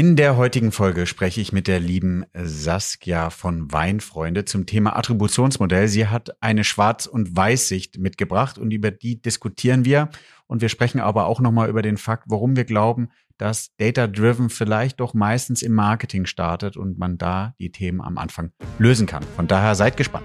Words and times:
In 0.00 0.16
der 0.16 0.38
heutigen 0.38 0.72
Folge 0.72 1.04
spreche 1.04 1.42
ich 1.42 1.52
mit 1.52 1.66
der 1.66 1.78
lieben 1.78 2.24
Saskia 2.32 3.28
von 3.28 3.70
Weinfreunde 3.70 4.46
zum 4.46 4.64
Thema 4.64 4.96
Attributionsmodell. 4.96 5.88
Sie 5.88 6.06
hat 6.06 6.42
eine 6.42 6.64
Schwarz- 6.64 7.04
und 7.04 7.36
Weißsicht 7.36 7.98
mitgebracht 7.98 8.56
und 8.56 8.70
über 8.70 8.92
die 8.92 9.20
diskutieren 9.20 9.84
wir. 9.84 10.08
Und 10.46 10.62
wir 10.62 10.70
sprechen 10.70 11.00
aber 11.00 11.26
auch 11.26 11.38
nochmal 11.38 11.68
über 11.68 11.82
den 11.82 11.98
Fakt, 11.98 12.24
warum 12.28 12.56
wir 12.56 12.64
glauben, 12.64 13.10
dass 13.36 13.76
Data-Driven 13.76 14.48
vielleicht 14.48 15.00
doch 15.00 15.12
meistens 15.12 15.60
im 15.60 15.74
Marketing 15.74 16.24
startet 16.24 16.78
und 16.78 16.98
man 16.98 17.18
da 17.18 17.54
die 17.58 17.70
Themen 17.70 18.00
am 18.00 18.16
Anfang 18.16 18.52
lösen 18.78 19.06
kann. 19.06 19.22
Von 19.36 19.48
daher 19.48 19.74
seid 19.74 19.98
gespannt. 19.98 20.24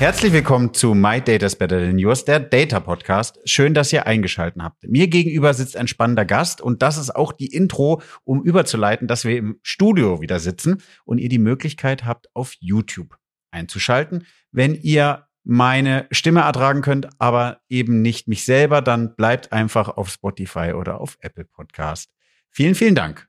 Herzlich 0.00 0.32
willkommen 0.32 0.74
zu 0.74 0.92
My 0.92 1.20
Data's 1.20 1.54
Better 1.54 1.78
Than 1.78 1.98
Yours, 1.98 2.24
der 2.24 2.40
Data 2.40 2.80
Podcast. 2.80 3.38
Schön, 3.44 3.74
dass 3.74 3.92
ihr 3.92 4.08
eingeschaltet 4.08 4.60
habt. 4.60 4.82
Mir 4.82 5.06
gegenüber 5.06 5.54
sitzt 5.54 5.76
ein 5.76 5.86
spannender 5.86 6.24
Gast 6.24 6.60
und 6.60 6.82
das 6.82 6.98
ist 6.98 7.14
auch 7.14 7.32
die 7.32 7.46
Intro, 7.46 8.02
um 8.24 8.42
überzuleiten, 8.42 9.06
dass 9.06 9.24
wir 9.24 9.36
im 9.38 9.60
Studio 9.62 10.20
wieder 10.20 10.40
sitzen 10.40 10.82
und 11.04 11.18
ihr 11.18 11.28
die 11.28 11.38
Möglichkeit 11.38 12.04
habt, 12.04 12.26
auf 12.34 12.54
YouTube 12.58 13.16
einzuschalten. 13.52 14.26
Wenn 14.50 14.74
ihr 14.74 15.28
meine 15.44 16.08
Stimme 16.10 16.40
ertragen 16.40 16.82
könnt, 16.82 17.08
aber 17.20 17.60
eben 17.68 18.02
nicht 18.02 18.26
mich 18.26 18.44
selber, 18.44 18.82
dann 18.82 19.14
bleibt 19.14 19.52
einfach 19.52 19.88
auf 19.88 20.08
Spotify 20.10 20.72
oder 20.72 21.00
auf 21.00 21.18
Apple 21.20 21.44
Podcast. 21.44 22.10
Vielen, 22.50 22.74
vielen 22.74 22.96
Dank. 22.96 23.28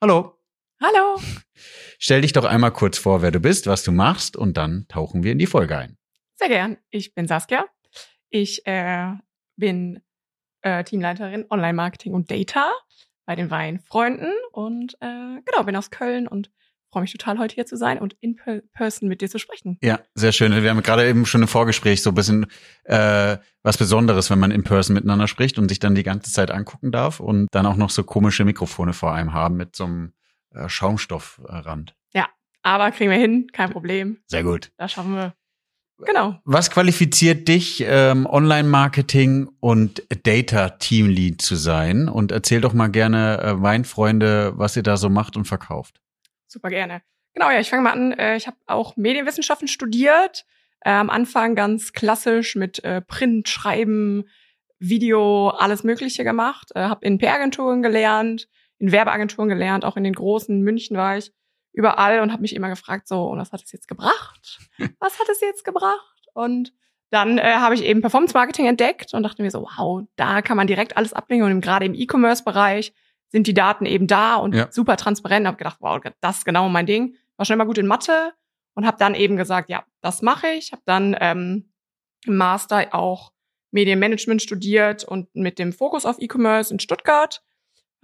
Hallo. 0.00 0.38
Hallo. 0.80 1.20
Stell 1.98 2.20
dich 2.20 2.32
doch 2.32 2.44
einmal 2.44 2.72
kurz 2.72 2.98
vor, 2.98 3.22
wer 3.22 3.30
du 3.30 3.40
bist, 3.40 3.66
was 3.66 3.82
du 3.82 3.92
machst 3.92 4.36
und 4.36 4.56
dann 4.56 4.86
tauchen 4.88 5.22
wir 5.22 5.32
in 5.32 5.38
die 5.38 5.46
Folge 5.46 5.78
ein. 5.78 5.96
Sehr 6.42 6.48
gern. 6.48 6.76
Ich 6.90 7.14
bin 7.14 7.28
Saskia. 7.28 7.66
Ich 8.28 8.66
äh, 8.66 9.12
bin 9.54 10.02
äh, 10.62 10.82
Teamleiterin 10.82 11.46
Online-Marketing 11.48 12.14
und 12.14 12.32
Data 12.32 12.72
bei 13.26 13.36
den 13.36 13.48
Weinfreunden 13.52 14.32
und 14.50 14.94
äh, 14.94 15.40
genau, 15.44 15.62
bin 15.64 15.76
aus 15.76 15.92
Köln 15.92 16.26
und 16.26 16.50
freue 16.90 17.02
mich 17.02 17.12
total, 17.12 17.38
heute 17.38 17.54
hier 17.54 17.64
zu 17.64 17.76
sein 17.76 18.00
und 18.00 18.16
in 18.18 18.34
person 18.72 19.08
mit 19.08 19.20
dir 19.20 19.30
zu 19.30 19.38
sprechen. 19.38 19.78
Ja, 19.84 20.00
sehr 20.16 20.32
schön. 20.32 20.50
Wir 20.60 20.68
haben 20.68 20.82
gerade 20.82 21.08
eben 21.08 21.26
schon 21.26 21.42
im 21.42 21.48
Vorgespräch 21.48 22.02
so 22.02 22.10
ein 22.10 22.16
bisschen 22.16 22.46
äh, 22.86 23.36
was 23.62 23.78
Besonderes, 23.78 24.28
wenn 24.28 24.40
man 24.40 24.50
in 24.50 24.64
person 24.64 24.94
miteinander 24.94 25.28
spricht 25.28 25.60
und 25.60 25.68
sich 25.68 25.78
dann 25.78 25.94
die 25.94 26.02
ganze 26.02 26.32
Zeit 26.32 26.50
angucken 26.50 26.90
darf 26.90 27.20
und 27.20 27.46
dann 27.52 27.66
auch 27.66 27.76
noch 27.76 27.90
so 27.90 28.02
komische 28.02 28.44
Mikrofone 28.44 28.94
vor 28.94 29.14
einem 29.14 29.32
haben 29.32 29.56
mit 29.56 29.76
so 29.76 29.84
einem 29.84 30.12
äh, 30.50 30.68
Schaumstoffrand. 30.68 31.94
Ja, 32.12 32.26
aber 32.62 32.90
kriegen 32.90 33.12
wir 33.12 33.18
hin, 33.18 33.46
kein 33.52 33.70
Problem. 33.70 34.18
Sehr 34.26 34.42
gut. 34.42 34.72
Da 34.76 34.88
schaffen 34.88 35.14
wir. 35.14 35.36
Genau. 36.04 36.40
Was 36.44 36.70
qualifiziert 36.70 37.48
dich, 37.48 37.84
ähm, 37.86 38.26
Online-Marketing 38.26 39.48
und 39.60 40.02
Data-Team-Lead 40.24 41.40
zu 41.40 41.54
sein? 41.54 42.08
Und 42.08 42.32
erzähl 42.32 42.60
doch 42.60 42.72
mal 42.72 42.88
gerne 42.88 43.40
äh, 43.40 43.62
Weinfreunde, 43.62 44.52
was 44.56 44.76
ihr 44.76 44.82
da 44.82 44.96
so 44.96 45.08
macht 45.08 45.36
und 45.36 45.44
verkauft. 45.44 46.00
Super 46.48 46.70
gerne. 46.70 47.02
Genau, 47.34 47.50
ja, 47.50 47.60
ich 47.60 47.70
fange 47.70 47.82
mal 47.82 47.92
an. 47.92 48.12
Äh, 48.12 48.36
ich 48.36 48.46
habe 48.46 48.56
auch 48.66 48.96
Medienwissenschaften 48.96 49.68
studiert. 49.68 50.44
Äh, 50.80 50.90
am 50.90 51.10
Anfang 51.10 51.54
ganz 51.54 51.92
klassisch 51.92 52.56
mit 52.56 52.82
äh, 52.84 53.00
Print, 53.00 53.48
Schreiben, 53.48 54.24
Video, 54.78 55.48
alles 55.50 55.84
Mögliche 55.84 56.24
gemacht. 56.24 56.70
Äh, 56.74 56.80
habe 56.80 57.06
in 57.06 57.18
PR-Agenturen 57.18 57.82
gelernt, 57.82 58.48
in 58.78 58.90
Werbeagenturen 58.90 59.48
gelernt, 59.48 59.84
auch 59.84 59.96
in 59.96 60.04
den 60.04 60.14
großen 60.14 60.60
München 60.60 60.96
war 60.96 61.16
ich 61.16 61.32
überall 61.72 62.20
und 62.20 62.32
habe 62.32 62.42
mich 62.42 62.54
immer 62.54 62.68
gefragt, 62.68 63.08
so, 63.08 63.24
und 63.24 63.38
was 63.38 63.52
hat 63.52 63.62
es 63.62 63.72
jetzt 63.72 63.88
gebracht? 63.88 64.58
Was 64.98 65.18
hat 65.18 65.28
es 65.30 65.40
jetzt 65.40 65.64
gebracht? 65.64 66.26
Und 66.34 66.72
dann 67.10 67.38
äh, 67.38 67.54
habe 67.56 67.74
ich 67.74 67.84
eben 67.84 68.00
Performance 68.00 68.34
Marketing 68.34 68.66
entdeckt 68.66 69.12
und 69.12 69.22
dachte 69.22 69.42
mir 69.42 69.50
so, 69.50 69.62
wow, 69.62 70.02
da 70.16 70.42
kann 70.42 70.56
man 70.56 70.66
direkt 70.66 70.96
alles 70.96 71.12
ablegen. 71.12 71.44
Und 71.44 71.60
gerade 71.60 71.84
im 71.84 71.94
E-Commerce-Bereich 71.94 72.94
sind 73.28 73.46
die 73.46 73.54
Daten 73.54 73.86
eben 73.86 74.06
da 74.06 74.36
und 74.36 74.54
ja. 74.54 74.70
super 74.70 74.96
transparent. 74.96 75.46
Habe 75.46 75.58
gedacht, 75.58 75.78
wow, 75.80 76.00
das 76.20 76.38
ist 76.38 76.44
genau 76.44 76.68
mein 76.68 76.86
Ding. 76.86 77.16
War 77.36 77.44
schon 77.46 77.54
immer 77.54 77.66
gut 77.66 77.78
in 77.78 77.86
Mathe 77.86 78.32
und 78.74 78.86
habe 78.86 78.96
dann 78.98 79.14
eben 79.14 79.36
gesagt, 79.36 79.68
ja, 79.68 79.84
das 80.00 80.22
mache 80.22 80.48
ich. 80.48 80.72
Habe 80.72 80.82
dann 80.86 81.16
ähm, 81.20 81.72
im 82.24 82.36
Master 82.36 82.94
auch 82.94 83.32
Medienmanagement 83.72 84.42
studiert 84.42 85.04
und 85.04 85.34
mit 85.34 85.58
dem 85.58 85.72
Fokus 85.72 86.06
auf 86.06 86.16
E-Commerce 86.18 86.72
in 86.72 86.80
Stuttgart 86.80 87.42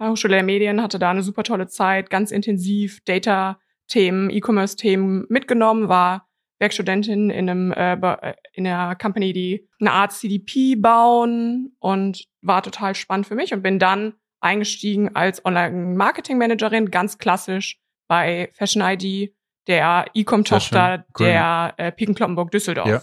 Hochschule 0.01 0.35
der 0.35 0.43
Medien, 0.43 0.81
hatte 0.81 0.99
da 0.99 1.11
eine 1.11 1.23
super 1.23 1.43
tolle 1.43 1.67
Zeit, 1.67 2.09
ganz 2.09 2.31
intensiv 2.31 3.03
Data-Themen, 3.05 4.29
E-Commerce-Themen 4.29 5.25
mitgenommen, 5.29 5.89
war 5.89 6.27
Werkstudentin 6.59 7.29
in 7.29 7.49
einem 7.49 7.71
äh, 7.71 7.93
äh 7.93 8.33
in 8.53 8.67
einer 8.67 8.95
Company, 8.95 9.33
die 9.33 9.67
eine 9.79 9.91
Art 9.91 10.11
CDP 10.11 10.75
bauen 10.75 11.75
und 11.79 12.25
war 12.41 12.61
total 12.61 12.95
spannend 12.95 13.27
für 13.27 13.35
mich 13.35 13.53
und 13.53 13.63
bin 13.63 13.79
dann 13.79 14.13
eingestiegen 14.41 15.15
als 15.15 15.43
Online-Marketing-Managerin, 15.45 16.91
ganz 16.91 17.17
klassisch 17.17 17.79
bei 18.07 18.49
Fashion 18.53 18.83
ID, 18.83 19.33
der 19.67 20.05
E-Com-Tochter 20.13 21.05
der 21.19 21.73
äh, 21.77 21.91
Piken 21.91 22.15
Kloppenburg 22.15 22.51
Düsseldorf. 22.51 22.87
Ja. 22.87 23.01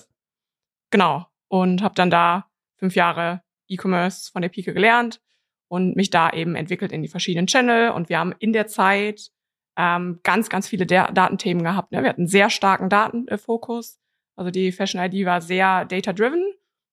Genau. 0.91 1.27
Und 1.49 1.83
habe 1.83 1.95
dann 1.95 2.11
da 2.11 2.47
fünf 2.77 2.97
Jahre 2.97 3.43
E-Commerce 3.69 4.31
von 4.33 4.43
der 4.43 4.49
Pike 4.49 4.75
gelernt, 4.75 5.21
und 5.69 5.97
mich 5.97 6.11
da 6.11 6.31
eben 6.31 6.55
entwickelt 6.55 6.93
in 6.93 7.03
die 7.03 7.09
verschiedenen 7.09 7.47
Channel. 7.47 7.91
Und 7.91 8.09
wir 8.09 8.19
haben 8.19 8.35
in 8.39 8.53
der 8.53 8.67
Zeit 8.67 9.31
ähm, 9.77 10.21
ganz, 10.23 10.49
ganz 10.49 10.69
viele 10.69 10.87
Der 10.87 11.13
Datenthemen 11.13 11.63
gehabt. 11.63 11.93
Ne? 11.93 12.03
Wir 12.03 12.11
hatten 12.11 12.23
einen 12.23 12.29
sehr 12.29 12.51
starken 12.51 12.89
Datenfokus. 12.89 13.99
Also 14.37 14.51
die 14.51 14.73
Fashion 14.73 15.01
ID 15.01 15.27
war 15.27 15.41
sehr 15.41 15.85
data-driven. 15.85 16.45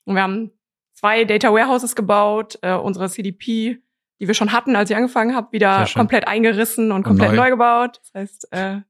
Und 0.05 0.15
wir 0.15 0.23
haben 0.23 0.51
zwei 0.93 1.23
Data 1.25 1.53
Warehouses 1.53 1.95
gebaut, 1.95 2.59
äh, 2.61 2.73
unsere 2.73 3.09
CDP, 3.09 3.79
die 4.19 4.27
wir 4.27 4.33
schon 4.33 4.51
hatten, 4.51 4.75
als 4.75 4.89
ich 4.89 4.95
angefangen 4.95 5.35
habe, 5.35 5.51
wieder 5.51 5.85
komplett 5.93 6.27
eingerissen 6.27 6.91
und 6.91 7.03
komplett 7.03 7.29
und 7.29 7.35
neu. 7.35 7.43
neu. 7.43 7.49
gebaut. 7.51 7.99
Das 8.01 8.13
heißt, 8.13 8.47
äh, 8.51 8.81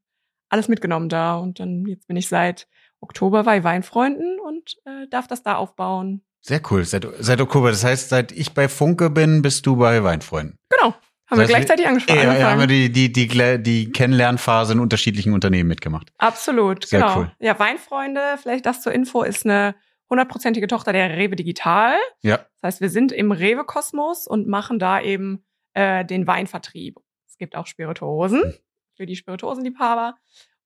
alles 0.50 0.68
mitgenommen 0.68 1.10
da. 1.10 1.36
Und 1.36 1.60
dann 1.60 1.86
jetzt 1.86 2.08
bin 2.08 2.18
ich 2.18 2.28
seit 2.28 2.68
Oktober 3.00 3.44
bei 3.44 3.64
Weinfreunden 3.64 4.40
und 4.40 4.78
äh, 4.86 5.08
darf 5.10 5.28
das 5.28 5.44
da 5.44 5.56
aufbauen. 5.56 6.24
Sehr 6.46 6.62
cool, 6.70 6.84
seit, 6.84 7.08
seit 7.20 7.40
Oktober. 7.40 7.72
Das 7.72 7.86
heißt, 7.86 8.10
seit 8.10 8.34
ich 8.34 8.54
bei 8.54 8.68
Funke 8.68 9.10
bin, 9.10 9.42
bist 9.42 9.66
du 9.66 9.78
bei 9.78 10.04
Weinfreunden. 10.04 10.60
Genau. 10.70 10.94
Haben 11.26 11.40
das 11.40 11.48
wir 11.48 11.56
gleichzeitig 11.56 11.88
angesprochen. 11.88 12.20
Ja, 12.20 12.38
ja, 12.38 12.52
haben 12.52 12.60
wir 12.60 12.68
die, 12.68 12.92
die, 12.92 13.14
die, 13.14 13.64
die 13.64 13.92
Kennenlernphase 13.92 14.74
in 14.74 14.82
unterschiedlichen 14.82 15.34
Unternehmen 15.34 15.70
mitgemacht. 15.70 16.12
Absolut, 16.18 16.86
Sehr 16.86 17.00
genau. 17.00 17.18
Cool. 17.18 17.32
Ja, 17.40 17.58
Weinfreunde, 17.60 18.22
vielleicht 18.42 18.66
das 18.66 18.82
zur 18.82 18.92
Info, 18.92 19.24
ist 19.24 19.46
eine 19.46 19.74
hundertprozentige 20.10 20.68
Tochter 20.68 20.92
der 20.92 21.16
Rewe 21.16 21.38
Digital. 21.38 21.96
Ja. 22.24 22.40
Das 22.60 22.74
heißt, 22.74 22.82
wir 22.82 22.90
sind 22.90 23.14
im 23.14 23.32
Rewe-Kosmos 23.32 24.28
und 24.28 24.46
machen 24.50 24.80
da 24.80 25.00
eben 25.00 25.46
äh, 25.74 26.04
den 26.04 26.28
Weinvertrieb. 26.28 27.00
Es 27.26 27.38
gibt 27.38 27.56
auch 27.56 27.68
Spirituosen 27.68 28.44
hm. 28.44 28.54
für 28.98 29.06
die 29.06 29.16
Spirituosenliebhaber. 29.16 30.16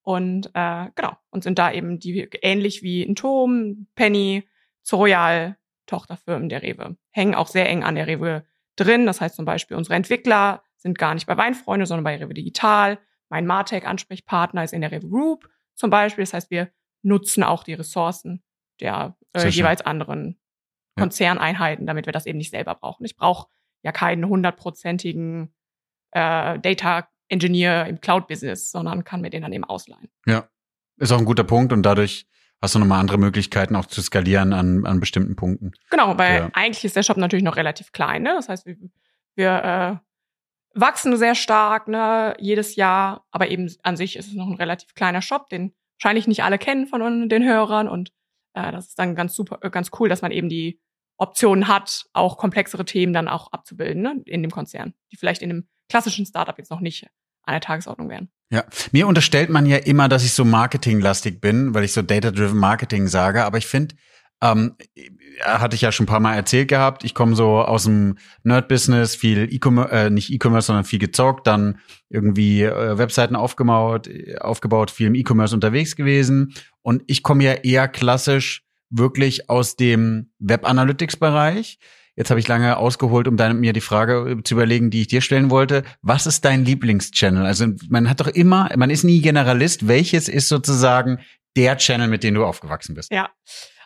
Und 0.02 0.50
äh, 0.56 0.88
genau, 0.96 1.18
und 1.30 1.44
sind 1.44 1.60
da 1.60 1.72
eben 1.72 2.00
die 2.00 2.28
ähnlich 2.42 2.82
wie 2.82 3.04
ein 3.04 3.16
Tom, 3.16 3.88
Penny, 3.94 4.48
Zoroyal, 4.82 5.56
Tochterfirmen 5.88 6.50
der 6.50 6.62
Rewe. 6.62 6.98
Hängen 7.12 7.36
auch 7.36 7.48
sehr 7.48 7.68
eng 7.68 7.84
an 7.84 7.96
der 7.96 8.08
Rewe 8.08 8.46
drin. 8.75 9.06
Das 9.06 9.20
heißt 9.20 9.36
zum 9.36 9.46
Beispiel, 9.46 9.75
unsere 9.75 9.96
Entwickler 9.96 10.64
sind 10.78 10.98
gar 10.98 11.14
nicht 11.14 11.25
bei 11.25 11.36
Weinfreunde, 11.36 11.86
sondern 11.86 12.04
bei 12.04 12.16
Rewe 12.16 12.34
Digital. 12.34 13.00
Mein 13.30 13.45
Martech-Ansprechpartner 13.45 14.63
ist 14.63 14.74
in 14.74 14.81
der 14.81 14.92
Rewe 14.92 15.10
Group 15.10 15.50
zum 15.74 15.89
Beispiel. 15.89 16.24
Das 16.24 16.34
heißt, 16.34 16.51
wir 16.51 16.69
nutzen 17.01 17.44
auch 17.44 17.63
die 17.63 17.74
Ressourcen 17.74 18.44
der 18.80 19.18
äh, 19.34 19.48
jeweils 19.48 19.81
anderen 19.81 20.39
Konzerneinheiten, 20.98 21.86
damit 21.86 22.06
wir 22.06 22.13
das 22.13 22.25
eben 22.25 22.38
nicht 22.38 22.51
selber 22.51 22.75
brauchen. 22.75 23.06
Ich 23.06 23.16
brauche 23.16 23.48
ja 23.84 23.92
keinen 23.92 24.28
hundertprozentigen 24.28 25.54
äh, 26.12 26.60
Data 26.60 27.07
Engineer 27.30 27.88
im 27.88 28.00
Cloud-Business, 28.00 28.72
sondern 28.72 29.04
kann 29.04 29.22
mir 29.22 29.30
den 29.30 29.42
dann 29.42 29.54
eben 29.54 29.63
ausleihen. 29.63 30.10
Ja, 30.25 30.50
ist 30.98 31.12
auch 31.12 31.19
ein 31.19 31.25
guter 31.25 31.44
Punkt 31.44 31.74
und 31.74 31.84
dadurch 31.84 32.25
hast 32.62 32.75
du 32.75 32.80
nochmal 32.80 33.00
andere 33.00 33.18
Möglichkeiten 33.18 33.75
auch 33.75 33.86
zu 33.86 34.01
skalieren 34.01 34.54
an, 34.54 34.86
an 34.86 35.00
bestimmten 35.00 35.36
Punkten. 35.36 35.71
Genau, 35.89 36.18
weil 36.18 36.36
ja. 36.39 36.50
eigentlich 36.54 36.83
ist 36.83 36.95
der 36.95 37.04
Shop 37.04 37.18
natürlich 37.18 37.44
noch 37.44 37.56
relativ 37.56 37.92
klein. 37.92 38.24
Ne? 38.24 38.33
Das 38.36 38.50
heißt, 38.50 38.65
wir, 38.65 38.77
wir 39.36 39.63
äh, 39.63 40.80
wachsen 40.80 41.15
sehr 41.18 41.36
stark 41.36 41.88
ne, 41.88 42.36
jedes 42.39 42.75
Jahr, 42.75 43.25
aber 43.31 43.50
eben 43.50 43.71
an 43.83 43.98
sich 43.98 44.15
ist 44.15 44.27
es 44.27 44.33
noch 44.33 44.48
ein 44.48 44.56
relativ 44.56 44.94
kleiner 44.95 45.21
Shop, 45.21 45.50
den 45.50 45.74
wahrscheinlich 46.00 46.27
nicht 46.27 46.44
alle 46.44 46.57
kennen 46.57 46.88
von 46.88 47.30
den 47.30 47.44
Hörern 47.44 47.88
und 47.88 48.12
äh, 48.54 48.71
das 48.71 48.89
ist 48.89 49.00
dann 49.00 49.15
ganz 49.15 49.36
super, 49.36 49.60
äh, 49.62 49.69
ganz 49.69 49.92
cool, 50.00 50.10
dass 50.10 50.21
man 50.21 50.31
eben 50.31 50.50
die 50.50 50.80
Optionen 51.18 51.68
hat, 51.68 52.06
auch 52.13 52.38
komplexere 52.38 52.86
Themen 52.86 53.13
dann 53.13 53.27
auch 53.27 53.51
abzubilden 53.51 54.03
ne, 54.03 54.21
in 54.25 54.44
dem 54.44 54.51
Konzern, 54.51 54.94
die 55.12 55.18
vielleicht 55.18 55.42
in 55.42 55.50
einem 55.50 55.68
klassischen 55.89 56.25
Startup 56.25 56.57
jetzt 56.57 56.69
noch 56.69 56.80
nicht 56.80 57.07
an 57.48 57.54
der 57.54 57.62
Tagesordnung 57.62 58.10
wären. 58.10 58.30
Ja, 58.50 58.64
mir 58.92 59.08
unterstellt 59.08 59.50
man 59.50 59.66
ja 59.66 59.78
immer, 59.78 60.08
dass 60.08 60.24
ich 60.24 60.34
so 60.34 60.46
marketinglastig 60.46 61.42
bin, 61.42 61.74
weil 61.74 61.84
ich 61.84 61.92
so 61.92 62.02
data-driven 62.02 62.58
Marketing 62.58 63.08
sage, 63.08 63.44
aber 63.44 63.58
ich 63.58 63.68
finde, 63.68 63.96
ähm, 64.42 64.76
hatte 65.44 65.76
ich 65.76 65.82
ja 65.82 65.92
schon 65.92 66.06
ein 66.06 66.08
paar 66.08 66.20
Mal 66.20 66.36
erzählt 66.36 66.68
gehabt. 66.68 67.04
Ich 67.04 67.14
komme 67.14 67.36
so 67.36 67.60
aus 67.60 67.84
dem 67.84 68.18
Nerd-Business, 68.44 69.16
viel 69.16 69.52
E-Commerce, 69.52 69.92
äh, 69.92 70.10
nicht 70.10 70.32
E-Commerce, 70.32 70.68
sondern 70.68 70.86
viel 70.86 71.00
gezockt, 71.00 71.48
dann 71.48 71.80
irgendwie 72.10 72.64
äh, 72.64 72.98
Webseiten 72.98 73.36
aufgebaut, 73.36 74.10
aufgebaut, 74.40 74.92
viel 74.92 75.08
im 75.08 75.16
E-Commerce 75.16 75.54
unterwegs 75.54 75.96
gewesen. 75.96 76.54
Und 76.82 77.04
ich 77.08 77.24
komme 77.24 77.44
ja 77.44 77.54
eher 77.54 77.88
klassisch 77.88 78.64
wirklich 78.90 79.50
aus 79.50 79.76
dem 79.76 80.32
Web-Analytics-Bereich. 80.40 81.80
Jetzt 82.18 82.31
habe 82.31 82.40
ich 82.40 82.48
lange 82.48 82.78
ausgeholt, 82.78 83.28
um 83.28 83.38
dann 83.38 83.60
mir 83.60 83.74
die 83.74 83.81
Frage 83.81 84.40
zu 84.44 84.56
überlegen, 84.56 84.90
die 84.90 85.02
ich 85.02 85.08
dir 85.08 85.22
stellen 85.22 85.52
wollte. 85.52 85.84
Was 86.02 86.25
ist 86.25 86.44
dein 86.44 86.66
Lieblingschannel? 86.66 87.46
Also 87.46 87.68
man 87.90 88.10
hat 88.10 88.19
doch 88.19 88.28
immer, 88.28 88.69
man 88.75 88.90
ist 88.90 89.04
nie 89.04 89.22
Generalist. 89.22 89.88
Welches 89.88 90.28
ist 90.28 90.50
sozusagen 90.50 91.19
der 91.56 91.78
Channel, 91.78 92.08
mit 92.08 92.24
dem 92.24 92.34
du 92.34 92.44
aufgewachsen 92.44 92.96
bist? 92.96 93.12
Ja. 93.12 93.30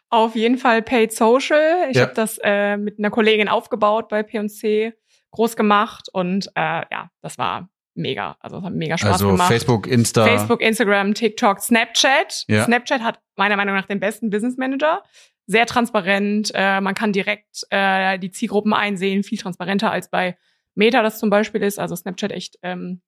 Auf 0.10 0.36
jeden 0.36 0.58
Fall 0.58 0.82
Paid 0.82 1.14
Social. 1.14 1.90
Ich 1.90 1.98
ja. 1.98 2.04
habe 2.04 2.14
das 2.14 2.40
äh, 2.42 2.78
mit 2.78 3.00
einer 3.00 3.12
Kollegin 3.12 3.50
aufgebaut 3.50 4.08
bei 4.08 4.24
P&C, 4.24 4.94
groß 5.32 5.58
gemacht 5.58 6.08
und 6.12 6.48
äh, 6.56 6.84
ja, 6.90 7.10
das 7.22 7.38
war 7.38 7.70
mega. 7.96 8.38
Also 8.40 8.60
es 8.60 8.64
hat 8.64 8.74
mega 8.74 8.98
Spaß 8.98 9.14
also 9.14 9.32
gemacht. 9.32 9.50
Facebook, 9.50 9.88
Insta. 9.88 10.26
Facebook, 10.26 10.62
Instagram, 10.62 11.14
TikTok, 11.14 11.60
Snapchat. 11.60 12.46
Ja. 12.48 12.64
Snapchat 12.64 13.02
hat 13.02 13.20
meiner 13.36 13.58
Meinung 13.58 13.76
nach 13.76 13.88
den 13.88 14.00
besten 14.00 14.30
Business 14.30 14.58
Manager. 14.58 15.04
Sehr 15.52 15.66
transparent. 15.66 16.52
Äh, 16.54 16.80
man 16.80 16.96
kann 16.96 17.12
direkt 17.12 17.66
äh, 17.70 18.18
die 18.18 18.32
Zielgruppen 18.32 18.74
einsehen, 18.74 19.24
viel 19.24 19.38
transparenter 19.38 19.92
als 19.92 20.10
bei 20.10 20.38
Meta 20.76 21.04
das 21.04 21.20
zum 21.20 21.30
Beispiel 21.30 21.62
ist. 21.62 21.78
Also 21.78 21.96
Snapchat 21.96 22.32
echt 22.32 22.58
ähm, 22.62 23.02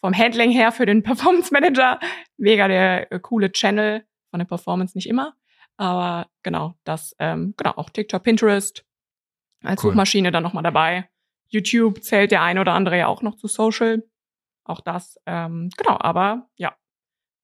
vom 0.00 0.16
Handling 0.16 0.50
her 0.50 0.72
für 0.72 0.86
den 0.86 1.02
Performance 1.04 1.52
Manager 1.52 2.00
mega 2.38 2.68
der 2.68 3.12
äh, 3.12 3.20
coole 3.20 3.52
Channel. 3.52 4.04
Von 4.30 4.38
der 4.38 4.46
Performance 4.46 4.96
nicht 4.96 5.08
immer. 5.08 5.34
Aber 5.76 6.28
genau, 6.42 6.74
das, 6.84 7.14
ähm, 7.18 7.54
genau, 7.56 7.72
auch 7.72 7.90
TikTok, 7.90 8.22
Pinterest 8.22 8.84
als 9.62 9.82
cool. 9.82 9.90
Suchmaschine 9.90 10.30
dann 10.30 10.42
nochmal 10.42 10.62
dabei. 10.62 11.10
YouTube 11.48 12.02
zählt 12.02 12.30
der 12.30 12.42
eine 12.42 12.60
oder 12.60 12.72
andere 12.72 12.96
ja 12.96 13.08
auch 13.08 13.22
noch 13.22 13.34
zu 13.34 13.48
Social. 13.48 14.04
Auch 14.64 14.80
das, 14.80 15.18
ähm, 15.26 15.68
genau, 15.76 15.96
aber 15.98 16.48
ja, 16.56 16.76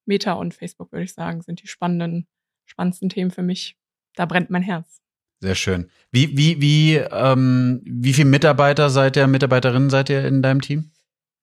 Meta 0.06 0.34
und 0.34 0.54
Facebook, 0.54 0.92
würde 0.92 1.04
ich 1.04 1.12
sagen, 1.12 1.42
sind 1.42 1.60
die 1.62 1.66
spannenden, 1.66 2.28
spannendsten 2.64 3.08
Themen 3.08 3.30
für 3.30 3.42
mich. 3.42 3.76
Da 4.16 4.26
brennt 4.26 4.50
mein 4.50 4.62
Herz. 4.62 5.00
Sehr 5.40 5.54
schön. 5.54 5.90
Wie, 6.10 6.36
wie, 6.36 6.60
wie, 6.60 6.94
ähm, 6.96 7.82
wie 7.84 8.12
viele 8.14 8.28
Mitarbeiter 8.28 8.90
seid 8.90 9.16
ihr, 9.16 9.26
Mitarbeiterinnen 9.26 9.90
seid 9.90 10.10
ihr 10.10 10.24
in 10.24 10.42
deinem 10.42 10.60
Team? 10.60 10.90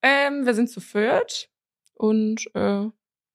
Ähm, 0.02 0.46
wir 0.46 0.54
sind 0.54 0.70
zu 0.70 0.82
viert 0.82 1.50
und 1.94 2.48
äh, 2.56 2.90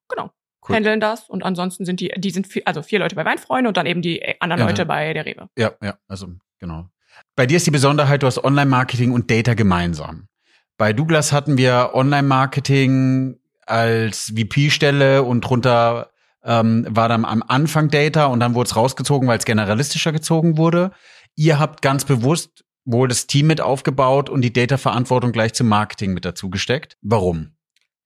genau, 0.08 0.30
cool. 0.68 0.74
handeln 0.74 1.00
das. 1.00 1.28
Und 1.30 1.44
ansonsten 1.44 1.84
sind 1.84 2.00
die, 2.00 2.12
die 2.16 2.30
sind 2.30 2.48
vier, 2.48 2.62
also 2.66 2.82
vier 2.82 2.98
Leute 2.98 3.14
bei 3.14 3.24
Weinfreunde 3.24 3.68
und 3.68 3.76
dann 3.76 3.86
eben 3.86 4.02
die 4.02 4.22
anderen 4.40 4.60
ja, 4.60 4.66
Leute 4.66 4.84
bei 4.84 5.14
der 5.14 5.24
Rewe. 5.24 5.48
Ja, 5.56 5.72
ja, 5.80 5.96
also 6.08 6.28
genau. 6.58 6.90
Bei 7.36 7.46
dir 7.46 7.56
ist 7.56 7.66
die 7.66 7.72
Besonderheit, 7.72 8.22
du 8.22 8.26
hast 8.26 8.42
Online-Marketing 8.42 9.12
und 9.12 9.30
Data 9.30 9.54
gemeinsam. 9.54 10.28
Bei 10.76 10.92
Douglas 10.92 11.32
hatten 11.32 11.56
wir 11.56 11.90
Online-Marketing 11.94 13.38
als 13.66 14.32
VP-Stelle 14.36 15.22
und 15.22 15.42
drunter 15.42 16.10
ähm, 16.48 16.86
war 16.88 17.08
dann 17.08 17.24
am 17.24 17.44
Anfang 17.46 17.90
Data 17.90 18.26
und 18.26 18.40
dann 18.40 18.54
wurde 18.54 18.68
es 18.68 18.74
rausgezogen, 18.74 19.28
weil 19.28 19.38
es 19.38 19.44
generalistischer 19.44 20.12
gezogen 20.12 20.56
wurde. 20.56 20.90
Ihr 21.36 21.58
habt 21.58 21.82
ganz 21.82 22.04
bewusst 22.06 22.64
wohl 22.86 23.06
das 23.06 23.26
Team 23.26 23.46
mit 23.46 23.60
aufgebaut 23.60 24.30
und 24.30 24.40
die 24.40 24.52
Data-Verantwortung 24.52 25.30
gleich 25.30 25.52
zum 25.52 25.68
Marketing 25.68 26.14
mit 26.14 26.24
dazu 26.24 26.48
gesteckt. 26.48 26.96
Warum? 27.02 27.54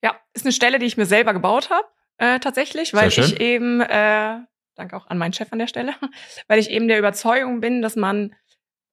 Ja, 0.02 0.16
ist 0.34 0.44
eine 0.44 0.52
Stelle, 0.52 0.80
die 0.80 0.86
ich 0.86 0.96
mir 0.96 1.06
selber 1.06 1.32
gebaut 1.32 1.70
habe 1.70 1.86
äh, 2.18 2.40
tatsächlich, 2.40 2.92
weil 2.92 3.08
ich 3.08 3.40
eben, 3.40 3.80
äh, 3.80 4.38
danke 4.74 4.96
auch 4.96 5.06
an 5.06 5.18
meinen 5.18 5.32
Chef 5.32 5.52
an 5.52 5.60
der 5.60 5.68
Stelle, 5.68 5.94
weil 6.48 6.58
ich 6.58 6.68
eben 6.68 6.88
der 6.88 6.98
Überzeugung 6.98 7.60
bin, 7.60 7.80
dass 7.80 7.94
man 7.94 8.34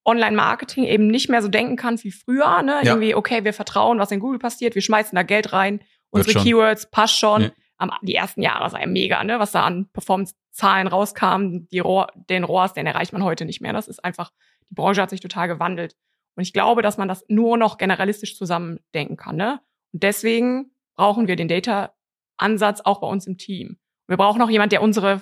Online-Marketing 0.06 0.84
eben 0.84 1.08
nicht 1.08 1.30
mehr 1.30 1.42
so 1.42 1.48
denken 1.48 1.76
kann 1.76 2.02
wie 2.04 2.12
früher. 2.12 2.62
Ne? 2.62 2.74
Ja. 2.84 2.92
Irgendwie, 2.92 3.16
okay, 3.16 3.44
wir 3.44 3.54
vertrauen, 3.54 3.98
was 3.98 4.12
in 4.12 4.20
Google 4.20 4.40
passiert, 4.40 4.76
wir 4.76 4.82
schmeißen 4.84 5.16
da 5.16 5.24
Geld 5.24 5.54
rein, 5.54 5.82
unsere 6.12 6.40
Keywords 6.40 6.90
passt 6.92 7.18
schon. 7.18 7.42
Ja. 7.44 7.52
Am, 7.80 7.92
die 8.02 8.16
ersten 8.16 8.42
Jahre 8.42 8.70
sei 8.70 8.86
mega, 8.86 9.24
ne? 9.24 9.40
was 9.40 9.52
da 9.52 9.64
an 9.64 9.90
Performance-Zahlen 9.92 10.88
rauskam. 10.88 11.68
Die 11.72 11.80
Rohr, 11.80 12.08
den 12.30 12.44
ROAS, 12.44 12.74
den 12.74 12.86
erreicht 12.86 13.14
man 13.14 13.24
heute 13.24 13.46
nicht 13.46 13.62
mehr. 13.62 13.74
Das 13.74 13.88
ist 13.88 14.04
einfach, 14.04 14.32
die 14.70 14.76
Branche 14.76 15.02
hat 15.02 15.10
sich 15.10 15.22
total 15.22 15.48
gewandelt. 15.48 15.96
Und 16.36 16.44
ich 16.44 16.54
glaube, 16.54 16.82
dass 16.82 16.98
man 16.98 17.08
das 17.08 17.26
nur 17.28 17.58
noch 17.58 17.78
generalistisch 17.78 18.38
zusammendenken 18.38 19.18
kann. 19.18 19.36
Ne? 19.36 19.60
Und 19.94 20.04
deswegen 20.04 20.72
brauchen 20.96 21.28
wir 21.28 21.36
den 21.36 21.48
Data 21.48 21.94
Ansatz 22.38 22.82
auch 22.82 23.02
bei 23.02 23.08
uns 23.08 23.28
im 23.28 23.38
Team. 23.38 23.80
Wir 24.08 24.18
brauchen 24.18 24.42
auch 24.42 24.50
jemand, 24.50 24.72
der 24.72 24.82
unsere 24.82 25.22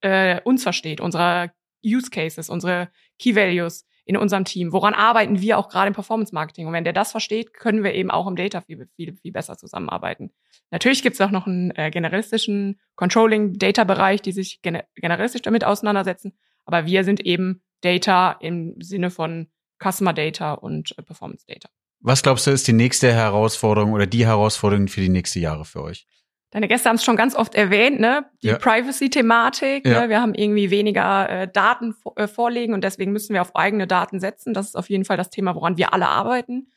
äh, 0.00 0.40
uns 0.42 0.62
versteht, 0.62 1.00
unsere 1.00 1.52
Use 1.84 2.10
Cases, 2.10 2.48
unsere 2.50 2.90
Key 3.18 3.34
Values 3.34 3.86
in 4.08 4.16
unserem 4.16 4.46
Team. 4.46 4.72
Woran 4.72 4.94
arbeiten 4.94 5.42
wir 5.42 5.58
auch 5.58 5.68
gerade 5.68 5.88
im 5.88 5.92
Performance 5.92 6.34
Marketing? 6.34 6.66
Und 6.66 6.72
wenn 6.72 6.82
der 6.82 6.94
das 6.94 7.10
versteht, 7.10 7.52
können 7.52 7.84
wir 7.84 7.92
eben 7.92 8.10
auch 8.10 8.26
im 8.26 8.36
Data 8.36 8.62
viel, 8.62 8.88
viel, 8.96 9.12
viel 9.12 9.32
besser 9.32 9.58
zusammenarbeiten. 9.58 10.30
Natürlich 10.70 11.02
gibt 11.02 11.14
es 11.14 11.20
auch 11.20 11.30
noch 11.30 11.46
einen 11.46 11.72
äh, 11.72 11.90
generalistischen 11.90 12.80
Controlling-Data-Bereich, 12.96 14.22
die 14.22 14.32
sich 14.32 14.62
gener 14.62 14.84
generalistisch 14.94 15.42
damit 15.42 15.62
auseinandersetzen. 15.62 16.32
Aber 16.64 16.86
wir 16.86 17.04
sind 17.04 17.20
eben 17.20 17.62
Data 17.82 18.32
im 18.40 18.76
Sinne 18.80 19.10
von 19.10 19.48
Customer 19.78 20.14
Data 20.14 20.54
und 20.54 20.96
äh, 20.96 21.02
Performance 21.02 21.44
Data. 21.46 21.68
Was 22.00 22.22
glaubst 22.22 22.46
du, 22.46 22.50
ist 22.50 22.66
die 22.66 22.72
nächste 22.72 23.12
Herausforderung 23.12 23.92
oder 23.92 24.06
die 24.06 24.24
Herausforderung 24.24 24.88
für 24.88 25.02
die 25.02 25.10
nächsten 25.10 25.40
Jahre 25.40 25.66
für 25.66 25.82
euch? 25.82 26.06
Deine 26.50 26.66
Gäste 26.68 26.88
haben 26.88 26.96
es 26.96 27.04
schon 27.04 27.16
ganz 27.16 27.34
oft 27.34 27.54
erwähnt, 27.54 28.00
ne? 28.00 28.24
Die 28.42 28.48
ja. 28.48 28.58
Privacy-Thematik. 28.58 29.86
Ja. 29.86 30.02
Ne? 30.02 30.08
Wir 30.08 30.20
haben 30.20 30.34
irgendwie 30.34 30.70
weniger 30.70 31.28
äh, 31.28 31.48
Daten 31.48 31.94
äh, 32.16 32.26
vorlegen 32.26 32.72
und 32.72 32.82
deswegen 32.82 33.12
müssen 33.12 33.34
wir 33.34 33.42
auf 33.42 33.54
eigene 33.54 33.86
Daten 33.86 34.18
setzen. 34.18 34.54
Das 34.54 34.66
ist 34.66 34.76
auf 34.76 34.88
jeden 34.88 35.04
Fall 35.04 35.18
das 35.18 35.28
Thema, 35.28 35.54
woran 35.54 35.76
wir 35.76 35.92
alle 35.92 36.08
arbeiten. 36.08 36.70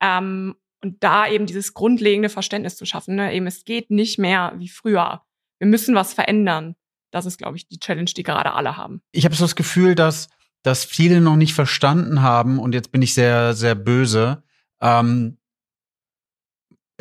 Ähm, 0.00 0.56
und 0.82 1.04
da 1.04 1.28
eben 1.28 1.46
dieses 1.46 1.74
grundlegende 1.74 2.28
Verständnis 2.28 2.76
zu 2.76 2.84
schaffen. 2.84 3.14
Ne? 3.14 3.32
Eben, 3.32 3.46
es 3.46 3.64
geht 3.64 3.90
nicht 3.90 4.18
mehr 4.18 4.52
wie 4.56 4.68
früher. 4.68 5.22
Wir 5.58 5.68
müssen 5.68 5.94
was 5.94 6.12
verändern. 6.12 6.74
Das 7.12 7.24
ist, 7.24 7.38
glaube 7.38 7.56
ich, 7.56 7.68
die 7.68 7.78
Challenge, 7.78 8.10
die 8.16 8.24
gerade 8.24 8.54
alle 8.54 8.76
haben. 8.76 9.02
Ich 9.12 9.24
habe 9.24 9.36
so 9.36 9.44
das 9.44 9.54
Gefühl, 9.54 9.94
dass, 9.94 10.28
dass 10.64 10.84
viele 10.84 11.20
noch 11.20 11.36
nicht 11.36 11.54
verstanden 11.54 12.22
haben, 12.22 12.58
und 12.58 12.74
jetzt 12.74 12.90
bin 12.90 13.02
ich 13.02 13.14
sehr, 13.14 13.54
sehr 13.54 13.76
böse, 13.76 14.42
ähm, 14.80 15.38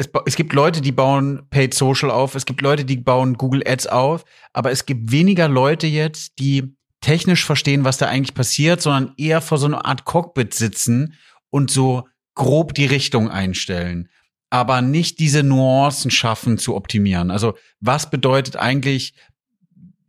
es, 0.01 0.09
es 0.25 0.35
gibt 0.35 0.53
Leute, 0.53 0.81
die 0.81 0.91
bauen 0.91 1.43
Paid 1.49 1.73
Social 1.73 2.11
auf, 2.11 2.35
es 2.35 2.45
gibt 2.45 2.61
Leute, 2.61 2.85
die 2.85 2.97
bauen 2.97 3.35
Google 3.35 3.63
Ads 3.65 3.87
auf, 3.87 4.25
aber 4.51 4.71
es 4.71 4.85
gibt 4.85 5.11
weniger 5.11 5.47
Leute 5.47 5.87
jetzt, 5.87 6.39
die 6.39 6.75
technisch 7.01 7.45
verstehen, 7.45 7.83
was 7.83 7.97
da 7.97 8.07
eigentlich 8.07 8.33
passiert, 8.33 8.81
sondern 8.81 9.13
eher 9.17 9.41
vor 9.41 9.57
so 9.57 9.67
einer 9.67 9.85
Art 9.85 10.05
Cockpit 10.05 10.53
sitzen 10.53 11.13
und 11.49 11.71
so 11.71 12.07
grob 12.35 12.73
die 12.73 12.85
Richtung 12.85 13.29
einstellen, 13.29 14.09
aber 14.49 14.81
nicht 14.81 15.19
diese 15.19 15.43
Nuancen 15.43 16.11
schaffen 16.11 16.57
zu 16.57 16.75
optimieren. 16.75 17.31
Also 17.31 17.55
was 17.79 18.09
bedeutet 18.09 18.55
eigentlich 18.55 19.13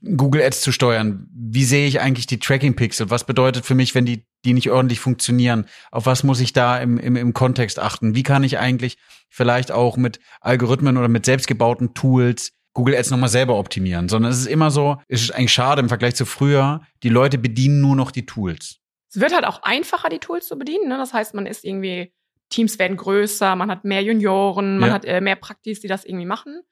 Google 0.03 0.43
Ads 0.43 0.63
zu 0.63 0.73
steuern? 0.73 1.29
Wie 1.33 1.65
sehe 1.65 1.87
ich 1.87 2.01
eigentlich 2.01 2.27
die 2.27 2.39
Tracking 2.39 2.75
Pixel? 2.75 3.11
Was 3.11 3.25
bedeutet 3.25 3.65
für 3.65 3.75
mich, 3.75 3.95
wenn 3.95 4.05
die, 4.05 4.27
die 4.45 4.53
nicht 4.53 4.71
ordentlich 4.71 5.01
funktionieren? 5.01 5.67
Auf 5.91 6.07
was 6.07 6.25
muss 6.25 6.41
ich 6.41 6.53
da 6.53 6.79
im, 6.79 6.99
im, 6.99 7.17
im 7.17 7.33
Kontext 7.33 7.79
achten? 7.79 8.15
Wie 8.15 8.23
kann 8.23 8.45
ich 8.45 8.59
eigentlich 8.59 8.99
vielleicht 9.29 9.71
auch 9.71 9.97
mit 9.97 10.19
Algorithmen 10.41 10.97
oder 10.97 11.09
mit 11.09 11.25
selbstgebauten 11.25 11.95
Tools 11.95 12.53
Google 12.75 12.97
Ads 12.97 13.11
nochmal 13.11 13.29
selber 13.29 13.59
optimieren? 13.59 14.09
Sondern 14.09 14.33
es 14.33 14.39
ist 14.39 14.47
immer 14.47 14.71
so, 14.71 15.01
es 15.09 15.23
ist 15.23 15.31
eigentlich 15.31 15.53
schade 15.53 15.81
im 15.81 15.89
Vergleich 15.89 16.17
zu 16.17 16.27
früher, 16.27 16.83
die 17.03 17.09
Leute 17.09 17.39
bedienen 17.39 17.81
nur 17.81 17.95
noch 17.95 18.11
die 18.11 18.27
Tools. 18.27 18.79
Es 19.11 19.21
wird 19.21 19.35
halt 19.35 19.45
auch 19.45 19.63
einfacher, 19.63 20.09
die 20.09 20.19
Tools 20.19 20.49
zu 20.49 20.59
bedienen. 20.59 20.89
Ne? 20.89 20.97
Das 20.97 21.13
heißt, 21.13 21.35
man 21.35 21.47
ist 21.47 21.65
irgendwie, 21.65 22.13
Teams 22.49 22.79
werden 22.79 22.97
größer, 22.97 23.57
man 23.57 23.71
hat 23.71 23.85
mehr 23.85 24.03
Junioren, 24.03 24.79
man 24.79 24.89
ja. 24.89 24.95
hat 24.95 25.05
äh, 25.05 25.21
mehr 25.21 25.37
Praktis, 25.37 25.81
die 25.81 25.89
das 25.89 26.05
irgendwie 26.05 26.27
machen. 26.27 26.63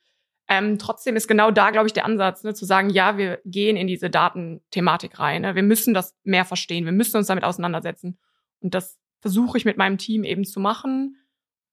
Ähm, 0.52 0.78
trotzdem 0.78 1.14
ist 1.14 1.28
genau 1.28 1.52
da, 1.52 1.70
glaube 1.70 1.86
ich, 1.86 1.92
der 1.92 2.04
Ansatz, 2.04 2.42
ne, 2.42 2.54
zu 2.54 2.64
sagen, 2.64 2.90
ja, 2.90 3.16
wir 3.16 3.40
gehen 3.44 3.76
in 3.76 3.86
diese 3.86 4.10
Datenthematik 4.10 5.20
rein. 5.20 5.42
Ne? 5.42 5.54
Wir 5.54 5.62
müssen 5.62 5.94
das 5.94 6.16
mehr 6.24 6.44
verstehen, 6.44 6.84
wir 6.84 6.92
müssen 6.92 7.16
uns 7.16 7.28
damit 7.28 7.44
auseinandersetzen. 7.44 8.18
Und 8.58 8.74
das 8.74 8.98
versuche 9.20 9.56
ich 9.58 9.64
mit 9.64 9.76
meinem 9.76 9.96
Team 9.96 10.24
eben 10.24 10.44
zu 10.44 10.58
machen. 10.58 11.16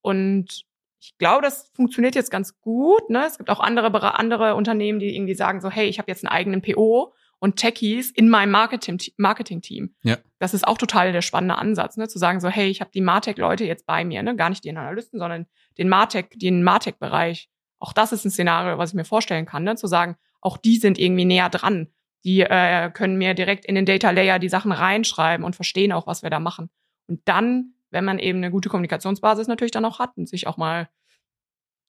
Und 0.01 0.63
ich 0.99 1.17
glaube, 1.17 1.41
das 1.41 1.71
funktioniert 1.73 2.13
jetzt 2.13 2.29
ganz 2.29 2.61
gut. 2.61 3.09
Ne? 3.09 3.25
Es 3.25 3.39
gibt 3.39 3.49
auch 3.49 3.59
andere, 3.59 4.19
andere 4.19 4.53
Unternehmen, 4.53 4.99
die 4.99 5.15
irgendwie 5.15 5.33
sagen 5.33 5.59
so, 5.59 5.71
hey, 5.71 5.87
ich 5.87 5.97
habe 5.97 6.11
jetzt 6.11 6.23
einen 6.23 6.31
eigenen 6.31 6.61
PO 6.61 7.15
und 7.39 7.55
Techies 7.55 8.11
in 8.11 8.29
meinem 8.29 8.51
Marketing-Team. 8.51 9.13
Marketing 9.17 9.61
ja. 10.03 10.17
Das 10.37 10.53
ist 10.53 10.67
auch 10.67 10.77
total 10.77 11.13
der 11.13 11.23
spannende 11.23 11.57
Ansatz, 11.57 11.97
ne? 11.97 12.07
zu 12.07 12.19
sagen 12.19 12.39
so, 12.39 12.47
hey, 12.47 12.69
ich 12.69 12.79
habe 12.79 12.91
die 12.93 13.01
Martech-Leute 13.01 13.65
jetzt 13.65 13.87
bei 13.87 14.05
mir, 14.05 14.21
ne? 14.21 14.35
gar 14.35 14.49
nicht 14.49 14.63
die 14.63 14.69
Analysten, 14.69 15.19
sondern 15.19 15.47
den 15.79 15.89
Martech, 15.89 16.27
den 16.35 16.61
Martech-Bereich 16.63 17.49
auch 17.79 17.93
das 17.93 18.11
ist 18.11 18.25
ein 18.25 18.31
Szenario, 18.31 18.77
was 18.77 18.91
ich 18.91 18.95
mir 18.95 19.05
vorstellen 19.05 19.45
kann, 19.45 19.63
ne? 19.63 19.75
zu 19.75 19.87
sagen, 19.87 20.17
auch 20.41 20.57
die 20.57 20.77
sind 20.77 20.97
irgendwie 20.97 21.25
näher 21.25 21.49
dran. 21.49 21.87
Die 22.23 22.41
äh, 22.41 22.91
können 22.91 23.17
mir 23.17 23.33
direkt 23.33 23.65
in 23.65 23.75
den 23.75 23.85
Data 23.85 24.09
Layer 24.11 24.39
die 24.39 24.49
Sachen 24.49 24.71
reinschreiben 24.71 25.45
und 25.45 25.55
verstehen 25.55 25.91
auch, 25.91 26.07
was 26.07 26.23
wir 26.23 26.29
da 26.29 26.39
machen. 26.39 26.69
Und 27.07 27.21
dann, 27.25 27.73
wenn 27.89 28.05
man 28.05 28.19
eben 28.19 28.39
eine 28.39 28.51
gute 28.51 28.69
Kommunikationsbasis 28.69 29.47
natürlich 29.47 29.71
dann 29.71 29.85
auch 29.85 29.99
hat 29.99 30.17
und 30.17 30.27
sich 30.27 30.47
auch 30.47 30.57
mal 30.57 30.89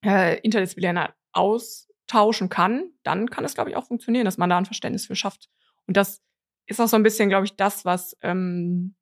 äh, 0.04 0.38
interdisziplinär 0.40 1.14
austauschen 1.33 2.49
kann, 2.49 2.90
dann 3.02 3.30
kann 3.30 3.45
es, 3.45 3.54
glaube 3.54 3.71
ich, 3.71 3.76
auch 3.76 3.87
funktionieren, 3.87 4.25
dass 4.25 4.38
man 4.38 4.50
da 4.50 4.59
ein 4.59 4.66
Verständnis 4.66 5.07
für 5.07 5.16
schafft. 5.16 5.49
Und 5.87 5.97
das 5.97 6.23
ist 6.66 6.80
auch 6.80 6.88
so 6.88 6.97
ein 6.97 7.02
bisschen, 7.02 7.28
glaube 7.28 7.47
ich, 7.47 7.57
das, 7.57 7.85
was 7.85 8.16
ähm, 8.23 8.95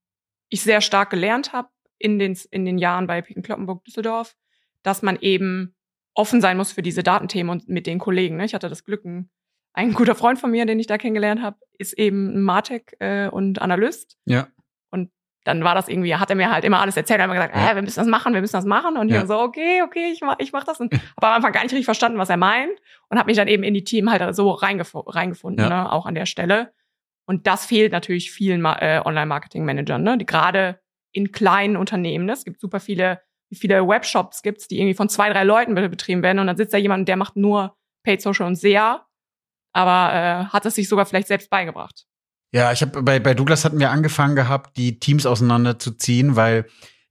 ich 0.48 0.62
sehr 0.62 0.80
stark 0.80 1.10
gelernt 1.10 1.52
habe 1.52 1.68
in 1.98 2.18
den, 2.18 2.38
in 2.50 2.64
den 2.64 2.78
Jahren 2.78 3.06
bei 3.06 3.22
Piken 3.22 3.42
Kloppenburg 3.42 3.84
Düsseldorf, 3.84 4.36
dass 4.82 5.02
man 5.02 5.18
eben 5.20 5.75
offen 6.16 6.40
sein 6.40 6.56
muss 6.56 6.72
für 6.72 6.82
diese 6.82 7.02
Datenthemen 7.02 7.50
und 7.50 7.68
mit 7.68 7.86
den 7.86 7.98
Kollegen. 7.98 8.36
Ne? 8.36 8.44
Ich 8.44 8.54
hatte 8.54 8.68
das 8.68 8.84
Glück, 8.84 9.04
ein, 9.04 9.30
ein 9.74 9.92
guter 9.92 10.14
Freund 10.14 10.38
von 10.38 10.50
mir, 10.50 10.66
den 10.66 10.80
ich 10.80 10.86
da 10.86 10.98
kennengelernt 10.98 11.42
habe, 11.42 11.58
ist 11.78 11.92
eben 11.98 12.34
ein 12.34 12.42
Martech 12.42 12.96
äh, 12.98 13.28
und 13.28 13.60
Analyst. 13.60 14.16
Ja. 14.24 14.48
Und 14.90 15.10
dann 15.44 15.62
war 15.62 15.74
das 15.74 15.88
irgendwie, 15.88 16.14
hat 16.14 16.30
er 16.30 16.36
mir 16.36 16.50
halt 16.50 16.64
immer 16.64 16.80
alles 16.80 16.96
erzählt, 16.96 17.20
er 17.20 17.24
hat 17.24 17.30
immer 17.30 17.46
gesagt, 17.46 17.54
äh, 17.54 17.74
wir 17.74 17.82
müssen 17.82 18.00
das 18.00 18.08
machen, 18.08 18.32
wir 18.32 18.40
müssen 18.40 18.54
das 18.56 18.64
machen. 18.64 18.96
Und 18.96 19.10
ja. 19.10 19.16
ich 19.16 19.28
war 19.28 19.38
so, 19.38 19.44
okay, 19.44 19.82
okay, 19.82 20.10
ich 20.12 20.22
mach, 20.22 20.36
ich 20.38 20.52
mach 20.52 20.64
das. 20.64 20.80
Und 20.80 20.92
habe 20.94 21.26
am 21.26 21.34
Anfang 21.34 21.52
gar 21.52 21.62
nicht 21.62 21.72
richtig 21.72 21.84
verstanden, 21.84 22.18
was 22.18 22.30
er 22.30 22.38
meint. 22.38 22.80
Und 23.08 23.18
habe 23.18 23.26
mich 23.26 23.36
dann 23.36 23.48
eben 23.48 23.62
in 23.62 23.74
die 23.74 23.84
Team 23.84 24.10
halt 24.10 24.34
so 24.34 24.50
reingef 24.50 24.94
reingefunden, 24.94 25.64
ja. 25.64 25.84
ne? 25.84 25.92
auch 25.92 26.06
an 26.06 26.14
der 26.14 26.26
Stelle. 26.26 26.72
Und 27.26 27.46
das 27.46 27.66
fehlt 27.66 27.92
natürlich 27.92 28.30
vielen 28.30 28.64
äh, 28.64 29.02
Online-Marketing-Managern, 29.04 30.02
ne? 30.02 30.16
die 30.16 30.26
gerade 30.26 30.80
in 31.12 31.32
kleinen 31.32 31.76
Unternehmen. 31.76 32.24
Ne? 32.24 32.32
Es 32.32 32.44
gibt 32.44 32.60
super 32.60 32.80
viele, 32.80 33.20
wie 33.50 33.56
viele 33.56 33.86
Webshops 33.86 34.42
gibt's, 34.42 34.68
die 34.68 34.78
irgendwie 34.78 34.94
von 34.94 35.08
zwei, 35.08 35.32
drei 35.32 35.44
Leuten 35.44 35.74
betrieben 35.74 36.22
werden. 36.22 36.38
Und 36.38 36.46
dann 36.46 36.56
sitzt 36.56 36.74
da 36.74 36.78
jemand, 36.78 37.08
der 37.08 37.16
macht 37.16 37.36
nur 37.36 37.76
Paid 38.02 38.22
Social 38.22 38.46
und 38.46 38.56
SEA, 38.56 39.06
aber 39.72 40.14
äh, 40.14 40.44
hat 40.52 40.66
es 40.66 40.74
sich 40.74 40.88
sogar 40.88 41.06
vielleicht 41.06 41.28
selbst 41.28 41.50
beigebracht. 41.50 42.06
Ja, 42.52 42.72
ich 42.72 42.80
habe 42.80 43.02
bei, 43.02 43.18
bei 43.18 43.34
Douglas 43.34 43.64
hatten 43.64 43.78
wir 43.78 43.90
angefangen 43.90 44.36
gehabt, 44.36 44.76
die 44.76 44.98
Teams 44.98 45.26
auseinanderzuziehen, 45.26 46.36
weil 46.36 46.66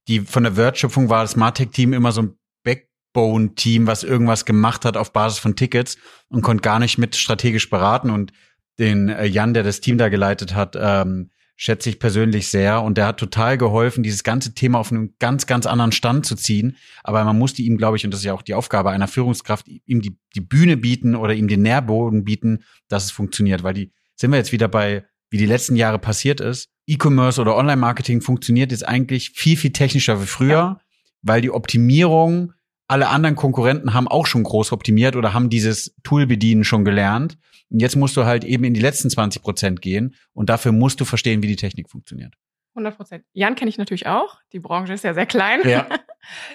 die 0.07 0.21
von 0.21 0.43
der 0.43 0.55
Wertschöpfung 0.55 1.09
war 1.09 1.21
das 1.21 1.35
Martech-Team 1.35 1.93
immer 1.93 2.11
so 2.11 2.23
ein 2.23 2.37
Backbone-Team, 2.63 3.87
was 3.87 4.03
irgendwas 4.03 4.45
gemacht 4.45 4.85
hat 4.85 4.97
auf 4.97 5.13
Basis 5.13 5.39
von 5.39 5.55
Tickets 5.55 5.97
und 6.29 6.41
konnte 6.41 6.61
gar 6.61 6.79
nicht 6.79 6.97
mit 6.97 7.15
strategisch 7.15 7.69
beraten. 7.69 8.09
Und 8.09 8.31
den 8.79 9.09
äh, 9.09 9.25
Jan, 9.25 9.53
der 9.53 9.63
das 9.63 9.81
Team 9.81 9.97
da 9.97 10.09
geleitet 10.09 10.55
hat, 10.55 10.75
ähm, 10.79 11.31
schätze 11.55 11.89
ich 11.89 11.99
persönlich 11.99 12.47
sehr. 12.49 12.81
Und 12.81 12.97
der 12.97 13.07
hat 13.07 13.17
total 13.17 13.57
geholfen, 13.57 14.03
dieses 14.03 14.23
ganze 14.23 14.53
Thema 14.53 14.79
auf 14.79 14.91
einen 14.91 15.15
ganz, 15.19 15.47
ganz 15.47 15.65
anderen 15.65 15.91
Stand 15.91 16.25
zu 16.25 16.35
ziehen. 16.35 16.75
Aber 17.03 17.23
man 17.23 17.37
musste 17.37 17.61
ihm, 17.61 17.77
glaube 17.77 17.97
ich, 17.97 18.05
und 18.05 18.11
das 18.11 18.21
ist 18.21 18.25
ja 18.25 18.33
auch 18.33 18.41
die 18.41 18.53
Aufgabe 18.53 18.91
einer 18.91 19.07
Führungskraft, 19.07 19.67
ihm 19.85 20.01
die, 20.01 20.17
die 20.35 20.41
Bühne 20.41 20.77
bieten 20.77 21.15
oder 21.15 21.33
ihm 21.33 21.47
den 21.47 21.61
Nährboden 21.61 22.23
bieten, 22.23 22.63
dass 22.87 23.05
es 23.05 23.11
funktioniert. 23.11 23.63
Weil 23.63 23.73
die 23.73 23.91
sind 24.15 24.31
wir 24.31 24.37
jetzt 24.37 24.51
wieder 24.51 24.67
bei, 24.67 25.05
wie 25.29 25.37
die 25.37 25.45
letzten 25.45 25.75
Jahre 25.75 25.99
passiert 25.99 26.41
ist. 26.41 26.69
E-Commerce 26.87 27.41
oder 27.41 27.55
Online-Marketing 27.55 28.21
funktioniert 28.21 28.71
jetzt 28.71 28.87
eigentlich 28.87 29.31
viel, 29.31 29.57
viel 29.57 29.71
technischer 29.71 30.21
wie 30.21 30.27
früher, 30.27 30.49
ja. 30.49 30.81
weil 31.21 31.41
die 31.41 31.51
Optimierung 31.51 32.53
alle 32.87 33.09
anderen 33.09 33.35
Konkurrenten 33.35 33.93
haben 33.93 34.07
auch 34.07 34.27
schon 34.27 34.43
groß 34.43 34.71
optimiert 34.71 35.15
oder 35.15 35.33
haben 35.33 35.49
dieses 35.49 35.95
Tool 36.03 36.27
bedienen 36.27 36.63
schon 36.63 36.85
gelernt. 36.85 37.37
Und 37.69 37.79
jetzt 37.79 37.95
musst 37.95 38.15
du 38.15 38.25
halt 38.25 38.43
eben 38.43 38.63
in 38.63 38.73
die 38.73 38.79
letzten 38.79 39.09
20 39.09 39.41
Prozent 39.41 39.81
gehen 39.81 40.15
und 40.33 40.49
dafür 40.49 40.71
musst 40.71 41.01
du 41.01 41.05
verstehen, 41.05 41.41
wie 41.41 41.47
die 41.47 41.55
Technik 41.55 41.89
funktioniert. 41.89 42.35
100 42.75 42.95
Prozent. 42.95 43.25
Jan 43.33 43.55
kenne 43.55 43.69
ich 43.69 43.77
natürlich 43.77 44.05
auch. 44.05 44.39
Die 44.51 44.59
Branche 44.59 44.93
ist 44.93 45.03
ja 45.03 45.13
sehr 45.13 45.25
klein. 45.25 45.61
Ja. 45.67 45.87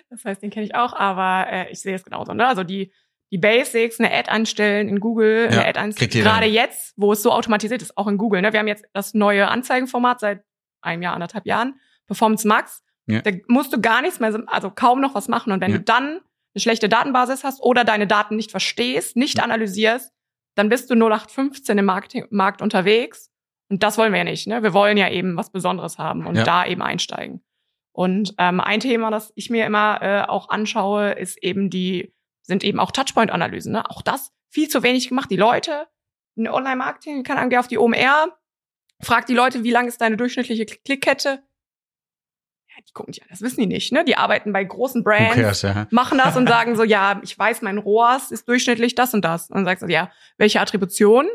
Das 0.09 0.25
heißt, 0.25 0.43
den 0.43 0.51
kenne 0.51 0.67
ich 0.67 0.75
auch, 0.75 0.95
aber 0.95 1.47
äh, 1.49 1.71
ich 1.71 1.81
sehe 1.81 1.95
es 1.95 2.03
genauso. 2.03 2.35
Ne? 2.35 2.45
Also 2.45 2.65
die, 2.65 2.93
die 3.31 3.39
Basics, 3.39 4.01
eine 4.01 4.13
Ad 4.13 4.29
anstellen 4.29 4.89
in 4.89 4.99
Google, 4.99 5.45
ja, 5.45 5.61
eine 5.61 5.67
Ad 5.69 5.79
anstellen, 5.79 6.11
gerade 6.11 6.47
jetzt, 6.47 6.93
wo 6.97 7.13
es 7.13 7.23
so 7.23 7.31
automatisiert 7.31 7.81
ist, 7.81 7.97
auch 7.97 8.09
in 8.09 8.19
Google. 8.19 8.43
Ne? 8.43 8.53
Wir 8.53 8.59
haben 8.59 8.67
jetzt 8.67 8.85
das 8.95 9.15
neue 9.15 9.47
Anzeigenformat 9.47 10.19
seit 10.19 10.43
einem 10.81 11.03
Jahr, 11.03 11.15
anderthalb 11.15 11.47
Jahren, 11.47 11.79
Performance 12.09 12.49
Max. 12.49 12.83
Ja. 13.07 13.23
Da 13.23 13.31
musst 13.49 13.73
du 13.73 13.81
gar 13.81 14.03
nichts 14.03 14.21
mehr, 14.21 14.33
also 14.47 14.71
kaum 14.71 15.01
noch 15.01 15.15
was 15.15 15.29
machen. 15.29 15.53
Und 15.53 15.61
wenn 15.61 15.73
ja. 15.73 15.79
du 15.79 15.85
dann 15.85 16.21
eine 16.55 16.61
schlechte 16.61 16.89
Datenbasis 16.89 17.45
hast 17.45 17.61
oder 17.61 17.85
deine 17.85 18.07
Daten 18.07 18.37
nicht 18.37 18.51
verstehst, 18.51 19.17
nicht 19.17 19.43
analysierst, 19.43 20.13
dann 20.55 20.69
bist 20.69 20.91
du 20.91 20.95
0815 20.95 21.79
im 21.79 21.85
Markt, 21.85 22.15
Markt 22.31 22.63
unterwegs. 22.63 23.31
Und 23.69 23.83
das 23.83 23.99
wollen 23.99 24.13
wir 24.13 24.19
ja 24.19 24.25
nicht. 24.25 24.47
Ne? 24.47 24.63
Wir 24.63 24.75
wollen 24.75 24.97
ja 24.97 25.09
eben 25.09 25.37
was 25.37 25.51
Besonderes 25.51 25.99
haben 25.99 26.27
und 26.27 26.37
ja. 26.37 26.45
da 26.45 26.67
eben 26.67 26.83
einsteigen. 26.83 27.41
Und 27.93 28.35
ähm, 28.39 28.61
ein 28.61 28.81
Thema, 28.81 29.11
das 29.11 29.33
ich 29.37 29.51
mir 29.51 29.67
immer 29.67 30.03
äh, 30.03 30.23
auch 30.23 30.49
anschaue, 30.49 31.13
ist 31.13 31.43
eben 31.43 31.71
die, 31.71 32.13
sind 32.43 32.65
eben 32.65 32.81
auch 32.81 32.91
Touchpoint-Analysen. 32.91 33.73
Ne? 33.73 33.89
Auch 33.89 34.03
das 34.03 34.33
viel 34.49 34.69
zu 34.69 34.83
wenig 34.83 35.09
gemacht. 35.09 35.31
Die 35.31 35.37
Leute, 35.37 35.87
in 36.37 36.49
Online-Marketing, 36.49 37.23
kann 37.23 37.39
angehen 37.39 37.61
auf 37.61 37.69
die 37.69 37.79
OMR, 37.79 38.37
fragt 39.01 39.29
die 39.29 39.35
Leute, 39.35 39.65
wie 39.65 39.71
lang 39.71 39.87
ist 39.87 40.01
deine 40.01 40.17
durchschnittliche 40.17 40.67
Klickkette? 40.67 41.43
Die 42.89 42.93
gucken 42.93 43.11
nicht 43.11 43.23
an, 43.23 43.29
das 43.31 43.41
wissen 43.43 43.61
die 43.61 43.67
nicht, 43.67 43.93
ne? 43.93 44.05
Die 44.05 44.17
arbeiten 44.17 44.53
bei 44.53 44.65
großen 44.65 45.03
Brands, 45.03 45.35
cares, 45.35 45.63
ja. 45.63 45.87
machen 45.91 46.19
das 46.19 46.37
und 46.37 46.49
sagen 46.49 46.77
so, 46.77 46.85
ja, 46.85 47.21
ich 47.23 47.39
weiß, 47.39 47.63
mein 47.63 47.79
ROAS 47.79 48.31
ist 48.31 48.49
durchschnittlich 48.49 48.95
das 48.95 49.15
und 49.15 49.25
das. 49.25 49.51
Und 49.51 49.57
dann 49.57 49.65
sagst 49.65 49.83
du, 49.83 49.89
ja, 49.89 50.11
welche 50.39 50.61
Attribution? 50.61 51.27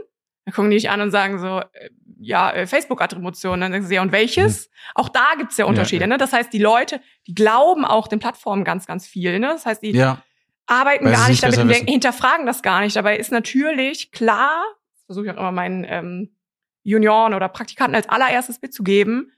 Dann 0.45 0.53
gucken 0.53 0.69
die 0.69 0.77
dich 0.77 0.89
an 0.89 1.01
und 1.01 1.11
sagen 1.11 1.39
so, 1.39 1.59
äh, 1.59 1.89
ja, 2.19 2.51
äh, 2.51 2.67
Facebook-Attribution. 2.67 3.61
Dann 3.61 3.71
sagen 3.71 3.85
sie, 3.85 3.95
ja, 3.95 4.01
und 4.01 4.11
welches? 4.11 4.65
Hm. 4.65 4.71
Auch 4.95 5.09
da 5.09 5.33
gibt's 5.37 5.57
ja 5.57 5.65
Unterschiede, 5.65 6.01
ja, 6.01 6.07
ja. 6.07 6.13
ne? 6.13 6.17
Das 6.17 6.33
heißt, 6.33 6.51
die 6.53 6.59
Leute, 6.59 7.01
die 7.27 7.35
glauben 7.35 7.85
auch 7.85 8.07
den 8.07 8.19
Plattformen 8.19 8.63
ganz, 8.63 8.85
ganz 8.85 9.07
viel, 9.07 9.39
ne? 9.39 9.47
Das 9.47 9.65
heißt, 9.65 9.83
die 9.83 9.91
ja. 9.91 10.21
arbeiten 10.67 11.05
Weil 11.05 11.13
gar 11.13 11.29
nicht 11.29 11.43
damit 11.43 11.59
und 11.59 11.67
denken, 11.67 11.91
hinterfragen 11.91 12.45
das 12.45 12.61
gar 12.61 12.81
nicht. 12.81 12.95
Dabei 12.95 13.17
ist 13.17 13.31
natürlich 13.31 14.11
klar, 14.11 14.63
das 14.93 15.05
versuche 15.05 15.25
ich 15.25 15.31
auch 15.31 15.37
immer 15.37 15.51
meinen 15.51 15.85
ähm, 15.87 16.35
Junioren 16.83 17.33
oder 17.33 17.49
Praktikanten 17.49 17.95
als 17.95 18.07
allererstes 18.07 18.61
mitzugeben, 18.61 19.31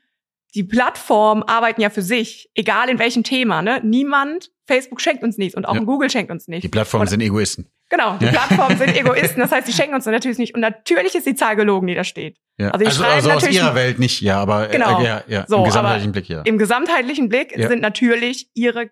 die 0.58 0.64
Plattformen 0.64 1.44
arbeiten 1.44 1.82
ja 1.82 1.92
für 1.92 2.02
sich, 2.02 2.50
egal 2.56 2.90
in 2.90 2.98
welchem 2.98 3.24
Thema. 3.24 3.62
Ne? 3.62 3.80
Niemand, 3.84 4.50
Facebook 4.66 5.00
schenkt 5.00 5.24
uns 5.24 5.38
nichts 5.38 5.56
und 5.56 5.66
auch 5.66 5.76
ja. 5.76 5.82
Google 5.82 6.10
schenkt 6.10 6.32
uns 6.32 6.48
nichts. 6.48 6.64
Die 6.64 6.68
Plattformen 6.68 7.04
und, 7.04 7.10
sind 7.10 7.22
Egoisten. 7.22 7.70
Genau, 7.90 8.18
die 8.18 8.26
Plattformen 8.32 8.76
sind 8.76 8.98
Egoisten. 8.98 9.40
Das 9.40 9.52
heißt, 9.52 9.68
die 9.68 9.72
schenken 9.72 9.94
uns 9.94 10.08
natürlich 10.08 10.40
nicht. 10.40 10.56
Und 10.56 10.62
natürlich 10.62 11.14
ist 11.14 11.28
die 11.28 11.36
Zahl 11.36 11.56
gelogen, 11.56 11.86
die 11.86 11.94
da 11.94 12.04
steht. 12.04 12.40
Ja. 12.58 12.72
Also, 12.72 13.04
also, 13.04 13.04
also 13.04 13.32
aus 13.34 13.48
ihrer 13.48 13.76
Welt 13.76 14.00
nicht, 14.00 14.20
ja, 14.22 14.42
aber 14.42 14.68
äh, 14.68 14.72
genau. 14.72 15.00
Äh, 15.00 15.06
ja, 15.06 15.24
ja, 15.28 15.46
so, 15.48 15.58
im 15.58 15.64
gesamtheitlichen 15.66 16.12
Blick, 16.12 16.28
ja. 16.28 16.42
Im 16.42 16.58
gesamtheitlichen 16.58 17.30
Blick 17.30 17.56
ja. 17.56 17.68
sind 17.68 17.82
natürlich 17.82 18.50
ihre 18.56 18.90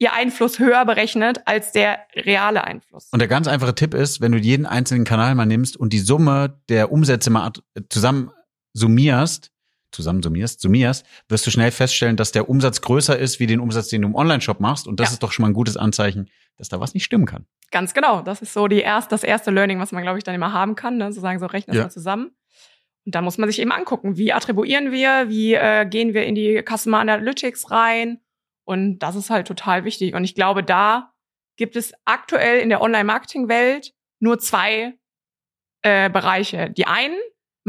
ihr 0.00 0.12
Einfluss 0.12 0.58
höher 0.58 0.84
berechnet 0.86 1.42
als 1.44 1.70
der 1.70 1.98
reale 2.16 2.64
Einfluss. 2.64 3.10
Und 3.12 3.20
der 3.20 3.28
ganz 3.28 3.46
einfache 3.46 3.74
Tipp 3.76 3.94
ist, 3.94 4.20
wenn 4.20 4.32
du 4.32 4.38
jeden 4.38 4.66
einzelnen 4.66 5.04
Kanal 5.04 5.36
mal 5.36 5.46
nimmst 5.46 5.76
und 5.76 5.92
die 5.92 5.98
Summe 6.00 6.58
der 6.68 6.90
Umsätze 6.90 7.30
mal 7.30 7.52
zusammen 7.90 8.32
summierst, 8.72 9.52
zusammen 9.92 10.22
summierst, 10.22 10.60
summierst, 10.60 11.04
wirst 11.28 11.46
du 11.46 11.50
schnell 11.50 11.70
feststellen, 11.70 12.16
dass 12.16 12.32
der 12.32 12.48
Umsatz 12.48 12.80
größer 12.80 13.18
ist 13.18 13.40
wie 13.40 13.46
den 13.46 13.60
Umsatz, 13.60 13.88
den 13.88 14.02
du 14.02 14.08
im 14.08 14.14
Online-Shop 14.14 14.60
machst. 14.60 14.86
Und 14.86 15.00
das 15.00 15.08
ja. 15.08 15.12
ist 15.14 15.22
doch 15.22 15.32
schon 15.32 15.42
mal 15.42 15.50
ein 15.50 15.54
gutes 15.54 15.76
Anzeichen, 15.76 16.30
dass 16.56 16.68
da 16.68 16.80
was 16.80 16.94
nicht 16.94 17.04
stimmen 17.04 17.26
kann. 17.26 17.46
Ganz 17.70 17.94
genau. 17.94 18.22
Das 18.22 18.42
ist 18.42 18.52
so 18.52 18.68
die 18.68 18.80
erst, 18.80 19.12
das 19.12 19.22
erste 19.22 19.50
Learning, 19.50 19.78
was 19.78 19.92
man, 19.92 20.02
glaube 20.02 20.18
ich, 20.18 20.24
dann 20.24 20.34
immer 20.34 20.52
haben 20.52 20.74
kann. 20.74 20.96
Ne? 20.96 21.12
So 21.12 21.20
sagen, 21.20 21.38
so 21.38 21.46
rechnen 21.46 21.76
ja. 21.76 21.84
mal 21.84 21.90
zusammen. 21.90 22.32
Und 23.06 23.14
dann 23.14 23.24
muss 23.24 23.38
man 23.38 23.48
sich 23.48 23.60
eben 23.60 23.72
angucken, 23.72 24.16
wie 24.16 24.32
attribuieren 24.32 24.92
wir, 24.92 25.28
wie 25.28 25.54
äh, 25.54 25.86
gehen 25.86 26.14
wir 26.14 26.24
in 26.24 26.34
die 26.34 26.62
Customer 26.62 26.98
Analytics 26.98 27.70
rein. 27.70 28.20
Und 28.64 28.98
das 28.98 29.16
ist 29.16 29.30
halt 29.30 29.46
total 29.46 29.84
wichtig. 29.84 30.14
Und 30.14 30.24
ich 30.24 30.34
glaube, 30.34 30.62
da 30.62 31.12
gibt 31.56 31.76
es 31.76 31.92
aktuell 32.04 32.60
in 32.60 32.68
der 32.68 32.80
Online-Marketing-Welt 32.80 33.92
nur 34.18 34.38
zwei 34.38 34.94
äh, 35.82 36.10
Bereiche. 36.10 36.70
Die 36.70 36.86
einen 36.86 37.16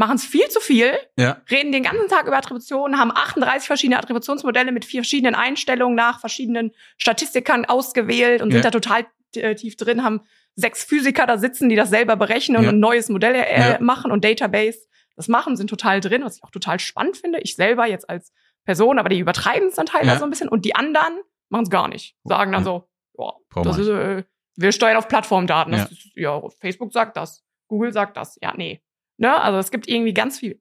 machen 0.02 0.16
es 0.16 0.24
viel 0.24 0.48
zu 0.48 0.58
viel, 0.58 0.98
ja. 1.16 1.40
reden 1.48 1.70
den 1.70 1.84
ganzen 1.84 2.08
Tag 2.08 2.26
über 2.26 2.36
Attributionen, 2.36 2.98
haben 2.98 3.12
38 3.12 3.68
verschiedene 3.68 3.98
Attributionsmodelle 3.98 4.72
mit 4.72 4.84
vier 4.84 5.02
verschiedenen 5.02 5.36
Einstellungen 5.36 5.94
nach 5.94 6.18
verschiedenen 6.18 6.72
Statistikern 6.98 7.66
ausgewählt 7.66 8.42
und 8.42 8.50
ja. 8.50 8.54
sind 8.54 8.64
da 8.64 8.72
total 8.72 9.06
äh, 9.36 9.54
tief 9.54 9.76
drin, 9.76 10.02
haben 10.02 10.22
sechs 10.56 10.82
Physiker 10.82 11.26
da 11.28 11.38
sitzen, 11.38 11.68
die 11.68 11.76
das 11.76 11.90
selber 11.90 12.16
berechnen 12.16 12.64
ja. 12.64 12.68
und 12.68 12.74
ein 12.74 12.80
neues 12.80 13.10
Modell 13.10 13.36
äh, 13.36 13.78
machen 13.80 14.10
und 14.10 14.24
Database 14.24 14.80
das 15.14 15.28
machen, 15.28 15.56
sind 15.56 15.70
total 15.70 16.00
drin, 16.00 16.24
was 16.24 16.38
ich 16.38 16.42
auch 16.42 16.50
total 16.50 16.80
spannend 16.80 17.16
finde. 17.16 17.38
Ich 17.40 17.54
selber 17.54 17.86
jetzt 17.86 18.10
als 18.10 18.32
Person, 18.64 18.98
aber 18.98 19.08
die 19.08 19.20
übertreiben 19.20 19.68
es 19.68 19.76
dann 19.76 19.86
teilweise 19.86 20.18
so 20.18 20.24
ein 20.24 20.30
bisschen 20.30 20.48
und 20.48 20.64
die 20.64 20.74
anderen 20.74 21.20
machen 21.48 21.64
es 21.64 21.70
gar 21.70 21.86
nicht. 21.86 22.16
Sagen 22.24 22.50
dann 22.50 22.64
so, 22.64 22.88
ja, 23.16 23.32
das 23.62 23.78
ist, 23.78 23.88
äh, 23.88 24.24
wir 24.56 24.72
steuern 24.72 24.96
auf 24.96 25.06
Plattformdaten. 25.06 25.72
Das 25.72 25.92
ist, 25.92 26.10
ja, 26.16 26.42
Facebook 26.58 26.92
sagt 26.92 27.16
das, 27.16 27.44
Google 27.68 27.92
sagt 27.92 28.16
das. 28.16 28.36
Ja, 28.42 28.54
nee, 28.56 28.82
Ne? 29.22 29.40
Also 29.40 29.58
es 29.58 29.70
gibt 29.70 29.88
irgendwie 29.88 30.12
ganz 30.12 30.40
viel, 30.40 30.60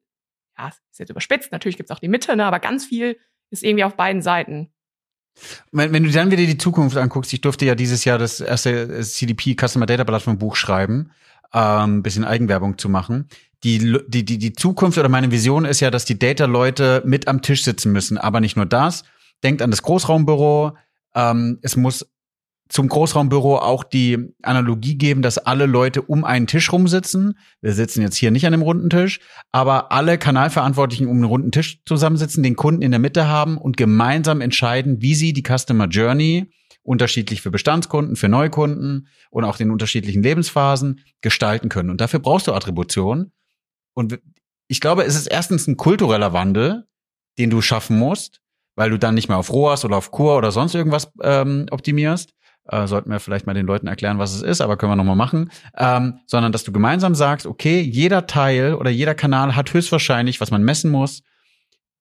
ja, 0.57 0.67
ist 0.67 0.99
jetzt 0.99 1.09
überspitzt, 1.09 1.51
natürlich 1.51 1.77
gibt 1.77 1.89
es 1.89 1.95
auch 1.95 1.99
die 1.99 2.07
Mitte, 2.07 2.35
ne? 2.35 2.45
aber 2.45 2.59
ganz 2.59 2.85
viel 2.85 3.17
ist 3.49 3.63
irgendwie 3.63 3.83
auf 3.83 3.95
beiden 3.95 4.21
Seiten. 4.21 4.71
Wenn, 5.71 5.91
wenn 5.93 6.03
du 6.03 6.11
dann 6.11 6.29
wieder 6.29 6.45
die 6.45 6.57
Zukunft 6.59 6.95
anguckst, 6.95 7.33
ich 7.33 7.41
durfte 7.41 7.65
ja 7.65 7.73
dieses 7.73 8.05
Jahr 8.05 8.19
das 8.19 8.39
erste 8.39 9.01
CDP 9.01 9.55
Customer 9.55 9.87
Data 9.87 10.03
Plattform 10.03 10.37
Buch 10.37 10.55
schreiben, 10.55 11.11
ähm, 11.53 12.03
bisschen 12.03 12.23
Eigenwerbung 12.23 12.77
zu 12.77 12.87
machen. 12.87 13.27
Die, 13.63 13.97
die, 14.07 14.25
die, 14.25 14.37
die 14.37 14.53
Zukunft 14.53 14.97
oder 14.97 15.09
meine 15.09 15.31
Vision 15.31 15.65
ist 15.65 15.79
ja, 15.79 15.89
dass 15.89 16.05
die 16.05 16.19
Data-Leute 16.19 17.01
mit 17.05 17.27
am 17.27 17.41
Tisch 17.41 17.63
sitzen 17.63 17.91
müssen. 17.91 18.17
Aber 18.17 18.41
nicht 18.41 18.55
nur 18.55 18.65
das. 18.65 19.03
Denkt 19.43 19.61
an 19.61 19.71
das 19.71 19.81
Großraumbüro. 19.83 20.77
Ähm, 21.15 21.59
es 21.61 21.75
muss 21.75 22.10
zum 22.71 22.87
Großraumbüro 22.87 23.57
auch 23.57 23.83
die 23.83 24.33
Analogie 24.41 24.97
geben, 24.97 25.21
dass 25.21 25.37
alle 25.37 25.65
Leute 25.65 26.01
um 26.01 26.23
einen 26.23 26.47
Tisch 26.47 26.71
rumsitzen. 26.71 27.37
Wir 27.59 27.73
sitzen 27.73 28.01
jetzt 28.01 28.15
hier 28.15 28.31
nicht 28.31 28.47
an 28.47 28.53
einem 28.53 28.63
runden 28.63 28.89
Tisch, 28.89 29.19
aber 29.51 29.91
alle 29.91 30.17
Kanalverantwortlichen 30.17 31.07
um 31.07 31.17
einen 31.17 31.25
runden 31.25 31.51
Tisch 31.51 31.81
zusammensitzen, 31.85 32.43
den 32.43 32.55
Kunden 32.55 32.81
in 32.81 32.91
der 32.91 32.99
Mitte 33.01 33.27
haben 33.27 33.57
und 33.57 33.75
gemeinsam 33.75 34.39
entscheiden, 34.39 35.01
wie 35.01 35.15
sie 35.15 35.33
die 35.33 35.43
Customer 35.43 35.87
Journey 35.87 36.49
unterschiedlich 36.81 37.41
für 37.41 37.51
Bestandskunden, 37.51 38.15
für 38.15 38.29
Neukunden 38.29 39.09
und 39.29 39.43
auch 39.43 39.57
den 39.57 39.69
unterschiedlichen 39.69 40.23
Lebensphasen 40.23 41.01
gestalten 41.19 41.67
können. 41.67 41.89
Und 41.89 41.99
dafür 41.99 42.21
brauchst 42.21 42.47
du 42.47 42.53
Attribution. 42.53 43.33
Und 43.93 44.19
ich 44.69 44.79
glaube, 44.79 45.03
es 45.03 45.15
ist 45.15 45.27
erstens 45.27 45.67
ein 45.67 45.75
kultureller 45.75 46.31
Wandel, 46.31 46.85
den 47.37 47.49
du 47.49 47.61
schaffen 47.61 47.99
musst, 47.99 48.39
weil 48.75 48.89
du 48.89 48.97
dann 48.97 49.15
nicht 49.15 49.27
mehr 49.27 49.37
auf 49.37 49.51
ROAS 49.51 49.83
oder 49.83 49.97
auf 49.97 50.11
Kur 50.11 50.37
oder 50.37 50.53
sonst 50.53 50.73
irgendwas 50.73 51.11
ähm, 51.21 51.65
optimierst. 51.69 52.33
Äh, 52.67 52.87
sollten 52.87 53.09
wir 53.09 53.19
vielleicht 53.19 53.47
mal 53.47 53.53
den 53.53 53.65
Leuten 53.65 53.87
erklären, 53.87 54.19
was 54.19 54.35
es 54.35 54.41
ist, 54.41 54.61
aber 54.61 54.77
können 54.77 54.91
wir 54.91 54.95
nochmal 54.95 55.15
machen. 55.15 55.51
Ähm, 55.77 56.19
sondern 56.27 56.51
dass 56.51 56.63
du 56.63 56.71
gemeinsam 56.71 57.15
sagst, 57.15 57.47
okay, 57.47 57.81
jeder 57.81 58.27
Teil 58.27 58.75
oder 58.75 58.89
jeder 58.89 59.15
Kanal 59.15 59.55
hat 59.55 59.73
höchstwahrscheinlich, 59.73 60.39
was 60.41 60.51
man 60.51 60.63
messen 60.63 60.91
muss, 60.91 61.23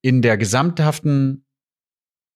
in 0.02 0.23
der 0.23 0.37
gesamthaften 0.37 1.47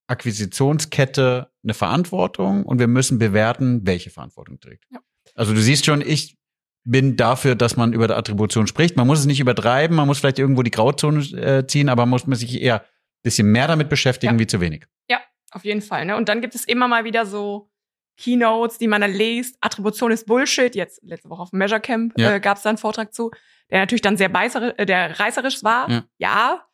Akquisitionskette 0.07 1.51
eine 1.63 1.75
Verantwortung 1.75 2.65
und 2.65 2.79
wir 2.79 2.89
müssen 2.89 3.19
bewerten, 3.19 3.87
welche 3.87 4.11
Verantwortung 4.11 4.61
trägt. 4.61 4.85
Ja. 4.91 5.01
Also 5.35 5.55
du 5.55 5.61
siehst 5.61 5.87
schon, 5.87 6.01
ich 6.01 6.37
bin 6.85 7.17
dafür, 7.17 7.55
dass 7.55 7.77
man 7.77 7.93
über 7.93 8.07
die 8.09 8.15
Attribution 8.15 8.67
spricht. 8.67 8.97
Man 8.97 9.07
muss 9.07 9.21
es 9.21 9.27
nicht 9.27 9.41
übertreiben, 9.41 9.97
man 9.97 10.07
muss 10.07 10.19
vielleicht 10.19 10.39
irgendwo 10.39 10.63
die 10.63 10.71
Grauzone 10.71 11.21
äh, 11.39 11.67
ziehen, 11.67 11.89
aber 11.89 12.05
muss 12.05 12.27
man 12.27 12.39
sich 12.39 12.61
eher 12.61 12.85
bisschen 13.23 13.51
mehr 13.51 13.67
damit 13.67 13.89
beschäftigen 13.89 14.35
ja. 14.35 14.39
wie 14.39 14.47
zu 14.47 14.61
wenig. 14.61 14.85
Ja, 15.09 15.19
auf 15.51 15.65
jeden 15.65 15.81
Fall. 15.81 16.05
Ne? 16.05 16.17
Und 16.17 16.29
dann 16.29 16.41
gibt 16.41 16.55
es 16.55 16.65
immer 16.65 16.89
mal 16.89 17.05
wieder 17.05 17.27
so 17.27 17.71
Keynotes, 18.17 18.79
die 18.79 18.89
man 18.89 19.01
dann 19.01 19.13
liest. 19.13 19.57
Attribution 19.61 20.13
ist 20.13 20.27
Bullshit. 20.27 20.75
Jetzt 20.75 21.03
letzte 21.03 21.31
Woche 21.31 21.43
auf 21.43 21.51
dem 21.51 21.59
Measure 21.59 21.81
Camp 21.81 22.15
ja. 22.17 22.35
äh, 22.35 22.41
gab 22.41 22.57
es 22.57 22.63
da 22.63 22.69
einen 22.69 22.79
Vortrag 22.79 23.13
zu, 23.13 23.31
der 23.71 23.81
natürlich 23.81 24.03
dann 24.03 24.17
sehr 24.17 24.29
beißer, 24.29 24.79
äh, 24.79 24.87
der 24.87 25.19
reißerisch 25.19 25.65
war. 25.65 25.91
Ja. 25.91 26.05
ja. 26.19 26.67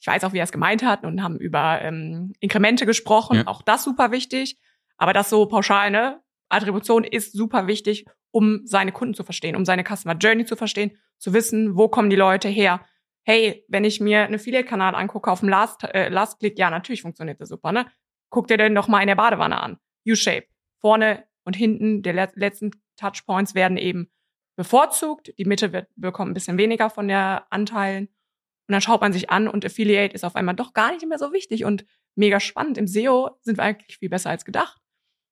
ich 0.00 0.06
weiß 0.06 0.24
auch, 0.24 0.32
wie 0.32 0.38
er 0.38 0.44
es 0.44 0.52
gemeint 0.52 0.82
hat 0.82 1.04
und 1.04 1.22
haben 1.22 1.38
über 1.38 1.80
ähm, 1.82 2.32
Inkremente 2.40 2.86
gesprochen. 2.86 3.36
Ja. 3.36 3.46
Auch 3.46 3.62
das 3.62 3.84
super 3.84 4.10
wichtig. 4.10 4.58
Aber 4.96 5.12
das 5.12 5.30
so 5.30 5.46
pauschal, 5.46 5.90
ne? 5.90 6.20
Attribution 6.48 7.04
ist 7.04 7.32
super 7.32 7.66
wichtig, 7.66 8.06
um 8.30 8.62
seine 8.64 8.90
Kunden 8.90 9.14
zu 9.14 9.22
verstehen, 9.22 9.54
um 9.54 9.64
seine 9.64 9.84
Customer 9.84 10.16
Journey 10.16 10.44
zu 10.44 10.56
verstehen, 10.56 10.96
zu 11.18 11.32
wissen, 11.34 11.76
wo 11.76 11.88
kommen 11.88 12.10
die 12.10 12.16
Leute 12.16 12.48
her, 12.48 12.80
hey, 13.22 13.64
wenn 13.68 13.84
ich 13.84 14.00
mir 14.00 14.24
einen 14.24 14.36
Affiliate-Kanal 14.36 14.94
angucke 14.94 15.30
auf 15.30 15.40
dem 15.40 15.50
Last, 15.50 15.84
äh, 15.84 16.08
Last 16.08 16.40
Click, 16.40 16.58
ja, 16.58 16.70
natürlich 16.70 17.02
funktioniert 17.02 17.40
das 17.40 17.50
super, 17.50 17.72
ne? 17.72 17.86
Guck 18.30 18.48
dir 18.48 18.56
den 18.56 18.74
doch 18.74 18.88
mal 18.88 19.00
in 19.00 19.06
der 19.06 19.14
Badewanne 19.14 19.60
an. 19.60 19.78
U-Shape. 20.08 20.47
Vorne 20.80 21.24
und 21.44 21.56
hinten 21.56 22.02
der 22.02 22.12
le 22.12 22.28
letzten 22.34 22.70
Touchpoints 22.96 23.54
werden 23.54 23.76
eben 23.76 24.10
bevorzugt. 24.56 25.32
Die 25.38 25.44
Mitte 25.44 25.72
wird, 25.72 25.88
bekommt 25.96 26.30
ein 26.30 26.34
bisschen 26.34 26.58
weniger 26.58 26.90
von 26.90 27.08
der 27.08 27.46
Anteilen. 27.50 28.06
Und 28.06 28.72
dann 28.72 28.80
schaut 28.82 29.00
man 29.00 29.12
sich 29.12 29.30
an 29.30 29.48
und 29.48 29.64
Affiliate 29.64 30.14
ist 30.14 30.24
auf 30.24 30.36
einmal 30.36 30.54
doch 30.54 30.74
gar 30.74 30.92
nicht 30.92 31.06
mehr 31.06 31.18
so 31.18 31.32
wichtig 31.32 31.64
und 31.64 31.86
mega 32.16 32.40
spannend. 32.40 32.76
Im 32.76 32.86
SEO 32.86 33.30
sind 33.40 33.56
wir 33.56 33.64
eigentlich 33.64 33.98
viel 33.98 34.10
besser 34.10 34.30
als 34.30 34.44
gedacht. 34.44 34.78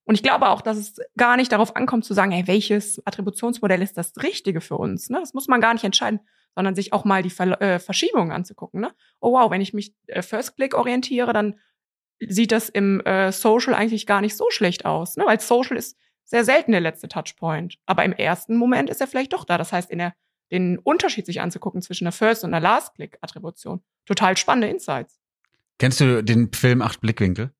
Und 0.04 0.14
ich 0.14 0.22
glaube 0.22 0.48
auch, 0.48 0.62
dass 0.62 0.76
es 0.76 0.96
gar 1.16 1.36
nicht 1.36 1.50
darauf 1.50 1.74
ankommt 1.74 2.04
zu 2.04 2.14
sagen, 2.14 2.30
hey, 2.30 2.46
welches 2.46 3.04
Attributionsmodell 3.04 3.82
ist 3.82 3.98
das 3.98 4.12
Richtige 4.22 4.60
für 4.60 4.76
uns? 4.76 5.10
Ne? 5.10 5.18
Das 5.18 5.34
muss 5.34 5.48
man 5.48 5.60
gar 5.60 5.74
nicht 5.74 5.84
entscheiden, 5.84 6.20
sondern 6.54 6.76
sich 6.76 6.92
auch 6.92 7.04
mal 7.04 7.22
die 7.22 7.30
Ver 7.30 7.60
äh, 7.60 7.80
Verschiebungen 7.80 8.30
anzugucken. 8.30 8.80
Ne? 8.80 8.94
Oh 9.20 9.32
wow, 9.32 9.50
wenn 9.50 9.60
ich 9.60 9.74
mich 9.74 9.94
äh, 10.06 10.22
First 10.22 10.54
Click 10.54 10.74
orientiere, 10.74 11.32
dann 11.32 11.58
sieht 12.20 12.52
das 12.52 12.68
im 12.68 13.00
äh, 13.00 13.32
Social 13.32 13.74
eigentlich 13.74 14.06
gar 14.06 14.20
nicht 14.20 14.36
so 14.36 14.46
schlecht 14.50 14.84
aus, 14.84 15.16
ne? 15.16 15.24
weil 15.26 15.40
Social 15.40 15.76
ist 15.76 15.96
sehr 16.24 16.44
selten 16.44 16.72
der 16.72 16.80
letzte 16.80 17.08
Touchpoint. 17.08 17.78
Aber 17.86 18.04
im 18.04 18.12
ersten 18.12 18.56
Moment 18.56 18.90
ist 18.90 19.00
er 19.00 19.06
vielleicht 19.06 19.32
doch 19.32 19.44
da. 19.44 19.58
Das 19.58 19.72
heißt, 19.72 19.90
in 19.90 19.98
der, 19.98 20.14
den 20.50 20.78
Unterschied 20.78 21.26
sich 21.26 21.40
anzugucken 21.40 21.82
zwischen 21.82 22.04
der 22.04 22.12
First 22.12 22.44
und 22.44 22.50
der 22.50 22.60
Last 22.60 22.94
Click 22.94 23.16
Attribution. 23.20 23.80
Total 24.06 24.36
spannende 24.36 24.68
Insights. 24.68 25.20
Kennst 25.78 26.00
du 26.00 26.22
den 26.24 26.52
Film 26.52 26.82
Acht 26.82 27.00
Blickwinkel? 27.00 27.52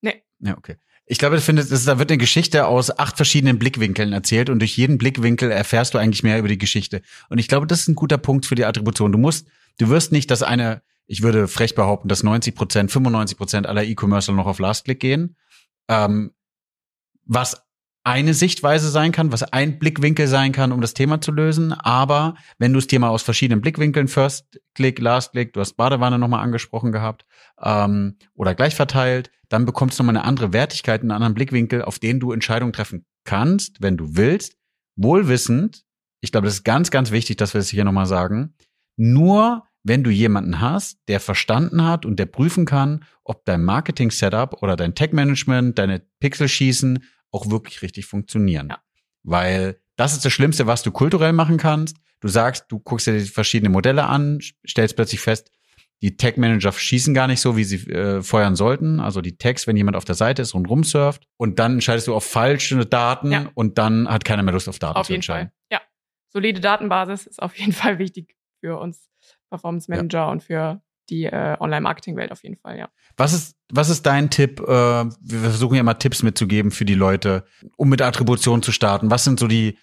Nee. 0.00 0.22
Ja, 0.40 0.56
okay. 0.58 0.76
Ich 1.06 1.18
glaube, 1.18 1.36
ich 1.36 1.42
finde, 1.42 1.64
da 1.64 1.98
wird 1.98 2.10
eine 2.10 2.18
Geschichte 2.18 2.66
aus 2.66 2.96
acht 2.96 3.16
verschiedenen 3.16 3.58
Blickwinkeln 3.58 4.12
erzählt 4.12 4.48
und 4.48 4.60
durch 4.60 4.76
jeden 4.76 4.96
Blickwinkel 4.96 5.50
erfährst 5.50 5.92
du 5.92 5.98
eigentlich 5.98 6.22
mehr 6.22 6.38
über 6.38 6.46
die 6.46 6.58
Geschichte. 6.58 7.02
Und 7.28 7.38
ich 7.38 7.48
glaube, 7.48 7.66
das 7.66 7.80
ist 7.80 7.88
ein 7.88 7.96
guter 7.96 8.16
Punkt 8.16 8.46
für 8.46 8.54
die 8.54 8.64
Attribution. 8.64 9.10
Du 9.10 9.18
musst, 9.18 9.48
du 9.78 9.88
wirst 9.88 10.12
nicht, 10.12 10.30
dass 10.30 10.44
eine, 10.44 10.82
ich 11.10 11.22
würde 11.22 11.48
frech 11.48 11.74
behaupten, 11.74 12.06
dass 12.06 12.22
90 12.22 12.54
Prozent, 12.54 12.92
95 12.92 13.36
Prozent 13.36 13.66
aller 13.66 13.82
E-Commercer 13.82 14.32
noch 14.32 14.46
auf 14.46 14.60
Last 14.60 14.84
Click 14.84 15.00
gehen. 15.00 15.36
Ähm, 15.88 16.30
was 17.24 17.66
eine 18.04 18.32
Sichtweise 18.32 18.88
sein 18.90 19.10
kann, 19.10 19.32
was 19.32 19.42
ein 19.42 19.80
Blickwinkel 19.80 20.28
sein 20.28 20.52
kann, 20.52 20.70
um 20.70 20.80
das 20.80 20.94
Thema 20.94 21.20
zu 21.20 21.32
lösen. 21.32 21.72
Aber 21.72 22.36
wenn 22.58 22.72
du 22.72 22.78
das 22.78 22.86
Thema 22.86 23.10
aus 23.10 23.24
verschiedenen 23.24 23.60
Blickwinkeln, 23.60 24.06
First 24.06 24.60
Click, 24.74 25.00
Last 25.00 25.32
Click, 25.32 25.52
du 25.52 25.58
hast 25.58 25.72
Badewanne 25.72 26.16
nochmal 26.16 26.44
angesprochen 26.44 26.92
gehabt, 26.92 27.26
ähm, 27.60 28.16
oder 28.34 28.54
gleich 28.54 28.76
verteilt, 28.76 29.32
dann 29.48 29.64
bekommst 29.64 29.98
du 29.98 30.04
nochmal 30.04 30.16
eine 30.16 30.24
andere 30.24 30.52
Wertigkeit, 30.52 31.00
einen 31.00 31.10
anderen 31.10 31.34
Blickwinkel, 31.34 31.82
auf 31.82 31.98
den 31.98 32.20
du 32.20 32.30
Entscheidungen 32.30 32.72
treffen 32.72 33.04
kannst, 33.24 33.82
wenn 33.82 33.96
du 33.96 34.14
willst. 34.14 34.54
Wohlwissend, 34.94 35.82
ich 36.20 36.30
glaube, 36.30 36.46
das 36.46 36.54
ist 36.54 36.64
ganz, 36.64 36.92
ganz 36.92 37.10
wichtig, 37.10 37.36
dass 37.38 37.52
wir 37.52 37.58
das 37.58 37.68
hier 37.68 37.84
nochmal 37.84 38.06
sagen, 38.06 38.54
nur 38.96 39.64
wenn 39.82 40.04
du 40.04 40.10
jemanden 40.10 40.60
hast, 40.60 40.98
der 41.08 41.20
verstanden 41.20 41.84
hat 41.84 42.04
und 42.04 42.18
der 42.18 42.26
prüfen 42.26 42.66
kann, 42.66 43.04
ob 43.24 43.44
dein 43.44 43.64
Marketing-Setup 43.64 44.62
oder 44.62 44.76
dein 44.76 44.94
Tech-Management, 44.94 45.78
deine 45.78 46.02
Pixel 46.20 46.48
schießen 46.48 47.04
auch 47.30 47.50
wirklich 47.50 47.82
richtig 47.82 48.06
funktionieren. 48.06 48.68
Ja. 48.70 48.82
Weil 49.22 49.80
das 49.96 50.12
ist 50.12 50.24
das 50.24 50.32
Schlimmste, 50.32 50.66
was 50.66 50.82
du 50.82 50.90
kulturell 50.90 51.32
machen 51.32 51.56
kannst. 51.56 51.96
Du 52.20 52.28
sagst, 52.28 52.66
du 52.68 52.78
guckst 52.78 53.06
dir 53.06 53.18
die 53.18 53.24
verschiedenen 53.24 53.72
Modelle 53.72 54.06
an, 54.06 54.40
stellst 54.66 54.96
plötzlich 54.96 55.20
fest, 55.20 55.50
die 56.02 56.16
Tag-Manager 56.16 56.72
schießen 56.72 57.12
gar 57.12 57.26
nicht 57.26 57.40
so, 57.40 57.56
wie 57.56 57.64
sie 57.64 57.90
äh, 57.90 58.22
feuern 58.22 58.56
sollten. 58.56 59.00
Also 59.00 59.20
die 59.20 59.36
Tags, 59.36 59.66
wenn 59.66 59.76
jemand 59.76 59.96
auf 59.96 60.06
der 60.06 60.14
Seite 60.14 60.42
ist 60.42 60.54
und 60.54 60.66
rumsurft. 60.66 61.26
Und 61.36 61.58
dann 61.58 61.74
entscheidest 61.74 62.06
du 62.08 62.14
auf 62.14 62.24
falsche 62.24 62.86
Daten 62.86 63.32
ja. 63.32 63.50
und 63.54 63.76
dann 63.76 64.08
hat 64.08 64.24
keiner 64.24 64.42
mehr 64.42 64.54
Lust 64.54 64.68
auf 64.68 64.78
Daten 64.78 64.96
auf 64.96 65.06
zu 65.06 65.14
entscheiden. 65.14 65.50
Fall. 65.50 65.78
Ja, 65.78 65.80
solide 66.32 66.60
Datenbasis 66.60 67.26
ist 67.26 67.42
auf 67.42 67.56
jeden 67.58 67.72
Fall 67.74 67.98
wichtig 67.98 68.34
für 68.60 68.78
uns 68.78 69.09
Performance 69.50 69.90
Manager 69.90 70.18
ja. 70.18 70.30
und 70.30 70.42
für 70.42 70.80
die 71.10 71.24
äh, 71.24 71.56
Online-Marketing-Welt 71.58 72.32
auf 72.32 72.42
jeden 72.42 72.56
Fall, 72.56 72.78
ja. 72.78 72.88
Was 73.16 73.32
ist, 73.32 73.56
was 73.70 73.88
ist 73.90 74.06
dein 74.06 74.30
Tipp? 74.30 74.60
Äh, 74.60 74.66
wir 74.66 75.40
versuchen 75.40 75.74
ja 75.74 75.82
mal 75.82 75.94
Tipps 75.94 76.22
mitzugeben 76.22 76.70
für 76.70 76.84
die 76.84 76.94
Leute, 76.94 77.44
um 77.76 77.88
mit 77.88 78.00
Attribution 78.00 78.62
zu 78.62 78.72
starten. 78.72 79.10
Was 79.10 79.24
sind 79.24 79.40
so 79.40 79.48
die, 79.48 79.76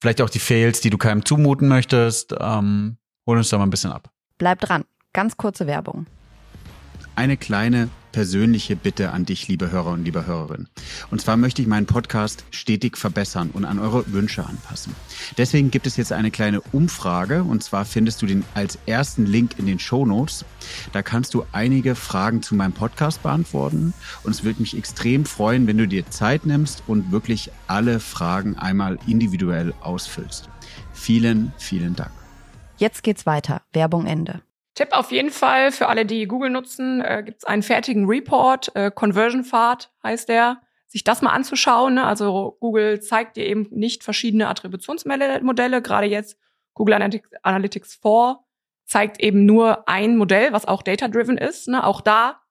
vielleicht 0.00 0.20
auch 0.20 0.30
die 0.30 0.38
Fails, 0.38 0.80
die 0.80 0.90
du 0.90 0.98
keinem 0.98 1.24
zumuten 1.24 1.68
möchtest? 1.68 2.34
Ähm, 2.38 2.98
hol 3.26 3.38
uns 3.38 3.48
da 3.48 3.58
mal 3.58 3.64
ein 3.64 3.70
bisschen 3.70 3.90
ab. 3.90 4.10
Bleib 4.38 4.60
dran. 4.60 4.84
Ganz 5.12 5.36
kurze 5.36 5.66
Werbung. 5.66 6.06
Eine 7.14 7.38
kleine 7.38 7.88
persönliche 8.16 8.76
Bitte 8.76 9.12
an 9.12 9.26
dich, 9.26 9.46
liebe 9.46 9.70
Hörer 9.70 9.90
und 9.90 10.02
liebe 10.02 10.24
Hörerin. 10.24 10.68
Und 11.10 11.20
zwar 11.20 11.36
möchte 11.36 11.60
ich 11.60 11.68
meinen 11.68 11.84
Podcast 11.84 12.46
stetig 12.50 12.96
verbessern 12.96 13.50
und 13.52 13.66
an 13.66 13.78
eure 13.78 14.10
Wünsche 14.10 14.42
anpassen. 14.42 14.94
Deswegen 15.36 15.70
gibt 15.70 15.86
es 15.86 15.98
jetzt 15.98 16.12
eine 16.14 16.30
kleine 16.30 16.62
Umfrage 16.72 17.44
und 17.44 17.62
zwar 17.62 17.84
findest 17.84 18.22
du 18.22 18.26
den 18.26 18.42
als 18.54 18.78
ersten 18.86 19.26
Link 19.26 19.58
in 19.58 19.66
den 19.66 19.78
Show 19.78 20.06
Notes. 20.06 20.46
Da 20.94 21.02
kannst 21.02 21.34
du 21.34 21.44
einige 21.52 21.94
Fragen 21.94 22.40
zu 22.40 22.54
meinem 22.54 22.72
Podcast 22.72 23.22
beantworten 23.22 23.92
und 24.22 24.30
es 24.30 24.44
würde 24.44 24.62
mich 24.62 24.74
extrem 24.74 25.26
freuen, 25.26 25.66
wenn 25.66 25.76
du 25.76 25.86
dir 25.86 26.08
Zeit 26.08 26.46
nimmst 26.46 26.84
und 26.86 27.12
wirklich 27.12 27.50
alle 27.66 28.00
Fragen 28.00 28.56
einmal 28.56 28.98
individuell 29.06 29.74
ausfüllst. 29.82 30.48
Vielen, 30.94 31.52
vielen 31.58 31.94
Dank. 31.94 32.12
Jetzt 32.78 33.02
geht's 33.02 33.26
weiter. 33.26 33.60
Werbung 33.74 34.06
Ende. 34.06 34.40
Tipp 34.76 34.90
auf 34.92 35.10
jeden 35.10 35.30
Fall 35.30 35.72
für 35.72 35.88
alle, 35.88 36.04
die 36.04 36.26
Google 36.26 36.50
nutzen, 36.50 37.00
äh, 37.00 37.22
gibt 37.24 37.38
es 37.38 37.44
einen 37.44 37.62
fertigen 37.62 38.06
Report, 38.06 38.70
äh, 38.76 38.90
Conversion 38.90 39.42
Pfad 39.42 39.90
heißt 40.04 40.28
der, 40.28 40.60
sich 40.86 41.02
das 41.02 41.22
mal 41.22 41.30
anzuschauen. 41.30 41.94
Ne? 41.94 42.04
Also 42.04 42.58
Google 42.60 43.00
zeigt 43.00 43.36
dir 43.36 43.46
eben 43.46 43.66
nicht 43.70 44.04
verschiedene 44.04 44.48
Attributionsmodelle, 44.48 45.82
gerade 45.82 46.06
jetzt 46.06 46.38
Google 46.74 46.94
Analytics, 46.94 47.30
Analytics 47.42 47.98
4 48.02 48.38
zeigt 48.84 49.18
eben 49.20 49.46
nur 49.46 49.88
ein 49.88 50.16
Modell, 50.18 50.52
was 50.52 50.66
auch 50.66 50.82
data-driven 50.82 51.38
ist. 51.38 51.68
Ne? 51.68 51.82
Auch 51.82 52.02
da, 52.02 52.42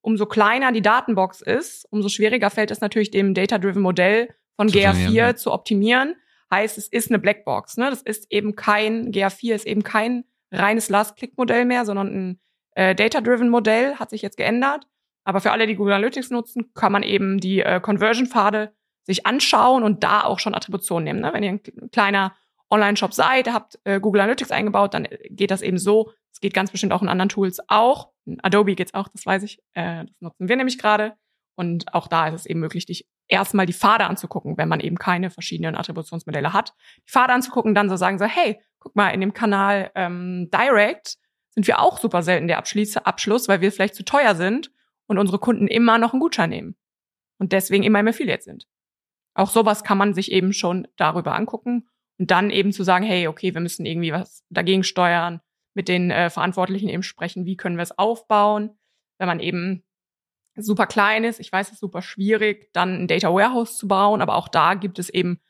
umso 0.00 0.26
kleiner 0.26 0.72
die 0.72 0.82
Datenbox 0.82 1.42
ist, 1.42 1.86
umso 1.90 2.08
schwieriger 2.08 2.50
fällt 2.50 2.72
es 2.72 2.80
natürlich 2.80 3.12
dem 3.12 3.34
data-driven 3.34 3.82
Modell 3.82 4.34
von 4.56 4.68
zu 4.68 4.76
GA4 4.76 5.10
ja. 5.10 5.36
zu 5.36 5.52
optimieren. 5.52 6.16
Heißt, 6.50 6.76
es 6.76 6.88
ist 6.88 7.08
eine 7.10 7.20
Blackbox. 7.20 7.76
Ne? 7.76 7.88
Das 7.88 8.02
ist 8.02 8.26
eben 8.32 8.56
kein, 8.56 9.12
GA4 9.12 9.54
ist 9.54 9.66
eben 9.66 9.84
kein 9.84 10.24
reines 10.50 10.88
Last-Click-Modell 10.88 11.64
mehr, 11.64 11.84
sondern 11.84 12.06
ein 12.08 12.40
äh, 12.74 12.94
Data-Driven-Modell, 12.94 13.96
hat 13.96 14.10
sich 14.10 14.22
jetzt 14.22 14.36
geändert. 14.36 14.86
Aber 15.24 15.40
für 15.40 15.52
alle, 15.52 15.66
die 15.66 15.74
Google 15.74 15.94
Analytics 15.94 16.30
nutzen, 16.30 16.72
kann 16.74 16.92
man 16.92 17.02
eben 17.02 17.38
die 17.38 17.60
äh, 17.60 17.80
Conversion-Pfade 17.80 18.72
sich 19.02 19.26
anschauen 19.26 19.82
und 19.82 20.04
da 20.04 20.24
auch 20.24 20.38
schon 20.38 20.54
Attributionen 20.54 21.04
nehmen. 21.04 21.20
Ne? 21.20 21.32
Wenn 21.32 21.42
ihr 21.42 21.50
ein 21.50 21.90
kleiner 21.90 22.34
Online-Shop 22.70 23.12
seid, 23.14 23.52
habt 23.52 23.78
äh, 23.84 24.00
Google 24.00 24.22
Analytics 24.22 24.50
eingebaut, 24.50 24.94
dann 24.94 25.08
geht 25.30 25.50
das 25.50 25.62
eben 25.62 25.78
so. 25.78 26.12
Es 26.32 26.40
geht 26.40 26.54
ganz 26.54 26.70
bestimmt 26.70 26.92
auch 26.92 27.02
in 27.02 27.08
anderen 27.08 27.30
Tools 27.30 27.58
auch. 27.68 28.12
In 28.26 28.42
Adobe 28.42 28.74
geht's 28.74 28.94
auch, 28.94 29.08
das 29.08 29.24
weiß 29.26 29.42
ich. 29.42 29.60
Äh, 29.74 30.04
das 30.04 30.20
nutzen 30.20 30.48
wir 30.48 30.56
nämlich 30.56 30.78
gerade. 30.78 31.14
Und 31.56 31.92
auch 31.92 32.06
da 32.06 32.28
ist 32.28 32.34
es 32.34 32.46
eben 32.46 32.60
möglich, 32.60 32.86
dich 32.86 33.08
erstmal 33.28 33.66
die 33.66 33.72
Pfade 33.72 34.04
anzugucken, 34.04 34.56
wenn 34.56 34.68
man 34.68 34.80
eben 34.80 34.96
keine 34.96 35.30
verschiedenen 35.30 35.76
Attributionsmodelle 35.76 36.52
hat. 36.52 36.74
Die 37.06 37.10
Pfade 37.10 37.32
anzugucken, 37.32 37.74
dann 37.74 37.88
so 37.88 37.96
sagen 37.96 38.18
so, 38.18 38.24
hey, 38.24 38.60
guck 38.78 38.96
mal, 38.96 39.10
in 39.10 39.20
dem 39.20 39.32
Kanal 39.32 39.90
ähm, 39.94 40.50
Direct 40.50 41.16
sind 41.50 41.66
wir 41.66 41.80
auch 41.80 41.98
super 41.98 42.22
selten 42.22 42.48
der 42.48 42.58
Abschluss, 42.58 42.96
Abschluss, 42.96 43.48
weil 43.48 43.60
wir 43.60 43.72
vielleicht 43.72 43.94
zu 43.94 44.04
teuer 44.04 44.34
sind 44.34 44.72
und 45.06 45.18
unsere 45.18 45.38
Kunden 45.38 45.66
immer 45.66 45.98
noch 45.98 46.12
einen 46.12 46.20
Gutschein 46.20 46.50
nehmen 46.50 46.76
und 47.38 47.52
deswegen 47.52 47.84
immer 47.84 48.00
im 48.00 48.08
Affiliate 48.08 48.42
sind. 48.42 48.66
Auch 49.34 49.50
sowas 49.50 49.84
kann 49.84 49.98
man 49.98 50.14
sich 50.14 50.32
eben 50.32 50.52
schon 50.52 50.88
darüber 50.96 51.34
angucken 51.34 51.88
und 52.18 52.30
dann 52.30 52.50
eben 52.50 52.72
zu 52.72 52.82
sagen, 52.82 53.04
hey, 53.04 53.28
okay, 53.28 53.54
wir 53.54 53.60
müssen 53.60 53.86
irgendwie 53.86 54.12
was 54.12 54.44
dagegen 54.50 54.84
steuern, 54.84 55.40
mit 55.74 55.88
den 55.88 56.10
äh, 56.10 56.30
Verantwortlichen 56.30 56.88
eben 56.88 57.02
sprechen, 57.02 57.44
wie 57.44 57.56
können 57.56 57.76
wir 57.76 57.82
es 57.82 57.96
aufbauen, 57.96 58.76
wenn 59.18 59.28
man 59.28 59.40
eben 59.40 59.84
super 60.66 60.86
klein 60.86 61.24
ist. 61.24 61.40
Ich 61.40 61.50
weiß, 61.52 61.68
es 61.68 61.74
ist 61.74 61.80
super 61.80 62.02
schwierig, 62.02 62.72
dann 62.72 63.02
ein 63.02 63.08
Data 63.08 63.28
Warehouse 63.32 63.76
zu 63.78 63.88
bauen, 63.88 64.20
aber 64.22 64.34
auch 64.36 64.48
da 64.48 64.74
gibt 64.74 64.98
es 64.98 65.08
eben 65.08 65.40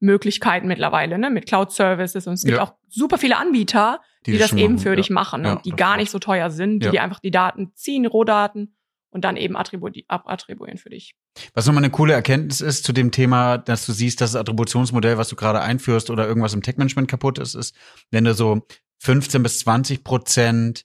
Möglichkeiten 0.00 0.66
mittlerweile, 0.68 1.18
ne, 1.18 1.28
mit 1.30 1.46
Cloud 1.46 1.72
Services 1.72 2.26
und 2.26 2.34
es 2.34 2.42
gibt 2.44 2.56
Ja. 2.56 2.62
auch 2.64 2.74
super 2.88 3.18
viele 3.18 3.36
Anbieter, 3.36 4.00
die, 4.26 4.32
Die 4.32 4.38
das 4.38 4.52
eben 4.52 4.74
machen, 4.74 4.78
für 4.78 4.90
ja. 4.90 4.96
dich 4.96 5.10
machen 5.10 5.44
Ja, 5.44 5.52
und 5.52 5.64
die 5.66 5.70
gar 5.72 5.96
nicht 5.96 6.10
so 6.10 6.18
teuer 6.18 6.50
sind, 6.50 6.80
die 6.80 6.86
Ja. 6.86 6.90
dir 6.92 7.02
einfach 7.02 7.20
die 7.20 7.30
Daten 7.30 7.72
ziehen, 7.74 8.06
Rohdaten 8.06 8.74
und 9.10 9.24
dann 9.24 9.36
eben 9.36 9.56
attribu- 9.56 10.04
abattribuieren 10.08 10.78
für 10.78 10.88
dich. 10.90 11.14
Was 11.52 11.66
nochmal 11.66 11.84
eine 11.84 11.90
coole 11.92 12.14
Erkenntnis 12.14 12.60
ist 12.62 12.84
zu 12.84 12.92
dem 12.92 13.10
Thema, 13.10 13.58
dass 13.58 13.84
du 13.86 13.92
siehst, 13.92 14.20
dass 14.20 14.32
das 14.32 14.40
Attributionsmodell, 14.40 15.18
was 15.18 15.28
du 15.28 15.36
gerade 15.36 15.60
einführst 15.60 16.08
oder 16.10 16.26
irgendwas 16.26 16.54
im 16.54 16.62
Tech-Management 16.62 17.08
kaputt 17.08 17.38
ist, 17.38 17.54
ist, 17.54 17.74
wenn 18.10 18.24
du 18.24 18.32
so 18.34 18.66
15 19.00 19.42
bis 19.42 19.60
20 19.60 20.02
Prozent 20.04 20.84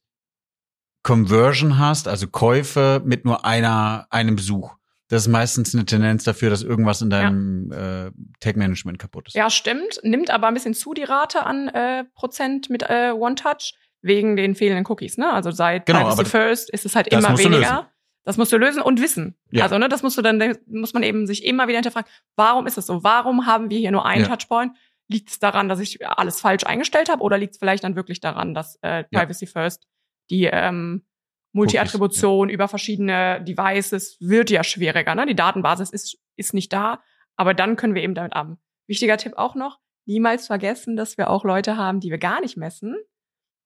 Conversion 1.06 1.78
hast, 1.78 2.08
also 2.08 2.26
Käufe 2.28 3.00
mit 3.06 3.26
nur 3.26 3.46
einer, 3.46 4.08
einem 4.10 4.36
Besuch. 4.36 4.74
Das 5.08 5.22
ist 5.22 5.28
meistens 5.28 5.76
eine 5.76 5.86
Tendenz 5.86 6.24
dafür, 6.24 6.50
dass 6.50 6.64
irgendwas 6.64 7.00
in 7.04 7.12
deinem 7.12 7.72
äh, 7.72 8.10
Tech-Management 8.40 8.98
kaputt 8.98 9.28
ist. 9.28 9.36
Ja, 9.36 9.52
stimmt. 9.52 10.00
Nimmt 10.02 10.32
aber 10.32 10.48
ein 10.48 10.56
bisschen 10.56 10.74
zu 10.74 10.96
die 10.96 11.04
Rate 11.04 11.46
an 11.46 11.68
äh, 11.68 12.06
Prozent 12.16 12.72
mit 12.72 12.82
äh, 12.90 13.12
One-Touch 13.12 13.76
wegen 14.02 14.36
den 14.36 14.56
fehlenden 14.56 14.84
Cookies. 14.92 15.20
Ne? 15.20 15.32
Also 15.32 15.52
seit 15.52 15.86
Genau, 15.86 16.10
Privacy 16.10 16.26
First 16.26 16.70
ist 16.72 16.88
es 16.88 16.96
halt 16.96 17.14
das 17.14 17.24
immer 17.24 17.38
weniger. 17.38 17.88
Das 18.24 18.38
musst 18.38 18.52
du 18.52 18.58
lösen 18.58 18.82
und 18.82 19.00
wissen. 19.00 19.36
Ja. 19.52 19.62
Also 19.62 19.78
ne, 19.78 19.88
das 19.88 20.02
musst 20.02 20.18
du 20.18 20.24
dann 20.24 20.58
muss 20.66 20.96
man 20.96 21.04
eben 21.04 21.28
sich 21.28 21.46
immer 21.46 21.68
wieder 21.68 21.78
hinterfragen. 21.78 22.10
Warum 22.36 22.66
ist 22.66 22.80
es 22.80 22.88
so? 22.88 23.04
Warum 23.04 23.46
haben 23.46 23.70
wir 23.70 23.78
hier 23.78 23.92
nur 23.92 24.08
einen 24.08 24.24
Ja. 24.24 24.30
Touchpoint? 24.30 24.76
Liegt 25.08 25.30
es 25.30 25.38
daran, 25.38 25.70
dass 25.70 25.80
ich 25.80 26.00
alles 26.08 26.42
falsch 26.42 26.64
eingestellt 26.64 27.10
habe, 27.10 27.22
oder 27.22 27.38
liegt 27.38 27.54
es 27.54 27.60
vielleicht 27.60 27.84
dann 27.84 27.96
wirklich 27.96 28.22
daran, 28.22 28.56
dass 28.56 28.80
äh, 28.82 29.04
Ja. 29.12 29.20
Privacy 29.20 29.46
First 29.46 29.86
die 30.30 30.46
ähm, 30.46 31.06
Multi-Attribution 31.54 32.50
über 32.50 32.68
verschiedene 32.68 33.42
Devices 33.44 34.18
wird 34.20 34.50
ja 34.50 34.64
schwieriger. 34.64 35.16
Ne? 35.16 35.26
Die 35.26 35.36
Datenbasis 35.36 35.90
ist, 35.90 36.18
ist 36.36 36.54
nicht 36.54 36.74
da, 36.74 37.02
aber 37.38 37.54
dann 37.54 37.76
können 37.78 37.96
wir 37.96 38.04
eben 38.04 38.16
damit 38.16 38.34
arbeiten. 38.34 38.60
Wichtiger 38.88 39.18
Tipp 39.18 39.34
auch 39.38 39.56
noch, 39.56 39.80
niemals 40.06 40.48
vergessen, 40.48 40.96
dass 40.96 41.18
wir 41.18 41.30
auch 41.30 41.44
Leute 41.44 41.78
haben, 41.78 42.00
die 42.00 42.12
wir 42.12 42.18
gar 42.18 42.42
nicht 42.42 42.58
messen. 42.58 42.96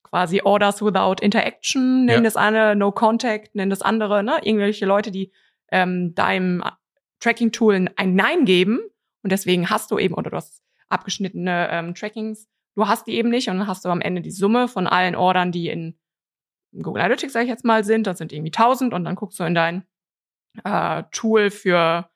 Quasi 0.04 0.42
Orders 0.44 0.82
without 0.82 1.16
Interaction, 1.22 2.06
nennen 2.06 2.24
Ja. 2.24 2.28
das 2.28 2.36
eine, 2.38 2.76
No 2.76 2.92
Contact, 2.92 3.54
nennen 3.56 3.70
das 3.70 3.82
andere, 3.82 4.24
ne? 4.24 4.38
Irgendwelche 4.44 4.86
Leute, 4.86 5.12
die 5.12 5.32
ähm, 5.72 6.16
deinem 6.16 6.64
Tracking-Tool 7.20 7.90
ein 7.96 8.16
Nein 8.16 8.46
geben 8.46 8.80
und 9.24 9.32
deswegen 9.32 9.70
hast 9.70 9.92
du 9.92 10.00
eben, 10.00 10.14
oder 10.16 10.30
du 10.32 10.38
hast 10.38 10.64
abgeschnittene 10.88 11.68
ähm, 11.72 11.96
Trackings, 11.96 12.48
du 12.76 12.88
hast 12.88 13.08
die 13.08 13.16
eben 13.16 13.30
nicht 13.30 13.50
und 13.50 13.58
dann 13.60 13.68
hast 13.68 13.84
du 13.86 13.90
am 13.90 14.02
Ende 14.02 14.22
die 14.22 14.32
Summe 14.32 14.68
von 14.68 14.88
allen 14.88 15.16
Ordern, 15.16 15.52
die 15.52 15.68
in 15.68 16.00
Google 16.72 17.02
Analytics, 17.02 17.34
sag 17.34 17.44
ich 17.44 17.50
jetzt 17.50 17.66
mal, 17.66 17.84
sind, 17.84 18.08
das 18.08 18.18
sind 18.18 18.32
irgendwie 18.32 18.52
1000 18.52 18.94
und 18.94 19.04
dann 19.04 19.16
guckst 19.16 19.40
du 19.40 19.44
in 19.44 19.56
dein 19.56 19.84
äh, 20.64 21.04
Tool 21.12 21.50
für 21.50 22.10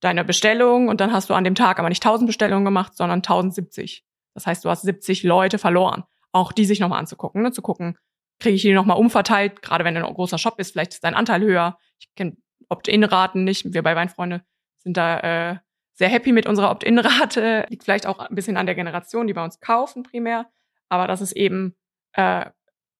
deine 0.00 0.24
Bestellung 0.24 0.88
und 0.88 1.00
dann 1.00 1.12
hast 1.12 1.30
du 1.30 1.34
an 1.34 1.44
dem 1.44 1.54
Tag 1.54 1.78
aber 1.78 1.88
nicht 1.88 2.04
1000 2.04 2.26
Bestellungen 2.26 2.64
gemacht, 2.64 2.96
sondern 2.96 3.18
1070. 3.18 4.04
Das 4.34 4.46
heißt, 4.46 4.64
du 4.64 4.70
hast 4.70 4.82
70 4.82 5.22
Leute 5.22 5.58
verloren. 5.58 6.04
Auch 6.32 6.52
die 6.52 6.66
sich 6.66 6.80
nochmal 6.80 6.98
anzugucken, 6.98 7.42
ne? 7.42 7.52
zu 7.52 7.62
gucken, 7.62 7.96
kriege 8.38 8.56
ich 8.56 8.62
die 8.62 8.72
nochmal 8.72 8.98
umverteilt, 8.98 9.62
gerade 9.62 9.84
wenn 9.84 9.94
du 9.94 10.06
ein 10.06 10.14
großer 10.14 10.38
Shop 10.38 10.56
bist, 10.56 10.72
vielleicht 10.72 10.92
ist 10.92 11.04
dein 11.04 11.14
Anteil 11.14 11.40
höher. 11.40 11.78
Ich 11.98 12.14
kenne 12.14 12.36
Opt-in-Raten 12.68 13.44
nicht. 13.44 13.72
Wir 13.72 13.82
bei 13.82 13.96
Weinfreunde 13.96 14.42
sind 14.76 14.96
da 14.96 15.20
äh, 15.20 15.56
sehr 15.94 16.08
happy 16.08 16.32
mit 16.32 16.46
unserer 16.46 16.70
Opt-in-Rate. 16.70 17.66
Liegt 17.70 17.84
vielleicht 17.84 18.06
auch 18.06 18.18
ein 18.18 18.34
bisschen 18.34 18.56
an 18.56 18.66
der 18.66 18.74
Generation, 18.74 19.26
die 19.26 19.32
bei 19.32 19.44
uns 19.44 19.60
kaufen 19.60 20.02
primär. 20.02 20.46
Aber 20.88 21.06
das 21.06 21.20
ist 21.20 21.32
eben 21.32 21.74
äh, 22.12 22.46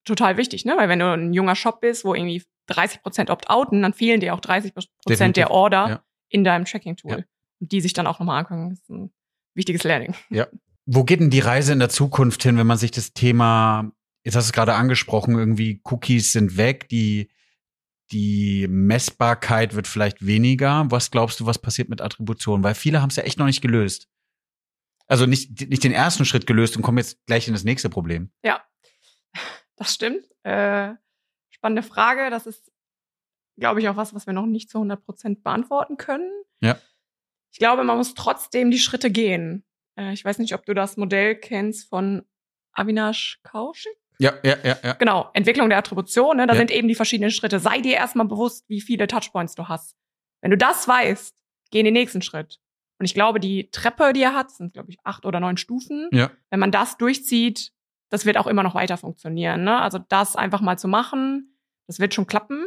total 0.06 0.36
wichtig, 0.36 0.64
ne? 0.64 0.74
Weil 0.78 0.88
wenn 0.88 1.00
du 1.00 1.12
ein 1.12 1.32
junger 1.34 1.56
Shop 1.56 1.80
bist, 1.80 2.04
wo 2.04 2.14
irgendwie 2.14 2.42
30 2.68 3.02
Prozent 3.02 3.30
opt-outen, 3.30 3.82
dann 3.82 3.92
fehlen 3.92 4.20
dir 4.20 4.34
auch 4.34 4.40
30 4.40 4.72
Prozent 5.02 5.36
der 5.36 5.50
Order 5.50 5.88
ja. 5.88 6.04
in 6.28 6.44
deinem 6.44 6.64
Tracking-Tool. 6.64 7.10
Ja. 7.10 7.24
Und 7.60 7.72
die 7.72 7.80
sich 7.80 7.92
dann 7.92 8.06
auch 8.06 8.18
nochmal 8.18 8.40
angucken. 8.40 8.70
Das 8.70 8.80
ist 8.80 8.90
ein 8.90 9.12
wichtiges 9.54 9.84
Learning. 9.84 10.14
Wo 10.86 11.04
geht 11.04 11.20
denn 11.20 11.30
die 11.30 11.40
Reise 11.40 11.72
in 11.72 11.78
der 11.78 11.88
Zukunft 11.88 12.42
hin, 12.42 12.56
wenn 12.56 12.66
man 12.66 12.78
sich 12.78 12.90
das 12.90 13.12
Thema, 13.12 13.90
jetzt 14.24 14.36
hast 14.36 14.46
du 14.46 14.50
es 14.50 14.52
gerade 14.52 14.74
angesprochen, 14.74 15.36
irgendwie 15.36 15.80
Cookies 15.84 16.32
sind 16.32 16.56
weg, 16.56 16.88
die, 16.88 17.30
die 18.12 18.66
Messbarkeit 18.68 19.74
wird 19.74 19.88
vielleicht 19.88 20.24
weniger. 20.24 20.84
Was 20.90 21.10
glaubst 21.10 21.40
du, 21.40 21.46
was 21.46 21.58
passiert 21.58 21.88
mit 21.88 22.00
Attribution? 22.00 22.62
Weil 22.62 22.74
viele 22.74 23.02
haben 23.02 23.10
es 23.10 23.16
ja 23.16 23.24
echt 23.24 23.38
noch 23.38 23.46
nicht 23.46 23.62
gelöst. 23.62 24.08
Also 25.08 25.26
nicht, 25.26 25.68
nicht 25.68 25.84
den 25.84 25.92
ersten 25.92 26.24
Schritt 26.24 26.46
gelöst 26.46 26.76
und 26.76 26.82
kommen 26.82 26.98
jetzt 26.98 27.24
gleich 27.26 27.46
in 27.46 27.54
das 27.54 27.64
nächste 27.64 27.88
Problem. 27.88 28.30
Ja, 28.44 28.60
das 29.76 29.94
stimmt. 29.94 30.24
Äh, 30.42 30.94
spannende 31.50 31.82
Frage. 31.82 32.30
Das 32.30 32.46
ist, 32.46 32.72
glaube 33.58 33.80
ich, 33.80 33.88
auch 33.88 33.96
was, 33.96 34.14
was 34.14 34.26
wir 34.26 34.32
noch 34.32 34.46
nicht 34.46 34.70
zu 34.70 34.78
100 34.78 35.04
Prozent 35.04 35.42
beantworten 35.44 35.96
können. 35.96 36.30
Ja. 36.60 36.78
Ich 37.52 37.58
glaube, 37.58 37.84
man 37.84 37.96
muss 37.96 38.14
trotzdem 38.14 38.70
die 38.70 38.78
Schritte 38.78 39.10
gehen. 39.10 39.64
Äh, 39.98 40.12
ich 40.12 40.24
weiß 40.24 40.38
nicht, 40.38 40.54
ob 40.54 40.66
du 40.66 40.74
das 40.74 40.96
Modell 40.96 41.36
kennst 41.36 41.88
von 41.88 42.24
Avinash 42.72 43.40
Kaushik. 43.42 43.92
Ja, 44.18 44.34
ja, 44.42 44.56
ja, 44.64 44.76
ja. 44.82 44.92
Genau, 44.94 45.28
Entwicklung 45.34 45.68
der 45.68 45.78
Attribution. 45.78 46.38
Ne? 46.38 46.46
Da 46.46 46.54
Ja. 46.54 46.58
sind 46.58 46.70
eben 46.70 46.88
die 46.88 46.94
verschiedenen 46.94 47.30
Schritte. 47.30 47.60
Sei 47.60 47.80
dir 47.80 47.96
erstmal 47.96 48.26
bewusst, 48.26 48.64
wie 48.68 48.80
viele 48.80 49.06
Touchpoints 49.06 49.54
du 49.54 49.68
hast. 49.68 49.94
Wenn 50.42 50.50
du 50.50 50.56
das 50.56 50.88
weißt, 50.88 51.34
geh 51.70 51.80
in 51.80 51.84
den 51.84 51.94
nächsten 51.94 52.22
Schritt. 52.22 52.58
Und 52.98 53.04
ich 53.04 53.12
glaube, 53.12 53.40
die 53.40 53.70
Treppe, 53.70 54.14
die 54.14 54.22
er 54.22 54.34
hat, 54.34 54.50
sind, 54.50 54.72
glaube 54.72 54.90
ich, 54.90 54.96
acht 55.04 55.26
oder 55.26 55.38
neun 55.38 55.58
Stufen. 55.58 56.08
Ja. 56.12 56.30
Wenn 56.48 56.60
man 56.60 56.70
das 56.72 56.96
durchzieht, 56.96 57.72
das 58.08 58.26
wird 58.26 58.38
auch 58.38 58.46
immer 58.46 58.62
noch 58.62 58.74
weiter 58.74 58.96
funktionieren. 58.96 59.64
Ne? 59.64 59.80
Also 59.80 59.98
das 59.98 60.36
einfach 60.36 60.60
mal 60.60 60.78
zu 60.78 60.88
machen, 60.88 61.56
das 61.86 61.98
wird 61.98 62.14
schon 62.14 62.26
klappen. 62.26 62.66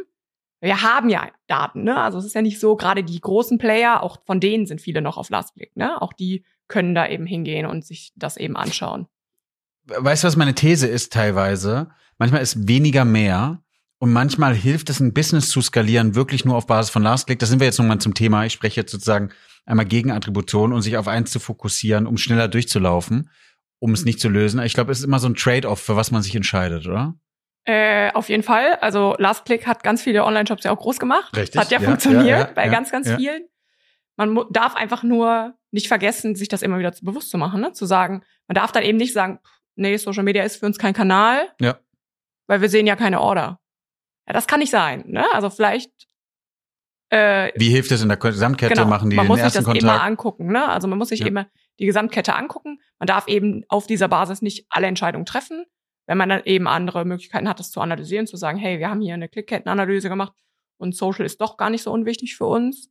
Wir 0.60 0.82
haben 0.82 1.08
ja 1.08 1.30
Daten, 1.46 1.84
ne? 1.84 1.96
Also 1.96 2.18
es 2.18 2.26
ist 2.26 2.34
ja 2.34 2.42
nicht 2.42 2.60
so, 2.60 2.76
gerade 2.76 3.02
die 3.02 3.20
großen 3.20 3.56
Player, 3.56 4.02
auch 4.02 4.18
von 4.26 4.40
denen 4.40 4.66
sind 4.66 4.82
viele 4.82 5.00
noch 5.00 5.16
auf 5.16 5.30
Last 5.30 5.54
Click, 5.54 5.74
ne? 5.74 6.00
Auch 6.02 6.12
die 6.12 6.44
können 6.68 6.94
da 6.94 7.08
eben 7.08 7.24
hingehen 7.24 7.64
und 7.64 7.84
sich 7.84 8.12
das 8.14 8.36
eben 8.36 8.56
anschauen. 8.56 9.06
Weißt 9.86 10.22
du, 10.22 10.26
was 10.26 10.36
meine 10.36 10.54
These 10.54 10.86
ist 10.86 11.14
teilweise? 11.14 11.88
Manchmal 12.18 12.42
ist 12.42 12.68
weniger 12.68 13.06
mehr 13.06 13.62
und 13.98 14.12
manchmal 14.12 14.54
hilft 14.54 14.90
es, 14.90 15.00
ein 15.00 15.14
Business 15.14 15.48
zu 15.48 15.62
skalieren, 15.62 16.14
wirklich 16.14 16.44
nur 16.44 16.56
auf 16.56 16.66
Basis 16.66 16.90
von 16.90 17.02
Last 17.02 17.26
Click. 17.26 17.38
Da 17.38 17.46
sind 17.46 17.60
wir 17.60 17.66
jetzt 17.66 17.78
nochmal 17.78 17.98
zum 17.98 18.12
Thema. 18.12 18.44
Ich 18.44 18.52
spreche 18.52 18.82
jetzt 18.82 18.92
sozusagen 18.92 19.30
einmal 19.64 19.86
gegen 19.86 20.10
Attribution 20.10 20.72
und 20.72 20.82
sich 20.82 20.96
auf 20.98 21.08
eins 21.08 21.30
zu 21.30 21.40
fokussieren, 21.40 22.06
um 22.06 22.18
schneller 22.18 22.48
durchzulaufen, 22.48 23.30
um 23.80 23.92
es 23.92 24.04
nicht 24.04 24.20
zu 24.20 24.28
lösen. 24.28 24.62
Ich 24.62 24.74
glaube, 24.74 24.92
es 24.92 24.98
ist 25.00 25.04
immer 25.04 25.18
so 25.18 25.28
ein 25.28 25.34
Trade-off, 25.34 25.80
für 25.80 25.96
was 25.96 26.12
man 26.12 26.22
sich 26.22 26.36
entscheidet, 26.36 26.86
oder? 26.86 27.14
Äh, 27.64 28.12
auf 28.12 28.28
jeden 28.28 28.42
Fall. 28.42 28.74
Also 28.80 29.14
Last 29.18 29.44
Click 29.44 29.66
hat 29.66 29.82
ganz 29.82 30.02
viele 30.02 30.24
Online-Shops 30.24 30.64
ja 30.64 30.70
auch 30.70 30.78
groß 30.78 30.98
gemacht. 30.98 31.36
Richtig, 31.36 31.60
Hat 31.60 31.70
ja, 31.70 31.80
ja, 31.80 31.84
funktioniert 31.88 32.24
ja, 32.26 32.38
ja, 32.38 32.50
bei 32.54 32.68
ganz, 32.68 32.90
ganz 32.92 33.10
vielen. 33.10 33.42
Man 34.16 34.38
darf 34.50 34.76
einfach 34.76 35.02
nur 35.02 35.54
nicht 35.70 35.88
vergessen, 35.88 36.34
sich 36.36 36.48
das 36.48 36.62
immer 36.62 36.78
wieder 36.78 36.92
zu 36.92 37.04
bewusst 37.04 37.30
zu 37.30 37.38
machen, 37.38 37.60
ne? 37.60 37.72
Zu 37.72 37.86
sagen, 37.86 38.22
man 38.48 38.54
darf 38.54 38.72
dann 38.72 38.82
eben 38.82 38.98
nicht 38.98 39.12
sagen, 39.12 39.40
nee, 39.76 39.96
Social 39.96 40.24
Media 40.24 40.42
ist 40.42 40.56
für 40.56 40.66
uns 40.66 40.78
kein 40.78 40.94
Kanal, 40.94 41.48
Ja. 41.60 41.78
weil 42.46 42.60
wir 42.60 42.68
sehen 42.68 42.86
ja 42.86 42.96
keine 42.96 43.20
Order. 43.20 43.60
Ja, 44.26 44.32
das 44.34 44.46
kann 44.46 44.60
nicht 44.60 44.70
sein, 44.70 45.04
ne? 45.06 45.24
Also 45.32 45.48
vielleicht 45.48 45.90
äh, 47.10 47.50
Wie 47.56 47.70
hilft 47.70 47.90
es 47.92 48.02
in 48.02 48.08
der 48.08 48.18
Gesamtkette? 48.18 48.74
genau, 48.74 48.86
Machen 48.88 49.10
die 49.10 49.16
man 49.16 49.24
den 49.24 49.28
muss 49.28 49.38
sich 49.38 49.44
ersten 49.44 49.64
das 49.64 49.74
immer 49.74 49.92
Kontakt? 49.92 50.04
angucken, 50.06 50.46
ne? 50.52 50.68
Also 50.68 50.86
man 50.88 50.98
muss 50.98 51.08
sich 51.08 51.20
immer 51.22 51.46
die 51.80 51.86
Gesamtkette 51.86 52.34
angucken. 52.34 52.80
Man 52.98 53.06
darf 53.06 53.26
eben 53.26 53.64
auf 53.68 53.86
dieser 53.86 54.08
Basis 54.08 54.42
nicht 54.42 54.66
alle 54.68 54.86
Entscheidungen 54.86 55.26
treffen. 55.26 55.64
Wenn 56.06 56.18
man 56.18 56.28
dann 56.28 56.42
eben 56.44 56.68
andere 56.68 57.04
Möglichkeiten 57.04 57.48
hat, 57.48 57.58
das 57.58 57.70
zu 57.70 57.80
analysieren, 57.80 58.26
zu 58.26 58.36
sagen, 58.36 58.58
hey, 58.58 58.78
wir 58.78 58.90
haben 58.90 59.00
hier 59.00 59.14
eine 59.14 59.28
Klickkettenanalyse 59.28 60.08
gemacht 60.08 60.32
und 60.76 60.94
Social 60.94 61.24
ist 61.24 61.40
doch 61.40 61.56
gar 61.56 61.70
nicht 61.70 61.82
so 61.82 61.92
unwichtig 61.92 62.36
für 62.36 62.46
uns. 62.46 62.90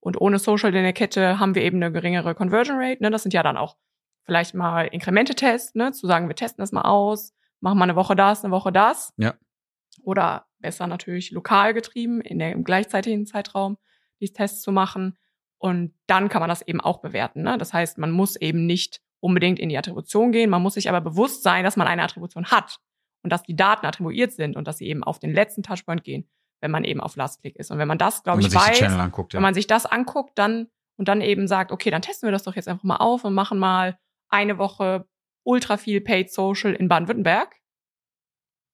Und 0.00 0.20
ohne 0.20 0.38
Social 0.38 0.74
in 0.74 0.82
der 0.82 0.92
Kette 0.92 1.38
haben 1.38 1.54
wir 1.54 1.62
eben 1.62 1.82
eine 1.82 1.92
geringere 1.92 2.34
Conversion 2.34 2.76
Rate. 2.78 3.02
Ne? 3.02 3.10
Das 3.10 3.22
sind 3.22 3.34
ja 3.34 3.42
dann 3.42 3.56
auch 3.56 3.76
vielleicht 4.24 4.54
mal 4.54 4.86
Inkremente-Tests, 4.86 5.74
ne? 5.74 5.92
zu 5.92 6.06
sagen, 6.06 6.28
wir 6.28 6.36
testen 6.36 6.62
das 6.62 6.72
mal 6.72 6.82
aus, 6.82 7.34
machen 7.60 7.78
mal 7.78 7.84
eine 7.84 7.96
Woche 7.96 8.16
das, 8.16 8.44
eine 8.44 8.52
Woche 8.52 8.72
das. 8.72 9.14
Ja. 9.16 9.34
Oder 10.02 10.46
besser 10.58 10.86
natürlich 10.86 11.30
lokal 11.30 11.74
getrieben, 11.74 12.20
in 12.20 12.38
der, 12.38 12.52
im 12.52 12.64
gleichzeitigen 12.64 13.26
Zeitraum, 13.26 13.78
die 14.20 14.32
Tests 14.32 14.62
zu 14.62 14.72
machen. 14.72 15.16
Und 15.58 15.94
dann 16.06 16.28
kann 16.28 16.40
man 16.40 16.48
das 16.48 16.62
eben 16.62 16.80
auch 16.80 17.00
bewerten. 17.00 17.42
Ne? 17.42 17.58
Das 17.58 17.72
heißt, 17.72 17.98
man 17.98 18.10
muss 18.10 18.36
eben 18.36 18.66
nicht 18.66 19.00
unbedingt 19.20 19.58
in 19.58 19.68
die 19.68 19.78
Attribution 19.78 20.32
gehen. 20.32 20.50
Man 20.50 20.62
muss 20.62 20.74
sich 20.74 20.88
aber 20.88 21.00
bewusst 21.00 21.42
sein, 21.42 21.64
dass 21.64 21.76
man 21.76 21.86
eine 21.86 22.02
Attribution 22.02 22.46
hat 22.46 22.78
und 23.22 23.30
dass 23.30 23.42
die 23.42 23.56
Daten 23.56 23.86
attribuiert 23.86 24.32
sind 24.32 24.56
und 24.56 24.68
dass 24.68 24.78
sie 24.78 24.86
eben 24.86 25.02
auf 25.02 25.18
den 25.18 25.32
letzten 25.32 25.62
Touchpoint 25.62 26.04
gehen, 26.04 26.28
wenn 26.60 26.70
man 26.70 26.84
eben 26.84 27.00
auf 27.00 27.16
Last 27.16 27.40
Click 27.40 27.56
ist. 27.56 27.70
Und 27.70 27.78
wenn 27.78 27.88
man 27.88 27.98
das, 27.98 28.22
glaube 28.22 28.42
ich, 28.42 28.54
weiß, 28.54 28.82
anguckt, 28.82 29.32
ja. 29.32 29.38
wenn 29.38 29.42
man 29.42 29.54
sich 29.54 29.66
das 29.66 29.86
anguckt, 29.86 30.38
dann 30.38 30.68
und 30.98 31.08
dann 31.08 31.20
eben 31.20 31.46
sagt, 31.46 31.72
okay, 31.72 31.90
dann 31.90 32.02
testen 32.02 32.26
wir 32.26 32.32
das 32.32 32.42
doch 32.42 32.56
jetzt 32.56 32.68
einfach 32.68 32.84
mal 32.84 32.96
auf 32.96 33.24
und 33.24 33.34
machen 33.34 33.58
mal 33.58 33.98
eine 34.28 34.58
Woche 34.58 35.06
ultra 35.44 35.76
viel 35.76 36.00
Paid 36.00 36.32
Social 36.32 36.74
in 36.74 36.88
Baden-Württemberg 36.88 37.56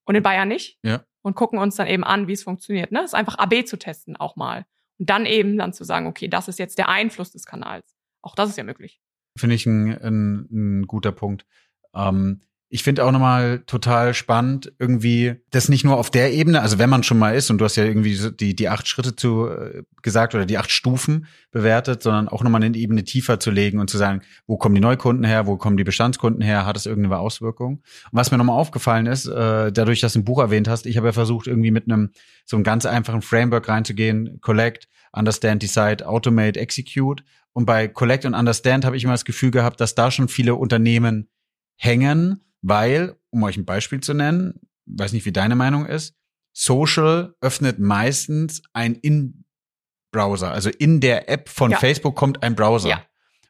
und 0.07 0.15
in 0.15 0.23
Bayern 0.23 0.49
nicht. 0.49 0.79
Ja. 0.83 1.05
Und 1.25 1.37
gucken 1.37 1.59
uns 1.59 1.77
dann 1.77 1.87
eben 1.87 2.03
an, 2.03 2.27
wie 2.27 2.33
es 2.33 2.43
funktioniert. 2.43 2.91
Ne? 2.91 3.01
Das 3.01 3.11
ist 3.11 3.15
einfach 3.15 3.39
AB 3.39 3.65
zu 3.67 3.77
testen 3.77 4.17
auch 4.17 4.35
mal. 4.35 4.67
Und 4.99 5.11
dann 5.11 5.27
eben 5.27 5.57
dann 5.59 5.73
zu 5.73 5.85
sagen, 5.85 6.07
okay, 6.07 6.29
das 6.29 6.49
ist 6.49 6.59
jetzt 6.59 6.79
der 6.79 6.89
Einfluss 6.89 7.33
des 7.33 7.45
Kanals. 7.47 7.97
Auch 8.23 8.35
das 8.35 8.51
ist 8.51 8.57
ja 8.57 8.65
möglich. 8.65 9.01
Finde 9.37 9.55
ich 9.57 9.67
ein, 9.67 9.91
ein, 9.91 10.49
ein 10.51 10.87
guter 10.87 11.13
Punkt. 11.13 11.47
Ähm, 11.95 12.43
ich 12.75 12.85
finde 12.85 13.05
auch 13.05 13.13
nochmal 13.13 13.59
total 13.67 14.15
spannend, 14.15 14.73
irgendwie 14.79 15.35
das 15.51 15.69
nicht 15.69 15.85
nur 15.85 15.99
auf 15.99 16.09
der 16.09 16.33
Ebene, 16.33 16.63
also 16.63 16.79
wenn 16.79 16.89
man 16.89 17.03
schon 17.03 17.19
mal 17.19 17.37
ist, 17.37 17.51
und 17.51 17.59
du 17.59 17.67
hast 17.67 17.77
ja 17.77 17.85
irgendwie 17.85 18.19
die, 18.31 18.57
die 18.57 18.69
acht 18.71 18.89
Schritte 18.89 19.15
zu 19.15 19.47
äh, 19.47 19.83
gesagt 20.01 20.35
oder 20.35 20.47
die 20.47 20.57
acht 20.57 20.71
Stufen 20.71 21.27
bewertet, 21.51 22.03
sondern 22.03 22.29
auch 22.29 22.43
nochmal 22.43 22.63
eine 22.63 22.75
Ebene 22.75 23.05
tiefer 23.05 23.39
zu 23.39 23.51
legen 23.51 23.79
und 23.79 23.91
zu 23.91 23.99
sagen, 23.99 24.23
wo 24.47 24.57
kommen 24.57 24.75
die 24.75 24.81
Neukunden 24.81 25.23
her, 25.23 25.47
wo 25.47 25.59
kommen 25.59 25.77
die 25.77 25.85
Bestandskunden 25.85 26.41
her, 26.41 26.65
hat 26.65 26.79
es 26.79 26.87
irgendeine 26.87 27.19
Auswirkung? 27.19 27.75
Und 27.75 28.13
was 28.13 28.31
mir 28.31 28.39
nochmal 28.39 28.59
aufgefallen 28.59 29.05
ist, 29.05 29.27
äh, 29.27 29.71
dadurch, 29.71 30.01
dass 30.01 30.15
du 30.15 30.21
ein 30.21 30.25
Buch 30.25 30.41
erwähnt 30.41 30.67
hast, 30.67 30.87
ich 30.87 30.97
habe 30.97 31.09
ja 31.09 31.13
versucht, 31.13 31.49
irgendwie 31.49 31.73
mit 31.73 31.85
einem 31.85 32.09
so 32.47 32.57
einem 32.57 32.65
ganz 32.65 32.87
einfachen 32.87 33.21
Framework 33.21 33.69
reinzugehen, 33.69 34.39
Collect, 34.41 34.89
Understand, 35.13 35.63
Decide, 35.63 36.09
Automate, 36.09 36.59
Execute. 36.59 37.23
Und 37.53 37.67
bei 37.67 37.87
Collect 37.87 38.25
und 38.25 38.33
Understand 38.33 38.87
habe 38.87 38.97
ich 38.97 39.05
immer 39.05 39.13
das 39.13 39.27
Gefühl 39.27 39.51
gehabt, 39.51 39.79
dass 39.79 39.95
da 39.95 40.11
schon 40.11 40.29
viele 40.29 40.55
Unternehmen 40.55 41.29
hängen, 41.77 42.41
weil, 42.63 43.17
um 43.31 43.43
euch 43.43 43.57
ein 43.57 43.65
Beispiel 43.65 44.01
zu 44.01 44.15
nennen, 44.15 44.61
weiß 44.87 45.13
nicht, 45.13 45.27
wie 45.27 45.33
deine 45.33 45.57
Meinung 45.57 45.87
ist, 45.87 46.15
Social 46.53 47.35
öffnet 47.41 47.79
meistens 47.79 48.63
ein 48.73 48.95
In-Browser. 48.95 50.51
Also 50.53 50.71
in 50.71 51.01
der 51.01 51.29
App 51.29 51.49
von 51.49 51.71
Ja. 51.73 51.79
Facebook 51.79 52.15
kommt 52.15 52.43
ein 52.43 52.55
Browser. 52.55 52.89
Ja. 52.89 53.05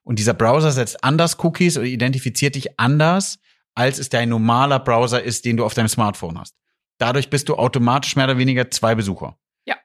Und 0.05 0.19
dieser 0.19 0.35
Browser 0.35 0.73
setzt 0.73 1.05
anders 1.05 1.39
Cookies 1.43 1.77
oder 1.77 1.87
identifiziert 1.87 2.55
dich 2.55 2.79
anders, 2.79 3.39
als 3.75 3.99
es 3.99 4.09
dein 4.09 4.29
normaler 4.29 4.79
Browser 4.81 5.23
ist, 5.23 5.45
den 5.45 5.57
du 5.57 5.65
auf 5.65 5.75
deinem 5.75 5.89
Smartphone 5.89 6.39
hast. 6.39 6.57
Dadurch 6.99 7.31
bist 7.31 7.49
du 7.49 7.57
automatisch 7.57 8.17
mehr 8.17 8.27
oder 8.27 8.39
weniger 8.39 8.71
zwei 8.71 8.95
Besucher. 8.95 9.37
Ja. 9.67 9.77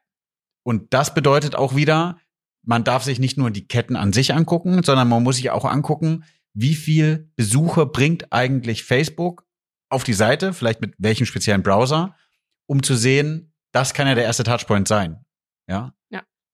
Und 0.64 0.94
das 0.94 1.14
bedeutet 1.14 1.56
auch 1.56 1.76
wieder, 1.76 2.20
man 2.64 2.84
darf 2.84 3.04
sich 3.04 3.20
nicht 3.20 3.38
nur 3.38 3.50
die 3.50 3.68
Ketten 3.68 3.96
an 3.96 4.12
sich 4.12 4.34
angucken, 4.34 4.84
sondern 4.84 5.08
man 5.08 5.24
muss 5.24 5.38
sich 5.38 5.50
auch 5.52 5.66
angucken, 5.66 6.26
wie 6.58 6.76
viel 6.76 7.32
Besucher 7.36 7.86
bringt 7.86 8.32
eigentlich 8.34 8.84
Facebook 8.84 9.46
auf 9.90 10.04
die 10.04 10.14
Seite, 10.14 10.54
vielleicht 10.54 10.82
mit 10.82 10.96
welchem 10.98 11.26
speziellen 11.26 11.64
Browser, 11.64 12.16
um 12.66 12.84
zu 12.84 12.96
sehen, 12.96 13.54
das 13.72 13.94
kann 13.94 14.08
ja 14.08 14.16
der 14.16 14.26
erste 14.26 14.44
Touchpoint 14.44 14.88
sein. 14.88 15.24
Ja. 15.68 15.94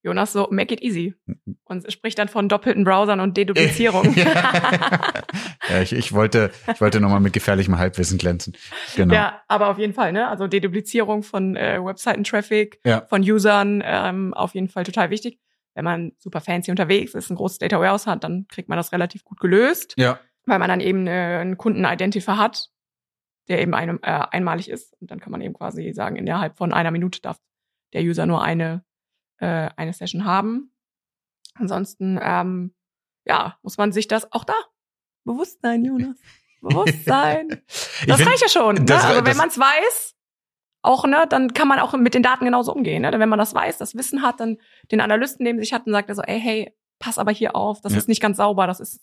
Jonas 0.04 0.34
so, 0.34 0.50
make 0.52 0.74
it 0.74 0.82
easy. 0.82 1.16
Und 1.64 1.92
spricht 1.92 2.20
dann 2.20 2.28
von 2.28 2.50
doppelten 2.50 2.84
Browsern 2.84 3.22
und 3.22 3.38
Deduplizierung. 3.38 4.14
ja, 5.70 5.82
ich, 5.82 5.94
ich 5.94 6.12
wollte, 6.12 6.52
ich 6.74 6.82
wollte 6.82 7.00
nochmal 7.00 7.22
mit 7.22 7.32
gefährlichem 7.32 7.78
Halbwissen 7.78 8.18
glänzen. 8.18 8.54
Genau. 8.98 9.14
Ja, 9.14 9.42
aber 9.48 9.70
auf 9.70 9.80
jeden 9.80 9.94
Fall, 9.94 10.12
ne? 10.12 10.28
Also 10.28 10.48
Deduplizierung 10.48 11.24
von 11.24 11.56
äh, 11.56 11.80
Webseiten-Traffic, 11.82 12.82
Ja. 12.84 13.06
von 13.08 13.22
Usern, 13.22 13.82
ähm, 13.86 14.34
auf 14.34 14.56
jeden 14.56 14.68
Fall 14.68 14.84
total 14.84 15.10
wichtig. 15.10 15.40
Wenn 15.76 15.86
man 15.86 16.12
super 16.20 16.40
fancy 16.42 16.72
unterwegs 16.72 17.14
ist, 17.16 17.30
ein 17.30 17.36
großes 17.36 17.58
Data 17.60 17.80
Warehouse 17.80 18.06
hat, 18.08 18.24
dann 18.24 18.48
kriegt 18.48 18.70
man 18.70 18.78
das 18.78 18.92
relativ 18.92 19.24
gut 19.24 19.40
gelöst, 19.40 19.96
ja. 19.98 20.20
weil 20.46 20.60
man 20.60 20.70
dann 20.70 20.80
eben 20.82 21.08
äh, 21.08 21.40
einen 21.42 21.58
Kunden-Identifier 21.58 22.38
hat, 22.38 22.70
der 23.48 23.60
eben 23.62 23.74
einem, 23.74 24.00
äh, 24.04 24.12
einmalig 24.32 24.70
ist. 24.70 24.96
Und 25.02 25.10
dann 25.12 25.20
kann 25.20 25.32
man 25.32 25.42
eben 25.42 25.54
quasi 25.54 25.92
sagen, 25.94 26.16
innerhalb 26.16 26.58
von 26.58 26.72
einer 26.74 26.92
Minute 26.92 27.22
darf 27.22 27.38
der 27.94 28.02
User 28.04 28.26
nur 28.26 28.42
eine, 28.44 28.86
äh, 29.40 29.70
eine 29.76 29.94
Session 29.94 30.26
haben. 30.26 30.72
Ansonsten, 31.56 32.20
ähm, 32.22 32.74
ja, 33.26 33.58
muss 33.62 33.78
man 33.78 33.92
sich 33.92 34.08
das 34.08 34.32
auch 34.32 34.44
da 34.44 34.54
bewusst 35.24 35.62
sein, 35.62 35.84
Jonas. 35.86 36.18
Bewusst 36.62 37.04
sein. 37.04 37.62
Das 38.08 38.26
reicht 38.26 38.42
ja 38.42 38.48
schon. 38.48 38.76
Ne? 38.76 38.86
das- 38.86 39.04
Also 39.04 39.20
das- 39.20 39.30
wenn 39.30 39.36
man 39.38 39.50
es 39.50 39.60
weiß, 39.60 40.16
auch, 40.84 41.06
ne, 41.06 41.26
dann 41.30 41.54
kann 41.54 41.68
man 41.68 41.80
auch 41.80 41.94
mit 41.94 42.14
den 42.14 42.22
Daten 42.24 42.46
genauso 42.46 42.74
umgehen. 42.74 43.02
Ne? 43.02 43.10
Denn 43.12 43.20
wenn 43.20 43.30
man 43.30 43.40
das 43.40 43.56
weiß, 43.56 43.78
das 43.78 43.96
Wissen 43.96 44.22
hat, 44.22 44.40
dann 44.40 44.58
den 44.92 45.02
Analysten 45.02 45.44
neben 45.44 45.60
sich 45.60 45.74
hat 45.74 45.88
und 45.88 45.94
sagt 45.94 46.10
er 46.10 46.16
so, 46.16 46.22
ey, 46.22 46.40
hey, 46.40 46.74
pass 47.00 47.18
aber 47.18 47.32
hier 47.32 47.56
auf, 47.56 47.82
das 47.82 47.94
Ja. 47.94 47.98
ist 47.98 48.08
nicht 48.08 48.22
ganz 48.22 48.38
sauber, 48.38 48.68
das 48.68 48.80
ist 48.80 49.02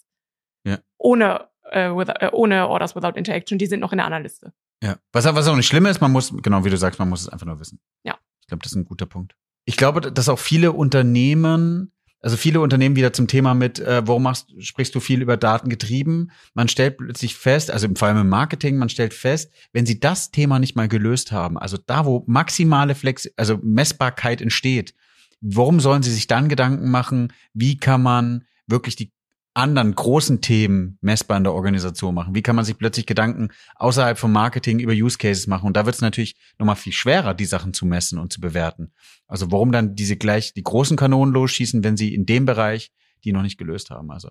Ja. 0.64 0.78
ohne, 0.98 1.48
äh, 1.70 1.90
with, 1.90 2.08
äh, 2.08 2.28
ohne 2.32 2.68
Orders 2.68 2.94
without 2.94 3.16
Interaction, 3.16 3.58
die 3.58 3.66
sind 3.66 3.80
noch 3.80 3.92
in 3.92 3.98
der 3.98 4.06
Analyste. 4.06 4.52
Ja. 4.82 4.96
Was, 5.12 5.24
was 5.24 5.48
auch 5.48 5.56
nicht 5.56 5.66
schlimm 5.66 5.86
ist, 5.86 6.00
man 6.00 6.12
muss, 6.12 6.32
genau 6.42 6.64
wie 6.64 6.70
du 6.70 6.76
sagst, 6.76 6.98
man 6.98 7.08
muss 7.08 7.22
es 7.22 7.28
einfach 7.28 7.46
nur 7.46 7.58
wissen. 7.60 7.80
Ja. 8.04 8.16
Ich 8.40 8.46
glaube, 8.46 8.62
das 8.62 8.72
ist 8.72 8.76
ein 8.76 8.84
guter 8.84 9.06
Punkt. 9.06 9.34
Ich 9.66 9.76
glaube, 9.76 10.00
dass 10.00 10.28
auch 10.28 10.38
viele 10.38 10.72
Unternehmen, 10.72 11.92
also 12.20 12.36
viele 12.36 12.60
Unternehmen 12.60 12.96
wieder 12.96 13.12
zum 13.12 13.28
Thema 13.28 13.54
mit, 13.54 13.78
äh, 13.78 14.02
warum 14.06 14.24
machst, 14.24 14.52
sprichst 14.58 14.94
du 14.94 15.00
viel 15.00 15.22
über 15.22 15.36
Daten 15.36 15.68
getrieben? 15.70 16.30
Man 16.54 16.68
stellt 16.68 16.98
plötzlich 16.98 17.34
fest, 17.34 17.70
also 17.70 17.88
vor 17.94 18.08
allem 18.08 18.18
im 18.18 18.28
Marketing, 18.28 18.76
man 18.76 18.90
stellt 18.90 19.14
fest, 19.14 19.52
wenn 19.72 19.86
sie 19.86 20.00
das 20.00 20.30
Thema 20.30 20.58
nicht 20.58 20.76
mal 20.76 20.88
gelöst 20.88 21.32
haben, 21.32 21.58
also 21.58 21.78
da, 21.84 22.04
wo 22.04 22.24
maximale 22.26 22.94
Flex, 22.94 23.30
also 23.36 23.58
Messbarkeit 23.62 24.42
entsteht, 24.42 24.94
warum 25.40 25.80
sollen 25.80 26.02
sie 26.02 26.12
sich 26.12 26.26
dann 26.26 26.48
Gedanken 26.48 26.90
machen, 26.90 27.32
wie 27.54 27.78
kann 27.78 28.02
man 28.02 28.44
wirklich 28.66 28.96
die 28.96 29.12
anderen 29.54 29.94
großen 29.94 30.40
Themen 30.40 30.98
messbar 31.00 31.36
in 31.36 31.44
der 31.44 31.52
Organisation 31.54 32.14
machen? 32.14 32.34
Wie 32.34 32.42
kann 32.42 32.56
man 32.56 32.64
sich 32.64 32.78
plötzlich 32.78 33.06
Gedanken 33.06 33.48
außerhalb 33.76 34.16
vom 34.18 34.32
Marketing 34.32 34.78
über 34.78 34.92
Use 34.92 35.18
Cases 35.18 35.46
machen? 35.46 35.66
Und 35.66 35.76
da 35.76 35.86
wird 35.86 35.96
es 35.96 36.00
natürlich 36.00 36.36
nochmal 36.58 36.76
viel 36.76 36.92
schwerer, 36.92 37.34
die 37.34 37.44
Sachen 37.46 37.74
zu 37.74 37.84
messen 37.86 38.18
und 38.18 38.32
zu 38.32 38.40
bewerten. 38.40 38.92
Also 39.26 39.50
warum 39.50 39.72
dann 39.72 39.94
diese 39.94 40.16
gleich 40.16 40.54
die 40.54 40.62
großen 40.62 40.96
Kanonen 40.96 41.34
losschießen, 41.34 41.82
wenn 41.84 41.96
sie 41.96 42.14
in 42.14 42.26
dem 42.26 42.44
Bereich 42.46 42.92
die 43.24 43.32
noch 43.32 43.42
nicht 43.42 43.58
gelöst 43.58 43.90
haben? 43.90 44.10
Also 44.10 44.30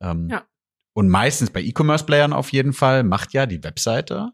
ähm, 0.00 0.28
Ja. 0.30 0.44
und 0.94 1.08
meistens 1.08 1.50
bei 1.50 1.60
E-Commerce-Playern 1.60 2.32
auf 2.32 2.52
jeden 2.52 2.72
Fall 2.72 3.02
macht 3.02 3.32
ja 3.32 3.46
die 3.46 3.62
Webseite 3.64 4.30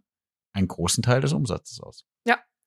einen 0.53 0.68
großen 0.68 1.03
Teil 1.03 1.20
des 1.20 1.33
Umsatzes 1.33 1.81
aus. 1.81 2.05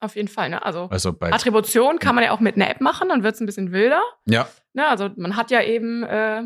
Auf 0.01 0.15
jeden 0.15 0.29
Fall. 0.29 0.49
Ne? 0.49 0.63
Also 0.63 0.87
Also 0.89 1.11
bei 1.11 1.33
Attribution 1.33 1.99
kann 1.99 2.15
man 2.15 2.23
ja 2.23 2.31
auch 2.31 2.39
mit 2.39 2.55
einer 2.55 2.69
App 2.69 2.79
machen, 2.79 3.09
dann 3.09 3.21
wird's 3.21 3.41
ein 3.41 3.45
bisschen 3.45 3.73
wilder. 3.73 4.01
ja 4.25 4.47
Ne? 4.73 4.87
Also 4.87 5.09
man 5.17 5.35
hat 5.35 5.51
ja 5.51 5.61
eben 5.61 6.03
äh, 6.03 6.43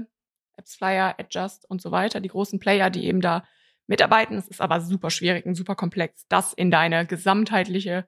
AppsFlyer, 0.57 1.15
Adjust 1.19 1.69
und 1.69 1.81
so 1.81 1.91
weiter, 1.91 2.19
die 2.19 2.29
großen 2.29 2.59
Player, 2.59 2.89
die 2.89 3.05
eben 3.05 3.21
da 3.21 3.43
mitarbeiten. 3.87 4.37
Es 4.37 4.47
ist 4.47 4.61
aber 4.61 4.81
super 4.81 5.09
schwierig 5.09 5.45
und 5.45 5.55
super 5.55 5.75
komplex, 5.75 6.25
das 6.29 6.53
in 6.53 6.71
deine 6.71 7.05
gesamtheitliche 7.05 8.07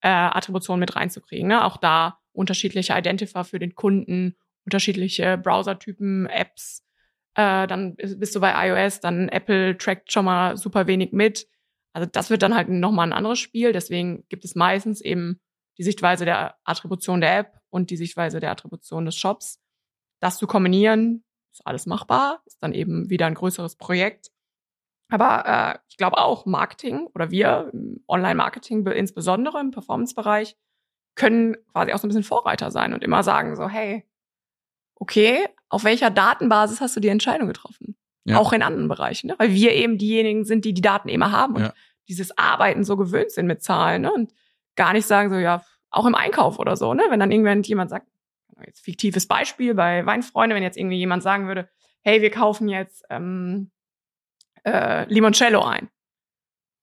äh, 0.00 0.08
Attribution 0.08 0.78
mit 0.78 0.96
reinzukriegen. 0.96 1.48
Ne? 1.48 1.64
Auch 1.64 1.76
da 1.76 2.18
unterschiedliche 2.32 2.96
Identifier 2.96 3.44
für 3.44 3.58
den 3.58 3.74
Kunden, 3.74 4.36
unterschiedliche 4.64 5.38
Browsertypen, 5.38 6.26
Apps. 6.26 6.84
Äh, 7.34 7.66
dann 7.66 7.96
bist 7.96 8.34
du 8.34 8.40
bei 8.40 8.68
iOS, 8.68 9.00
dann 9.00 9.28
Apple 9.28 9.76
trackt 9.78 10.12
schon 10.12 10.24
mal 10.24 10.56
super 10.56 10.86
wenig 10.86 11.12
mit. 11.12 11.46
Also 11.92 12.08
das 12.10 12.30
wird 12.30 12.42
dann 12.42 12.54
halt 12.54 12.68
nochmal 12.68 13.08
ein 13.08 13.12
anderes 13.12 13.38
Spiel. 13.38 13.72
Deswegen 13.72 14.26
gibt 14.28 14.44
es 14.44 14.54
meistens 14.54 15.00
eben 15.00 15.40
die 15.78 15.82
Sichtweise 15.82 16.24
der 16.24 16.56
Attribution 16.64 17.20
der 17.20 17.38
App 17.38 17.58
und 17.70 17.90
die 17.90 17.96
Sichtweise 17.96 18.40
der 18.40 18.50
Attribution 18.50 19.06
des 19.06 19.16
Shops. 19.16 19.60
Das 20.20 20.38
zu 20.38 20.46
kombinieren, 20.46 21.24
ist 21.58 21.66
alles 21.66 21.86
machbar, 21.86 22.42
ist 22.46 22.62
dann 22.62 22.72
eben 22.74 23.08
wieder 23.10 23.26
ein 23.26 23.34
größeres 23.34 23.76
Projekt. 23.76 24.30
Aber 25.08 25.44
äh, 25.46 25.78
ich 25.88 25.96
glaube 25.96 26.18
auch 26.18 26.46
Marketing 26.46 27.06
oder 27.14 27.30
wir 27.30 27.70
Online-Marketing 28.08 28.84
be- 28.84 28.92
insbesondere 28.94 29.60
im 29.60 29.70
Performance-Bereich 29.70 30.56
können 31.14 31.56
quasi 31.72 31.92
auch 31.92 31.98
so 31.98 32.06
ein 32.06 32.08
bisschen 32.08 32.24
Vorreiter 32.24 32.70
sein 32.70 32.92
und 32.92 33.02
immer 33.04 33.22
sagen 33.22 33.56
so, 33.56 33.68
hey, 33.68 34.04
okay, 34.96 35.46
auf 35.68 35.84
welcher 35.84 36.10
Datenbasis 36.10 36.80
hast 36.80 36.96
du 36.96 37.00
die 37.00 37.08
Entscheidung 37.08 37.46
getroffen? 37.48 37.96
Ja. 38.24 38.38
Auch 38.38 38.52
in 38.52 38.62
anderen 38.62 38.88
Bereichen, 38.88 39.28
ne? 39.28 39.34
weil 39.38 39.52
wir 39.52 39.72
eben 39.72 39.98
diejenigen 39.98 40.44
sind, 40.44 40.64
die 40.64 40.74
die 40.74 40.82
Daten 40.82 41.08
immer 41.08 41.30
haben 41.32 41.54
und 41.54 41.62
Ja. 41.62 41.72
dieses 42.08 42.36
Arbeiten 42.36 42.82
so 42.84 42.96
gewöhnt 42.96 43.30
sind 43.30 43.46
mit 43.46 43.62
Zahlen 43.62 44.02
ne? 44.02 44.12
und 44.12 44.32
gar 44.74 44.92
nicht 44.92 45.06
sagen 45.06 45.30
so, 45.30 45.36
ja, 45.36 45.64
auch 45.90 46.06
im 46.06 46.14
Einkauf 46.16 46.58
oder 46.58 46.76
so, 46.76 46.92
ne? 46.92 47.04
wenn 47.08 47.20
dann 47.20 47.30
irgendwann 47.30 47.62
jemand 47.62 47.90
sagt, 47.90 48.08
jetzt 48.64 48.84
fiktives 48.84 49.26
Beispiel 49.26 49.74
bei 49.74 50.04
Weinfreunde, 50.06 50.54
wenn 50.54 50.62
jetzt 50.62 50.76
irgendwie 50.76 50.96
jemand 50.96 51.22
sagen 51.22 51.46
würde, 51.46 51.68
hey, 52.02 52.22
wir 52.22 52.30
kaufen 52.30 52.68
jetzt 52.68 53.04
ähm, 53.10 53.70
äh, 54.64 55.04
Limoncello 55.12 55.62
ein, 55.62 55.88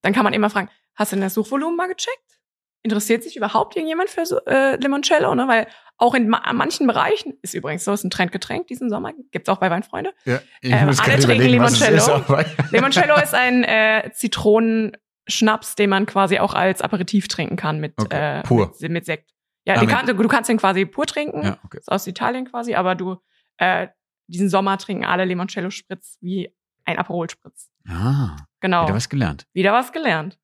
dann 0.02 0.14
kann 0.14 0.24
man 0.24 0.34
immer 0.34 0.50
fragen, 0.50 0.70
hast 0.96 1.12
du 1.12 1.16
denn 1.16 1.24
das 1.24 1.34
Suchvolumen 1.34 1.76
mal 1.76 1.88
gecheckt? 1.88 2.40
Interessiert 2.84 3.24
sich 3.24 3.38
überhaupt 3.38 3.76
irgendjemand 3.78 4.10
für 4.10 4.24
äh, 4.46 4.76
Limoncello? 4.76 5.34
Ne? 5.36 5.48
Weil 5.48 5.68
auch 5.98 6.14
in 6.14 6.28
ma 6.28 6.42
manchen 6.52 6.86
Bereichen, 6.88 7.34
ist 7.42 7.54
übrigens 7.54 7.86
so, 7.86 7.94
ist 7.94 8.04
ein 8.04 8.10
Trendgetränk 8.10 8.68
diesen 8.68 8.90
Sommer, 8.90 9.14
gibt's 9.32 9.48
auch 9.48 9.60
bei 9.60 9.70
Weinfreunde. 9.70 10.14
ja 10.26 10.42
ich 10.62 10.72
Ähm, 10.72 10.90
alle 10.90 11.20
trinken 11.20 11.48
Limoncello. 11.48 11.96
ist, 11.98 12.72
Limoncello 12.72 13.16
ist 13.22 13.34
ein 13.34 13.64
äh, 13.64 14.12
Zitronenschnaps, 14.14 15.76
den 15.76 15.90
man 15.90 16.06
quasi 16.06 16.40
auch 16.40 16.54
als 16.54 16.82
Aperitif 16.82 17.30
trinken 17.30 17.56
kann 17.56 17.80
mit, 17.80 17.94
Okay, 17.98 18.42
äh, 18.42 18.54
mit, 18.54 18.90
mit 18.90 19.06
Sekt. 19.06 19.33
Ja, 19.66 19.76
Ah, 19.76 19.86
kann, 19.86 20.06
du 20.06 20.28
kannst 20.28 20.50
den 20.50 20.58
quasi 20.58 20.86
pur 20.86 21.06
trinken, 21.06 21.42
ja, 21.44 21.58
okay. 21.64 21.78
ist 21.80 21.90
aus 21.92 22.06
Italien 22.08 22.46
quasi, 22.46 22.76
aber 22.76 22.96
du 22.96 23.18
äh, 23.58 23.88
diesen 24.28 24.50
Sommer 24.50 24.78
trinken 24.78 25.06
alle 25.06 25.26
Limoncello 25.26 25.70
Spritz 25.70 26.18
wie 26.22 26.54
ein 26.86 26.98
Aperol 26.98 27.30
Spritz. 27.30 27.70
Ah, 27.88 28.36
Genau. 28.60 28.84
wieder 28.86 28.96
was 28.96 29.10
gelernt. 29.10 29.46
Wieder 29.54 29.74
was 29.74 29.92
gelernt. 29.92 30.40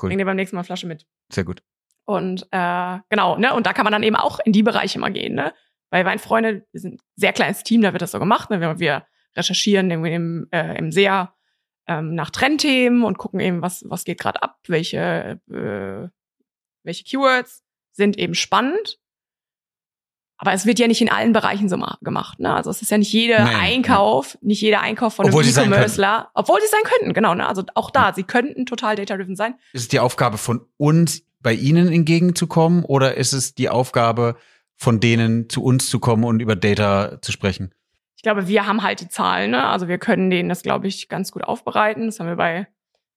Cool. 0.00 0.08
Bring 0.08 0.18
dir 0.18 0.24
beim 0.24 0.36
nächsten 0.36 0.56
Mal 0.56 0.62
Flasche 0.64 0.86
mit. 0.86 1.06
Sehr 1.30 1.44
gut. 1.44 1.62
Und 2.04 2.46
äh, 2.50 2.98
genau, 3.08 3.36
ne, 3.38 3.54
und 3.54 3.66
da 3.66 3.72
kann 3.72 3.84
man 3.84 3.92
dann 3.92 4.02
eben 4.02 4.16
auch 4.16 4.38
in 4.44 4.52
die 4.52 4.62
Bereiche 4.62 4.98
mal 4.98 5.12
gehen, 5.12 5.34
ne? 5.34 5.54
Bei 5.90 6.04
Weinfreunde, 6.06 6.66
wir 6.72 6.80
sind 6.80 6.94
ein 6.94 6.98
sehr 7.16 7.32
kleines 7.34 7.62
Team, 7.64 7.82
da 7.82 7.92
wird 7.92 8.00
das 8.02 8.12
so 8.12 8.18
gemacht. 8.18 8.48
Ne? 8.48 8.60
Wir, 8.60 8.78
wir 8.78 9.06
recherchieren 9.36 9.90
irgendwie 9.90 10.14
im, 10.14 10.48
äh, 10.50 10.78
im 10.78 10.90
SEA 10.90 11.34
ähm, 11.86 12.14
nach 12.14 12.30
Trendthemen 12.30 13.04
und 13.04 13.18
gucken 13.18 13.40
eben, 13.40 13.60
was, 13.60 13.84
was 13.86 14.04
geht 14.04 14.18
gerade 14.18 14.42
ab, 14.42 14.58
welche, 14.68 15.38
äh, 15.50 16.08
welche 16.82 17.04
Keywords 17.04 17.62
sind 17.92 18.18
eben 18.18 18.34
spannend. 18.34 18.98
Aber 20.38 20.52
es 20.52 20.66
wird 20.66 20.80
ja 20.80 20.88
nicht 20.88 21.00
in 21.00 21.08
allen 21.08 21.32
Bereichen 21.32 21.68
so 21.68 21.78
gemacht. 22.00 22.40
Ne? 22.40 22.52
Also 22.52 22.68
es 22.70 22.82
ist 22.82 22.90
ja 22.90 22.98
nicht 22.98 23.12
jeder 23.12 23.44
Nee, 23.44 23.54
Einkauf, 23.54 24.36
nicht 24.40 24.60
jeder 24.60 24.80
Einkauf 24.80 25.14
von 25.14 25.26
Obwohl 25.26 25.44
einem 25.44 25.52
E-Commercer, 25.52 26.30
obwohl 26.34 26.60
sie 26.60 26.66
sein 26.66 26.82
könnten, 26.82 27.14
genau. 27.14 27.34
Ne? 27.34 27.46
Also 27.46 27.62
auch 27.74 27.90
da, 27.92 28.12
sie 28.12 28.24
könnten 28.24 28.66
total 28.66 28.96
data-driven 28.96 29.36
sein. 29.36 29.54
Ist 29.72 29.82
es 29.82 29.88
die 29.88 30.00
Aufgabe 30.00 30.38
von 30.38 30.66
uns, 30.78 31.22
bei 31.42 31.54
Ihnen 31.54 31.92
entgegenzukommen 31.92 32.84
oder 32.84 33.16
ist 33.16 33.32
es 33.32 33.54
die 33.54 33.68
Aufgabe 33.68 34.36
von 34.76 35.00
denen, 35.00 35.48
zu 35.48 35.62
uns 35.62 35.90
zu 35.90 35.98
kommen 35.98 36.24
und 36.24 36.40
über 36.40 36.56
Data 36.56 37.20
zu 37.20 37.32
sprechen? 37.32 37.74
Ich 38.16 38.22
glaube, 38.22 38.46
wir 38.46 38.66
haben 38.66 38.82
halt 38.82 39.00
die 39.00 39.08
Zahlen, 39.08 39.50
ne? 39.50 39.64
Also 39.64 39.88
wir 39.88 39.98
können 39.98 40.30
denen 40.30 40.48
das, 40.48 40.62
glaube 40.62 40.86
ich, 40.86 41.08
ganz 41.08 41.32
gut 41.32 41.42
aufbereiten. 41.42 42.06
Das 42.06 42.20
haben 42.20 42.28
wir 42.28 42.36
bei 42.36 42.68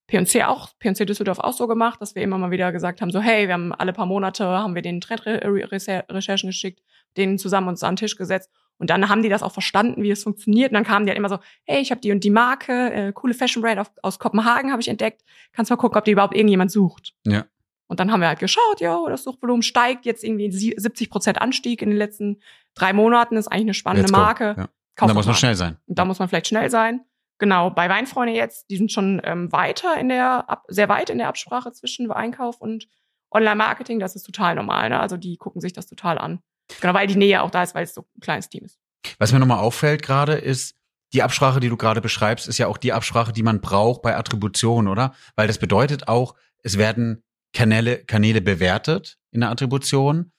P&C 0.08 0.44
auch, 0.44 0.70
P&C 0.80 1.06
Düsseldorf 1.06 1.40
auch 1.40 1.54
so 1.54 1.68
gemacht, 1.68 2.02
dass 2.02 2.16
wir 2.16 2.22
immer 2.22 2.38
mal 2.38 2.52
wieder 2.52 2.72
gesagt 2.72 3.02
haben, 3.02 3.12
so 3.12 3.22
hey, 3.22 3.48
wir 3.48 3.54
haben 3.54 3.74
alle 3.74 3.94
paar 3.94 4.06
Monate, 4.06 4.46
haben 4.46 4.76
wir 4.76 4.82
den 4.82 5.02
Trendrecherchen 5.02 6.50
geschickt, 6.50 6.82
denen 7.18 7.38
zusammen 7.38 7.70
uns 7.70 7.84
an 7.84 7.94
den 7.94 7.98
Tisch 7.98 8.16
gesetzt 8.16 8.52
und 8.78 8.90
dann 8.90 9.08
haben 9.10 9.22
die 9.22 9.30
das 9.30 9.44
auch 9.44 9.52
verstanden, 9.52 10.04
wie 10.04 10.12
es 10.12 10.24
funktioniert. 10.24 10.72
Und 10.72 10.76
dann 10.76 10.84
kamen 10.84 11.06
die 11.06 11.12
halt 11.12 11.18
immer 11.18 11.30
so, 11.30 11.40
hey, 11.64 11.82
ich 11.82 11.92
habe 11.92 12.02
die 12.02 12.12
und 12.12 12.24
die 12.24 12.30
Marke, 12.30 12.94
äh, 12.94 13.14
coole 13.14 13.34
Fashion 13.34 13.62
Brand 13.62 13.80
auf, 13.80 13.92
aus 14.02 14.20
Kopenhagen 14.20 14.72
habe 14.72 14.82
ich 14.82 14.88
entdeckt. 14.88 15.24
Kannst 15.54 15.72
mal 15.72 15.78
gucken, 15.78 15.98
ob 15.98 16.06
die 16.06 16.12
überhaupt 16.12 16.36
irgendjemand 16.36 16.72
sucht. 16.72 17.14
Ja. 17.26 17.46
Und 17.88 18.00
dann 18.00 18.12
haben 18.12 18.20
wir 18.20 18.28
halt 18.28 18.40
geschaut, 18.40 18.82
ja, 18.82 19.00
das 19.08 19.24
Suchvolumen 19.24 19.62
steigt 19.62 20.06
jetzt 20.06 20.24
irgendwie 20.24 20.52
70 20.52 21.10
Prozent 21.10 21.40
Anstieg 21.40 21.82
in 21.82 21.90
den 21.90 21.98
letzten 21.98 22.42
drei 22.74 22.94
Monaten, 22.94 23.38
ist 23.38 23.48
eigentlich 23.48 23.66
eine 23.66 23.74
spannende 23.76 24.04
Let's 24.04 24.12
go. 24.12 24.20
Marke. 24.20 24.56
Ja. 24.58 24.70
Da 24.96 25.14
muss 25.14 25.26
man 25.26 25.34
mal. 25.34 25.34
schnell 25.36 25.56
sein. 25.56 25.78
Da 25.88 26.06
muss 26.06 26.20
man 26.20 26.28
vielleicht 26.28 26.48
schnell 26.48 26.70
sein. 26.70 27.02
Genau, 27.38 27.70
bei 27.70 27.90
Weinfreunde 27.90 28.34
jetzt, 28.34 28.70
die 28.70 28.78
sind 28.78 28.92
schon 28.92 29.22
ähm, 29.24 29.52
weiter 29.52 29.98
in 30.00 30.10
der, 30.10 30.50
Ab 30.50 30.64
sehr 30.68 30.88
weit 30.90 31.10
in 31.10 31.18
der 31.18 31.28
Absprache 31.28 31.72
zwischen 31.74 32.10
Einkauf 32.12 32.62
und 32.62 32.88
Online-Marketing. 33.32 34.00
Das 34.00 34.16
ist 34.16 34.24
total 34.24 34.56
normal. 34.56 34.90
Ne? 34.90 35.00
Also 35.00 35.18
die 35.18 35.38
gucken 35.38 35.62
sich 35.62 35.74
das 35.74 35.88
total 35.88 36.18
an. 36.18 36.40
Genau, 36.82 36.94
weil 36.94 37.08
die 37.08 37.18
Nähe 37.18 37.42
auch 37.42 37.52
da 37.52 37.64
ist, 37.64 37.76
weil 37.76 37.84
es 37.84 37.94
so 37.94 38.02
ein 38.02 38.22
kleines 38.22 38.50
Team 38.50 38.64
ist. 38.64 38.80
Was 39.20 39.32
mir 39.32 39.40
nochmal 39.40 39.60
auffällt 39.60 40.02
gerade 40.02 40.34
ist, 40.34 40.76
die 41.14 41.24
Absprache, 41.24 41.60
die 41.60 41.70
du 41.70 41.78
gerade 41.78 42.02
beschreibst, 42.02 42.48
ist 42.48 42.58
ja 42.58 42.68
auch 42.68 42.78
die 42.78 42.94
Absprache, 42.94 43.32
die 43.32 43.44
man 43.44 43.62
braucht 43.62 44.02
bei 44.02 44.16
Attribution, 44.16 44.88
oder? 44.88 45.14
Weil 45.36 45.48
das 45.48 45.60
bedeutet 45.60 46.08
auch, 46.08 46.36
es 46.64 46.78
werden 46.78 47.24
Kanäle, 47.54 48.04
Kanäle 48.04 48.42
bewertet 48.42 49.18
in 49.32 49.42
der 49.42 49.50
Attribution 49.50 50.32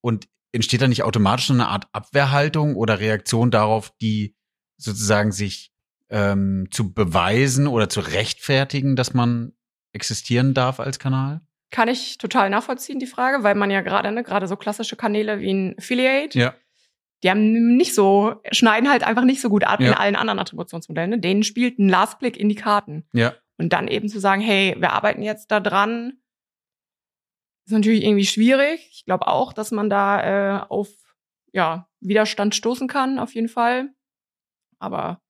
und 0.00 0.26
entsteht 0.52 0.82
da 0.82 0.88
nicht 0.88 1.02
automatisch 1.02 1.46
so 1.48 1.52
eine 1.52 1.68
Art 1.68 1.86
Abwehrhaltung 1.92 2.76
oder 2.76 3.00
Reaktion 3.00 3.50
darauf, 3.50 3.92
die 4.00 4.34
sozusagen 4.76 5.30
sich 5.30 5.73
ähm, 6.10 6.68
zu 6.70 6.92
beweisen 6.92 7.66
oder 7.66 7.88
zu 7.88 8.00
rechtfertigen, 8.00 8.96
dass 8.96 9.14
man 9.14 9.52
existieren 9.92 10.54
darf 10.54 10.80
als 10.80 10.98
Kanal? 10.98 11.40
Kann 11.70 11.88
ich 11.88 12.18
total 12.18 12.50
nachvollziehen, 12.50 12.98
die 12.98 13.06
Frage, 13.06 13.42
weil 13.42 13.54
man 13.54 13.70
ja 13.70 13.80
gerade, 13.80 14.12
ne, 14.12 14.22
gerade 14.22 14.46
so 14.46 14.56
klassische 14.56 14.96
Kanäle 14.96 15.40
wie 15.40 15.52
ein 15.52 15.74
Affiliate, 15.78 16.38
Ja. 16.38 16.54
die 17.22 17.30
haben 17.30 17.76
nicht 17.76 17.94
so, 17.94 18.40
schneiden 18.52 18.90
halt 18.90 19.02
einfach 19.02 19.24
nicht 19.24 19.40
so 19.40 19.48
gut 19.48 19.64
ab 19.64 19.80
Ja. 19.80 19.88
in 19.88 19.94
allen 19.94 20.16
anderen 20.16 20.38
Attributionsmodellen. 20.38 21.10
Ne? 21.10 21.18
Denen 21.18 21.42
spielt 21.42 21.78
ein 21.78 21.88
Last-Click 21.88 22.36
in 22.36 22.48
die 22.48 22.54
Karten. 22.54 23.08
Ja. 23.12 23.34
Und 23.56 23.72
dann 23.72 23.88
eben 23.88 24.08
zu 24.08 24.20
sagen, 24.20 24.40
hey, 24.42 24.74
wir 24.78 24.92
arbeiten 24.92 25.22
jetzt 25.22 25.50
da 25.50 25.60
dran, 25.60 26.18
ist 27.66 27.72
natürlich 27.72 28.04
irgendwie 28.04 28.26
schwierig. 28.26 28.88
Ich 28.92 29.04
glaube 29.04 29.26
auch, 29.26 29.52
dass 29.52 29.70
man 29.70 29.88
da 29.88 30.60
äh, 30.60 30.66
auf 30.68 30.88
ja, 31.52 31.88
Widerstand 32.00 32.54
stoßen 32.54 32.88
kann, 32.88 33.18
auf 33.18 33.34
jeden 33.34 33.48
Fall. 33.48 33.88
Aber 34.78 35.22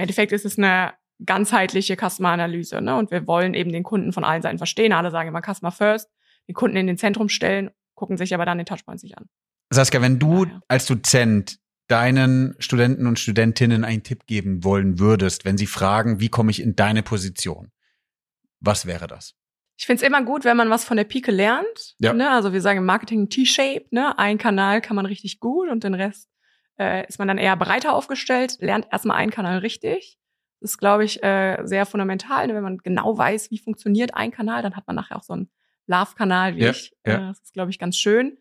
im 0.00 0.04
Endeffekt 0.04 0.32
ist 0.32 0.46
es 0.46 0.56
eine 0.56 0.94
ganzheitliche 1.26 1.94
Customer-Analyse. 1.94 2.80
Ne? 2.80 2.96
Und 2.96 3.10
wir 3.10 3.26
wollen 3.26 3.52
eben 3.52 3.70
den 3.70 3.82
Kunden 3.82 4.14
von 4.14 4.24
allen 4.24 4.40
Seiten 4.40 4.56
verstehen. 4.56 4.94
Alle 4.94 5.10
sagen 5.10 5.28
immer 5.28 5.42
Customer 5.42 5.70
First, 5.70 6.08
den 6.48 6.54
Kunden 6.54 6.78
in 6.78 6.86
den 6.86 6.96
Zentrum 6.96 7.28
stellen, 7.28 7.70
gucken 7.94 8.16
sich 8.16 8.32
aber 8.32 8.46
dann 8.46 8.56
den 8.56 8.64
Touchpoint 8.64 8.98
sich 8.98 9.18
an. 9.18 9.26
Saskia, 9.68 10.00
wenn 10.00 10.18
du 10.18 10.44
Ja, 10.44 10.50
ja. 10.52 10.60
als 10.68 10.86
Dozent 10.86 11.58
deinen 11.86 12.54
Studenten 12.60 13.06
und 13.06 13.18
Studentinnen 13.18 13.84
einen 13.84 14.02
Tipp 14.02 14.24
geben 14.26 14.64
wollen 14.64 14.98
würdest, 14.98 15.44
wenn 15.44 15.58
sie 15.58 15.66
fragen, 15.66 16.18
wie 16.18 16.30
komme 16.30 16.50
ich 16.50 16.62
in 16.62 16.76
deine 16.76 17.02
Position, 17.02 17.70
was 18.60 18.86
wäre 18.86 19.06
das? 19.06 19.34
Ich 19.76 19.84
find's 19.84 20.02
immer 20.02 20.22
gut, 20.22 20.44
wenn 20.44 20.56
man 20.56 20.70
was 20.70 20.84
von 20.84 20.96
der 20.96 21.04
Pike 21.04 21.30
lernt. 21.30 21.96
Ja. 21.98 22.14
Ne? 22.14 22.30
Also 22.30 22.54
wir 22.54 22.62
sagen 22.62 22.78
im 22.78 22.86
Marketing 22.86 23.28
T-Shape, 23.28 23.84
ne? 23.90 24.18
Ein 24.18 24.38
Kanal 24.38 24.80
kann 24.80 24.96
man 24.96 25.04
richtig 25.04 25.40
gut 25.40 25.68
und 25.68 25.84
den 25.84 25.92
Rest 25.92 26.30
äh, 26.80 27.06
ist 27.06 27.18
man 27.18 27.28
dann 27.28 27.38
eher 27.38 27.56
breiter 27.56 27.94
aufgestellt, 27.94 28.56
lernt 28.60 28.88
erstmal 28.90 29.18
einen 29.18 29.30
Kanal 29.30 29.58
richtig. 29.58 30.18
Das 30.60 30.72
ist, 30.72 30.78
glaube 30.78 31.04
ich, 31.04 31.22
äh, 31.22 31.58
sehr 31.64 31.86
fundamental. 31.86 32.46
Ne? 32.46 32.54
Wenn 32.54 32.62
man 32.62 32.78
genau 32.78 33.16
weiß, 33.16 33.50
wie 33.50 33.58
funktioniert 33.58 34.14
ein 34.14 34.30
Kanal, 34.30 34.62
dann 34.62 34.76
hat 34.76 34.86
man 34.86 34.96
nachher 34.96 35.16
auch 35.16 35.22
so 35.22 35.34
einen 35.34 35.50
Love-Kanal 35.86 36.56
wie 36.56 36.60
Ja, 36.62 36.70
ich. 36.70 36.92
ja. 37.06 37.14
Äh, 37.14 37.18
das 37.28 37.40
ist, 37.40 37.52
glaube 37.52 37.70
ich, 37.70 37.78
ganz 37.78 37.96
schön. 37.96 38.38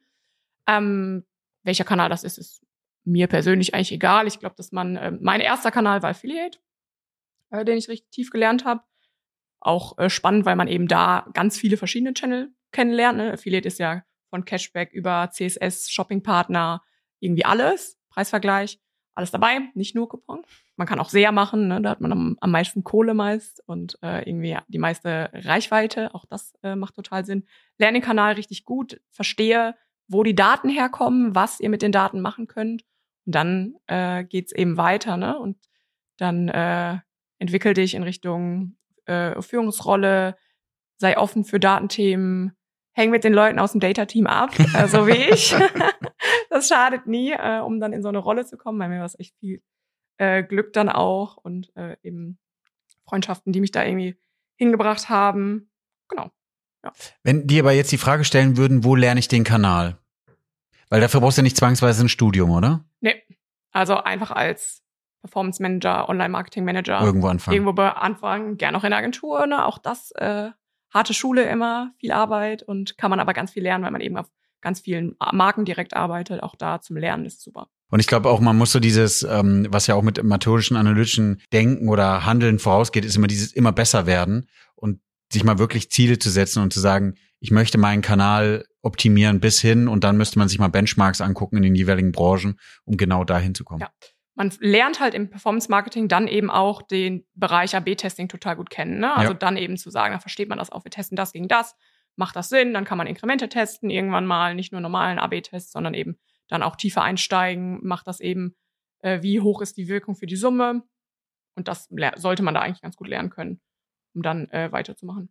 Ähm, 0.67 1.25
welcher 1.63 1.84
Kanal 1.84 2.10
das 2.10 2.23
ist, 2.23 2.38
ist 2.38 2.62
mir 3.04 3.28
persönlich 3.28 3.73
eigentlich 3.73 3.91
egal. 3.91 4.28
Ich 4.28 4.39
glaube, 4.39 4.56
dass 4.56 4.71
man, 4.71 4.95
äh, 4.95 5.12
mein 5.12 5.41
erster 5.41 5.71
Kanal 5.71 6.02
war 6.02 6.12
Affiliate, 6.12 6.60
äh, 7.52 7.65
den 7.65 7.78
ich 7.78 7.89
richtig 7.89 8.10
tief 8.12 8.30
gelernt 8.32 8.65
habe. 8.65 8.82
Auch 9.60 9.97
äh, 9.97 10.10
spannend, 10.10 10.45
weil 10.45 10.56
man 10.56 10.67
eben 10.67 10.88
da 10.88 11.28
ganz 11.34 11.58
viele 11.58 11.75
verschiedene 11.75 12.13
Channel 12.13 12.54
kennenlernt. 12.71 13.17
Ne? 13.17 13.34
Affiliate 13.34 13.67
ist 13.67 13.80
ja 13.80 14.04
von 14.30 14.45
Cashback 14.45 14.91
über 14.93 15.30
CSS, 15.32 15.89
Shoppingpartner, 15.91 16.82
irgendwie 17.19 17.45
alles, 17.45 17.98
Preisvergleich, 18.09 18.79
alles 19.15 19.31
dabei, 19.31 19.59
nicht 19.73 19.95
nur 19.95 20.07
Coupon. 20.07 20.43
Man 20.77 20.87
kann 20.87 20.99
auch 20.99 21.09
sehr 21.09 21.31
machen, 21.31 21.67
ne? 21.67 21.81
da 21.81 21.89
hat 21.89 22.01
man 22.01 22.11
am, 22.11 22.37
am 22.39 22.51
meisten 22.51 22.83
Kohle 22.83 23.13
meist 23.13 23.61
und 23.65 23.97
äh, 24.01 24.27
irgendwie 24.27 24.57
die 24.69 24.77
meiste 24.77 25.29
Reichweite. 25.33 26.15
Auch 26.15 26.25
das 26.25 26.53
äh, 26.63 26.75
macht 26.75 26.95
total 26.95 27.25
Sinn. 27.25 27.45
Lerne 27.77 27.99
den 27.99 28.05
Kanal 28.05 28.33
richtig 28.35 28.63
gut, 28.63 29.01
verstehe, 29.11 29.75
wo 30.07 30.23
die 30.23 30.35
Daten 30.35 30.69
herkommen, 30.69 31.35
was 31.35 31.59
ihr 31.59 31.69
mit 31.69 31.81
den 31.81 31.91
Daten 31.91 32.21
machen 32.21 32.47
könnt. 32.47 32.83
Und 33.25 33.35
dann 33.35 33.75
äh, 33.87 34.23
geht's 34.23 34.53
eben 34.53 34.77
weiter, 34.77 35.17
ne? 35.17 35.37
Und 35.37 35.57
dann 36.17 36.47
äh, 36.47 36.97
entwickel 37.39 37.73
dich 37.73 37.95
in 37.95 38.03
Richtung 38.03 38.77
äh, 39.05 39.41
Führungsrolle, 39.41 40.37
sei 40.97 41.17
offen 41.17 41.43
für 41.43 41.59
Datenthemen, 41.59 42.53
häng 42.93 43.11
mit 43.11 43.23
den 43.23 43.33
Leuten 43.33 43.59
aus 43.59 43.73
dem 43.73 43.81
Data-Team 43.81 44.27
ab, 44.27 44.57
äh, 44.59 44.87
so 44.87 45.07
wie 45.07 45.11
ich. 45.11 45.55
das 46.49 46.67
schadet 46.67 47.07
nie, 47.07 47.31
äh, 47.31 47.59
um 47.59 47.79
dann 47.79 47.93
in 47.93 48.01
so 48.01 48.09
eine 48.09 48.17
Rolle 48.17 48.45
zu 48.45 48.57
kommen. 48.57 48.77
Bei 48.79 48.88
mir 48.88 48.99
war 48.99 49.05
es 49.05 49.17
echt 49.19 49.35
viel 49.39 49.62
äh, 50.17 50.43
Glück 50.43 50.73
dann 50.73 50.89
auch 50.89 51.38
und 51.38 51.75
äh, 51.75 51.95
eben 52.03 52.39
Freundschaften, 53.07 53.53
die 53.53 53.62
mich 53.62 53.71
da 53.71 53.83
irgendwie 53.85 54.17
hingebracht 54.55 55.09
haben. 55.09 55.71
Genau. 56.09 56.31
Wenn 57.23 57.47
die 57.47 57.59
aber 57.59 57.71
jetzt 57.71 57.91
die 57.91 57.97
Frage 57.97 58.23
stellen 58.23 58.57
würden, 58.57 58.83
wo 58.83 58.95
lerne 58.95 59.19
ich 59.19 59.27
den 59.27 59.43
Kanal? 59.43 59.97
Weil 60.89 61.01
dafür 61.01 61.21
brauchst 61.21 61.38
du 61.38 61.41
ja 61.41 61.43
nicht 61.43 61.57
zwangsweise 61.57 62.03
ein 62.03 62.09
Studium, 62.09 62.49
oder? 62.49 62.85
Nee. 62.99 63.21
Also 63.71 63.97
einfach 63.97 64.31
als 64.31 64.81
Performance 65.21 65.62
Manager, 65.62 66.09
Online-Marketing 66.09 66.63
Manager 66.63 67.01
Irgendwo 67.01 67.27
anfangen. 67.27 67.53
irgendwo 67.53 67.73
bei 67.73 67.91
anfangen, 67.91 68.57
gerne 68.57 68.77
auch 68.77 68.83
in 68.83 68.89
der 68.89 68.99
Agentur, 68.99 69.45
ne? 69.45 69.65
Auch 69.65 69.77
das 69.77 70.12
äh, 70.12 70.49
harte 70.91 71.13
Schule 71.13 71.43
immer, 71.43 71.93
viel 71.99 72.12
Arbeit 72.12 72.63
und 72.63 72.97
kann 72.97 73.09
man 73.09 73.19
aber 73.19 73.33
ganz 73.33 73.51
viel 73.51 73.63
lernen, 73.63 73.83
weil 73.83 73.91
man 73.91 74.01
eben 74.01 74.17
auf 74.17 74.27
ganz 74.61 74.81
vielen 74.81 75.15
Marken 75.31 75.65
direkt 75.65 75.95
arbeitet. 75.95 76.43
Auch 76.43 76.55
da 76.55 76.81
zum 76.81 76.97
Lernen 76.97 77.25
ist 77.25 77.41
super. 77.41 77.67
Und 77.91 77.99
ich 77.99 78.07
glaube 78.07 78.29
auch, 78.29 78.39
man 78.39 78.57
muss 78.57 78.71
so 78.71 78.79
dieses, 78.79 79.23
ähm, 79.23 79.67
was 79.69 79.87
ja 79.87 79.95
auch 79.95 80.03
mit 80.03 80.21
methodischen, 80.23 80.77
analytischen 80.77 81.41
Denken 81.51 81.89
oder 81.89 82.25
Handeln 82.25 82.59
vorausgeht, 82.59 83.03
ist 83.05 83.15
immer 83.15 83.27
dieses 83.27 83.51
immer 83.53 83.71
besser 83.71 84.05
werden 84.05 84.47
und 84.75 84.99
sich 85.31 85.43
mal 85.43 85.57
wirklich 85.59 85.89
Ziele 85.91 86.19
zu 86.19 86.29
setzen 86.29 86.61
und 86.61 86.71
zu 86.73 86.79
sagen, 86.79 87.15
ich 87.39 87.51
möchte 87.51 87.77
meinen 87.77 88.01
Kanal 88.01 88.65
optimieren 88.81 89.39
bis 89.39 89.59
hin 89.59 89.87
und 89.87 90.03
dann 90.03 90.17
müsste 90.17 90.39
man 90.39 90.47
sich 90.49 90.59
mal 90.59 90.67
Benchmarks 90.69 91.21
angucken 91.21 91.57
in 91.57 91.63
den 91.63 91.75
jeweiligen 91.75 92.11
Branchen, 92.11 92.59
um 92.85 92.97
genau 92.97 93.23
dahin 93.23 93.55
zu 93.55 93.63
kommen. 93.63 93.81
Ja. 93.81 93.89
Man 94.35 94.53
lernt 94.59 94.99
halt 95.01 95.13
im 95.13 95.29
Performance 95.29 95.69
Marketing 95.69 96.07
dann 96.07 96.27
eben 96.27 96.49
auch 96.49 96.81
den 96.81 97.25
Bereich 97.33 97.75
AB-Testing 97.75 98.29
total 98.29 98.55
gut 98.55 98.69
kennen. 98.69 98.99
Ne? 98.99 99.13
Also 99.13 99.33
Ja. 99.33 99.37
dann 99.37 99.57
eben 99.57 99.75
zu 99.77 99.89
sagen, 99.89 100.13
da 100.13 100.19
versteht 100.19 100.47
man 100.47 100.57
das 100.57 100.71
auch, 100.71 100.85
wir 100.85 100.91
testen 100.91 101.17
das 101.17 101.33
gegen 101.33 101.49
das, 101.49 101.75
macht 102.15 102.35
das 102.35 102.49
Sinn, 102.49 102.73
dann 102.73 102.85
kann 102.85 102.97
man 102.97 103.07
Inkremente 103.07 103.49
testen, 103.49 103.89
irgendwann 103.89 104.25
mal 104.25 104.55
nicht 104.55 104.71
nur 104.71 104.81
normalen 104.81 105.19
AB-Tests, 105.19 105.71
sondern 105.71 105.93
eben 105.93 106.17
dann 106.47 106.63
auch 106.63 106.75
tiefer 106.75 107.01
einsteigen, 107.01 107.79
macht 107.83 108.07
das 108.07 108.19
eben, 108.19 108.55
äh, 108.99 109.21
wie 109.21 109.39
hoch 109.39 109.62
ist 109.62 109.77
die 109.77 109.87
Wirkung 109.87 110.15
für 110.15 110.25
die 110.25 110.35
Summe. 110.35 110.83
Und 111.55 111.67
das 111.67 111.89
sollte 112.15 112.43
man 112.43 112.53
da 112.53 112.62
eigentlich 112.62 112.81
ganz 112.81 112.95
gut 112.95 113.07
lernen 113.07 113.29
können, 113.29 113.62
um 114.13 114.21
dann 114.21 114.49
äh, 114.49 114.71
weiterzumachen. 114.71 115.29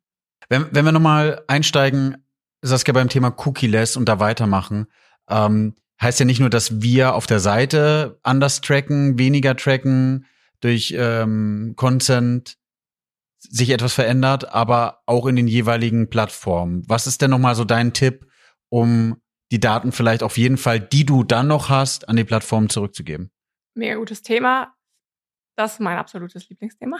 Wenn, 0.49 0.67
wenn 0.73 0.85
wir 0.85 0.93
nochmal 0.93 1.43
einsteigen, 1.49 2.25
Saskia, 2.63 2.95
beim 2.95 3.09
Thema 3.09 3.35
Cookie-less 3.37 3.97
und 3.97 4.09
da 4.09 4.21
weitermachen, 4.21 4.87
ähm, 5.29 5.75
heißt 6.01 6.21
ja 6.21 6.27
nicht 6.27 6.41
nur, 6.41 6.51
dass 6.51 6.81
wir 6.81 7.15
auf 7.15 7.27
der 7.27 7.41
Seite 7.41 8.19
anders 8.23 8.61
tracken, 8.61 9.19
weniger 9.19 9.57
tracken, 9.57 10.27
durch 10.61 10.95
ähm, 10.97 11.75
Consent 11.77 12.57
sich 13.39 13.71
etwas 13.71 13.95
verändert, 13.95 14.53
aber 14.53 15.03
auch 15.07 15.27
in 15.27 15.37
den 15.37 15.49
jeweiligen 15.49 16.11
Plattformen. 16.11 16.83
Was 16.89 17.07
ist 17.07 17.23
denn 17.23 17.31
nochmal 17.31 17.55
so 17.55 17.65
dein 17.65 17.93
Tipp, 17.93 18.27
um 18.69 19.21
die 19.51 19.61
Daten 19.61 19.93
vielleicht 19.93 20.23
auf 20.23 20.37
jeden 20.37 20.59
Fall, 20.59 20.81
die 20.81 21.07
du 21.07 21.25
dann 21.25 21.47
noch 21.47 21.69
hast, 21.69 22.09
an 22.09 22.17
die 22.17 22.25
Plattform 22.25 22.69
zurückzugeben? 22.69 23.31
Mega 23.75 23.95
gutes 23.95 24.23
Thema. 24.23 24.75
Das 25.57 25.75
ist 25.75 25.81
mein 25.81 25.99
absolutes 25.99 26.49
Lieblingsthema. 26.49 26.99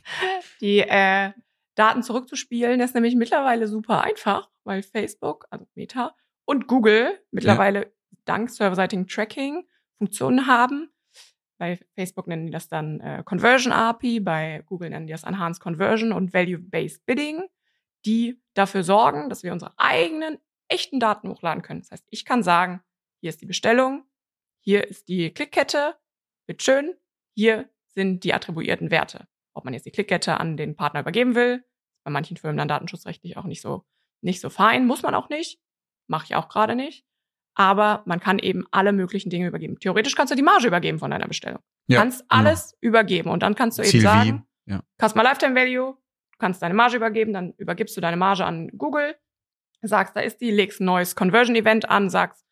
Die 0.60 0.78
äh, 0.78 1.32
Daten 1.74 2.02
zurückzuspielen 2.02 2.80
ist 2.80 2.94
nämlich 2.94 3.14
mittlerweile 3.14 3.68
super 3.68 4.02
einfach, 4.02 4.50
weil 4.64 4.82
Facebook, 4.82 5.46
also 5.50 5.66
Meta 5.74 6.14
und 6.46 6.66
Google 6.66 7.18
mittlerweile 7.30 7.80
ja. 7.84 7.90
dank 8.24 8.50
serverseitigen 8.50 9.06
Tracking 9.06 9.66
Funktionen 9.98 10.46
haben. 10.46 10.90
Bei 11.60 11.78
Facebook 11.94 12.26
nennen 12.26 12.46
die 12.46 12.52
das 12.52 12.68
dann 12.68 13.00
äh, 13.00 13.22
Conversion 13.22 13.70
API, 13.70 14.20
bei 14.20 14.62
Google 14.64 14.88
nennen 14.88 15.06
die 15.06 15.12
das 15.12 15.24
Enhanced 15.24 15.60
Conversion 15.60 16.10
und 16.10 16.32
Value-Based 16.32 17.04
Bidding, 17.04 17.42
die 18.06 18.40
dafür 18.54 18.82
sorgen, 18.82 19.28
dass 19.28 19.42
wir 19.42 19.52
unsere 19.52 19.74
eigenen 19.76 20.38
echten 20.68 21.00
Daten 21.00 21.28
hochladen 21.28 21.62
können. 21.62 21.80
Das 21.80 21.90
heißt, 21.90 22.06
ich 22.08 22.24
kann 22.24 22.42
sagen, 22.42 22.82
hier 23.20 23.28
ist 23.28 23.42
die 23.42 23.46
Bestellung, 23.46 24.04
hier 24.60 24.88
ist 24.88 25.08
die 25.08 25.34
Klickkette, 25.34 25.96
wird 26.46 26.62
schön, 26.62 26.94
hier 27.34 27.68
sind 27.88 28.24
die 28.24 28.32
attribuierten 28.32 28.90
Werte. 28.90 29.28
Ob 29.52 29.66
man 29.66 29.74
jetzt 29.74 29.84
die 29.84 29.90
Klickkette 29.90 30.40
an 30.40 30.56
den 30.56 30.76
Partner 30.76 31.00
übergeben 31.00 31.34
will, 31.34 31.62
bei 32.04 32.10
manchen 32.10 32.38
Firmen 32.38 32.56
dann 32.56 32.68
datenschutzrechtlich 32.68 33.36
auch 33.36 33.44
nicht 33.44 33.60
so, 33.60 33.84
nicht 34.22 34.40
so 34.40 34.48
fein, 34.48 34.86
muss 34.86 35.02
man 35.02 35.14
auch 35.14 35.28
nicht, 35.28 35.60
mache 36.06 36.24
ich 36.24 36.36
auch 36.36 36.48
gerade 36.48 36.74
nicht. 36.74 37.04
Aber 37.54 38.02
man 38.06 38.20
kann 38.20 38.38
eben 38.38 38.64
alle 38.70 38.92
möglichen 38.92 39.30
Dinge 39.30 39.48
übergeben. 39.48 39.78
Theoretisch 39.78 40.14
kannst 40.14 40.30
du 40.30 40.36
die 40.36 40.42
Marge 40.42 40.66
übergeben 40.66 40.98
von 40.98 41.10
deiner 41.10 41.28
Bestellung. 41.28 41.60
Du 41.88 41.94
ja, 41.94 42.00
kannst 42.00 42.24
alles 42.28 42.72
ja. 42.72 42.88
übergeben 42.88 43.30
und 43.30 43.42
dann 43.42 43.54
kannst 43.54 43.78
du 43.78 43.82
eben 43.82 44.00
sagen, 44.00 44.46
ja. 44.66 44.82
Customer 45.00 45.24
Lifetime 45.24 45.54
Value, 45.54 45.94
du 45.94 46.38
kannst 46.38 46.62
deine 46.62 46.74
Marge 46.74 46.96
übergeben, 46.96 47.32
dann 47.32 47.52
übergibst 47.56 47.96
du 47.96 48.00
deine 48.00 48.16
Marge 48.16 48.44
an 48.44 48.68
Google, 48.76 49.16
sagst, 49.82 50.16
da 50.16 50.20
ist 50.20 50.40
die, 50.40 50.50
legst 50.50 50.80
ein 50.80 50.84
neues 50.84 51.16
Conversion 51.16 51.56
Event 51.56 51.88
an, 51.88 52.10
sagst, 52.10 52.46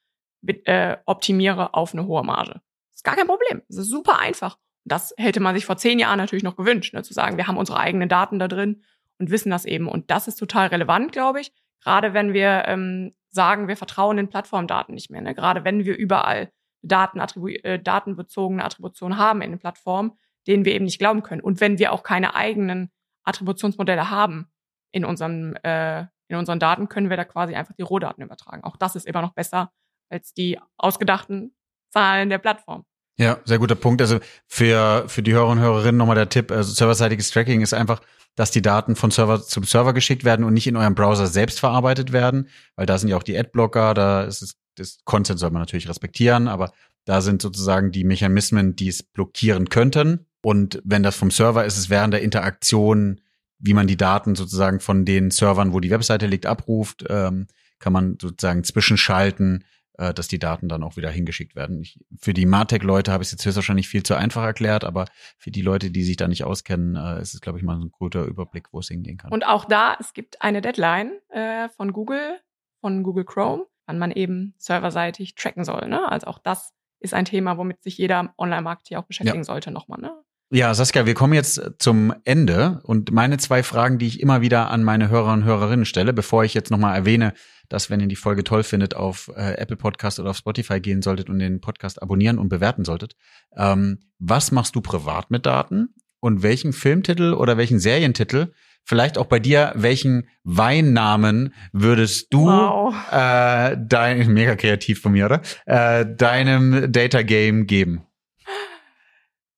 äh, 0.46 0.96
optimiere 1.05 1.74
auf 1.74 1.92
eine 1.94 2.07
hohe 2.07 2.24
Marge. 2.24 2.61
ist 2.94 3.05
gar 3.05 3.16
kein 3.16 3.26
Problem. 3.26 3.62
Das 3.68 3.78
ist 3.78 3.90
super 3.90 4.18
einfach. 4.18 4.59
Das 4.84 5.14
hätte 5.16 5.40
man 5.40 5.55
sich 5.55 5.66
vor 5.66 5.76
zehn 5.76 5.99
Jahren 5.99 6.18
natürlich 6.18 6.42
noch 6.42 6.57
gewünscht, 6.57 6.94
ne, 6.94 7.03
zu 7.03 7.12
sagen, 7.12 7.36
wir 7.36 7.46
haben 7.46 7.59
unsere 7.59 7.78
eigenen 7.78 8.09
Daten 8.09 8.38
da 8.38 8.49
drin 8.49 8.82
und 9.18 9.30
wissen 9.30 9.51
das 9.51 9.64
eben. 9.64 9.88
Und 9.88 10.11
das 10.11 10.28
ist 10.28 10.36
total 10.36 10.68
relevant, 10.68 11.12
glaube 11.12 11.40
ich. 11.40 11.53
Gerade 11.82 12.14
wenn 12.14 12.32
wir 12.32 12.64
ähm, 12.66 13.14
sagen, 13.30 13.68
wir 13.68 13.76
vertrauen 13.76 14.16
den 14.16 14.28
Plattformdaten 14.28 14.94
nicht 14.94 15.10
mehr. 15.10 15.20
Ne? 15.20 15.34
Gerade 15.34 15.64
wenn 15.64 15.84
wir 15.84 15.96
überall 15.96 16.50
Daten 16.82 17.20
äh, 17.20 17.78
datenbezogene 17.78 18.64
Attributionen 18.64 19.18
haben 19.18 19.42
in 19.42 19.50
den 19.50 19.58
Plattformen, 19.58 20.12
denen 20.46 20.64
wir 20.64 20.74
eben 20.74 20.84
nicht 20.84 20.98
glauben 20.98 21.22
können. 21.22 21.42
Und 21.42 21.60
wenn 21.60 21.78
wir 21.78 21.92
auch 21.92 22.02
keine 22.02 22.34
eigenen 22.34 22.90
Attributionsmodelle 23.24 24.10
haben 24.10 24.50
in 24.92 25.04
unseren, 25.04 25.56
äh, 25.56 26.06
in 26.28 26.36
unseren 26.36 26.58
Daten, 26.58 26.88
können 26.88 27.10
wir 27.10 27.16
da 27.16 27.24
quasi 27.24 27.54
einfach 27.54 27.74
die 27.74 27.82
Rohdaten 27.82 28.22
übertragen. 28.22 28.64
Auch 28.64 28.76
das 28.76 28.96
ist 28.96 29.06
immer 29.06 29.22
noch 29.22 29.34
besser 29.34 29.72
als 30.08 30.32
die 30.32 30.58
ausgedachten 30.78 31.54
Zahlen 31.90 32.30
der 32.30 32.38
Plattform. 32.38 32.84
Ja, 33.18 33.40
sehr 33.44 33.58
guter 33.58 33.74
Punkt. 33.74 34.00
Also 34.00 34.20
für, 34.46 35.04
für 35.08 35.22
die 35.22 35.32
Hörer 35.32 35.48
und 35.48 35.58
Hörerinnen 35.58 35.96
nochmal 35.96 36.14
der 36.14 36.28
Tipp, 36.28 36.50
also 36.50 36.72
serverseitiges 36.72 37.30
Tracking 37.30 37.60
ist 37.60 37.74
einfach, 37.74 38.00
dass 38.39 38.53
die 38.53 38.62
Daten 38.62 38.95
von 38.95 39.11
Server 39.11 39.43
zum 39.43 39.64
Server 39.64 39.93
geschickt 39.93 40.22
werden 40.22 40.45
und 40.45 40.55
nicht 40.55 40.68
in 40.68 40.76
eurem 40.76 40.95
Browser 40.95 41.26
selbst 41.26 41.59
verarbeitet 41.59 42.12
werden, 42.12 42.49
weil 42.76 42.86
da 42.86 42.97
sind 42.97 43.09
ja 43.09 43.16
auch 43.16 43.24
die 43.24 43.36
Adblocker, 43.36 43.95
da 43.95 44.22
ist 44.22 44.43
es, 44.43 44.55
das 44.76 44.99
Content 45.05 45.41
soll 45.41 45.51
man 45.51 45.61
natürlich 45.62 45.89
respektieren, 45.89 46.47
aber 46.47 46.70
da 47.05 47.20
sind 47.20 47.43
sozusagen 47.43 47.91
die 47.91 48.05
Mechanismen, 48.05 48.76
die 48.76 48.86
es 48.86 49.03
blockieren 49.03 49.70
könnten. 49.70 50.26
Und 50.41 50.80
wenn 50.84 51.03
das 51.03 51.16
vom 51.16 51.32
Server 51.32 51.64
ist, 51.64 51.78
ist 51.78 51.91
während 51.91 52.14
der 52.14 52.22
Interaktion, 52.22 53.20
wie 53.59 53.74
man 53.74 53.89
die 53.89 53.97
Daten 53.97 54.36
sozusagen 54.36 54.78
von 54.78 55.05
den 55.05 55.32
Servern, 55.32 55.72
wo 55.72 55.80
die 55.80 55.91
Webseite 55.91 56.28
liegt, 56.28 56.47
abruft, 56.47 57.07
ähm, 57.09 57.49
kann 57.80 57.93
man 57.93 58.18
sozusagen 58.22 58.62
zwischenschalten, 58.62 59.64
äh, 59.99 60.14
dass 60.14 60.28
die 60.28 60.38
Daten 60.38 60.68
dann 60.68 60.82
auch 60.82 60.96
wieder 60.96 61.11
hingeschickt 61.11 61.57
werden. 61.57 61.82
Ich, 61.82 61.99
für 62.18 62.32
die 62.32 62.46
Martech-Leute 62.46 63.12
habe 63.12 63.22
ich 63.22 63.28
es 63.28 63.32
jetzt 63.32 63.44
höchstwahrscheinlich 63.44 63.88
viel 63.88 64.03
zu 64.03 64.14
einfach 64.14 64.44
erklärt, 64.44 64.84
aber 64.84 65.07
für 65.36 65.51
die 65.51 65.61
Leute, 65.61 65.90
die 65.90 66.05
sich 66.05 66.16
da 66.16 66.28
nicht 66.28 66.44
auskennen, 66.44 66.96
äh, 66.96 67.20
ist 67.20 67.34
es, 67.34 67.40
glaube 67.40 67.59
ich, 67.59 67.64
mal 67.64 67.76
ein 67.76 67.90
guter 67.90 68.24
Überblick, 68.24 68.72
wo 68.72 68.78
es 68.78 68.88
hingehen 68.88 69.18
kann. 69.18 69.32
Und 69.32 69.46
auch 69.46 69.64
da, 69.64 69.96
es 70.01 70.14
gibt 70.14 70.40
eine 70.40 70.62
Deadline 70.62 71.12
äh, 71.30 71.68
von 71.70 71.92
Google, 71.92 72.38
von 72.80 73.03
Google 73.03 73.24
Chrome, 73.24 73.66
wann 73.86 73.99
man 73.99 74.12
eben 74.12 74.55
serverseitig 74.57 75.34
tracken 75.34 75.64
soll. 75.64 75.88
Ne? 75.88 76.11
Also 76.11 76.28
auch 76.28 76.38
das 76.38 76.72
ist 77.01 77.14
ein 77.14 77.24
Thema, 77.24 77.59
womit 77.59 77.82
sich 77.82 77.99
jeder 77.99 78.32
Online-Markt 78.38 78.88
hier 78.88 79.01
auch 79.01 79.05
beschäftigen 79.05 79.38
ja. 79.38 79.44
sollte 79.44 79.70
nochmal. 79.70 80.01
Ne? 80.01 80.12
Ja, 80.51 80.72
Saskia, 80.72 81.05
wir 81.05 81.12
kommen 81.12 81.34
jetzt 81.34 81.61
zum 81.78 82.14
Ende 82.24 82.80
und 82.84 83.12
meine 83.12 83.36
zwei 83.36 83.62
Fragen, 83.62 83.99
die 83.99 84.07
ich 84.07 84.20
immer 84.20 84.40
wieder 84.40 84.70
an 84.70 84.82
meine 84.82 85.11
Hörer 85.11 85.34
und 85.34 85.44
Hörerinnen 85.44 85.84
stelle, 85.84 86.14
bevor 86.14 86.42
ich 86.42 86.55
jetzt 86.55 86.70
nochmal 86.70 86.96
erwähne, 86.96 87.34
dass, 87.68 87.90
wenn 87.90 88.00
ihr 88.00 88.08
die 88.08 88.16
Folge 88.16 88.44
toll 88.44 88.62
findet, 88.62 88.94
auf 88.94 89.30
äh, 89.36 89.54
Apple 89.58 89.76
Podcast 89.76 90.20
oder 90.20 90.30
auf 90.30 90.36
Spotify 90.36 90.80
gehen 90.80 91.02
solltet 91.02 91.28
und 91.28 91.38
den 91.38 91.60
Podcast 91.60 92.02
abonnieren 92.02 92.38
und 92.38 92.48
bewerten 92.48 92.84
solltet. 92.84 93.14
Ähm, 93.56 94.00
was 94.18 94.52
machst 94.52 94.74
du 94.74 94.80
privat 94.80 95.30
mit 95.30 95.46
Daten 95.46 95.94
und 96.20 96.42
welchen 96.42 96.72
Filmtitel 96.72 97.34
oder 97.34 97.56
welchen 97.56 97.78
Serientitel 97.78 98.52
vielleicht 98.84 99.18
auch 99.18 99.26
bei 99.26 99.38
dir, 99.38 99.72
welchen 99.76 100.28
Weinnamen 100.44 101.52
würdest 101.72 102.32
du 102.32 102.46
wow. 102.46 102.94
äh, 103.12 103.76
dein 103.78 104.26
mega 104.32 104.56
kreativ 104.56 105.02
von 105.02 105.12
mir, 105.12 105.26
oder? 105.26 105.42
Äh, 105.66 106.06
deinem 106.16 106.90
Data 106.90 107.22
Game 107.22 107.66
geben? 107.66 108.06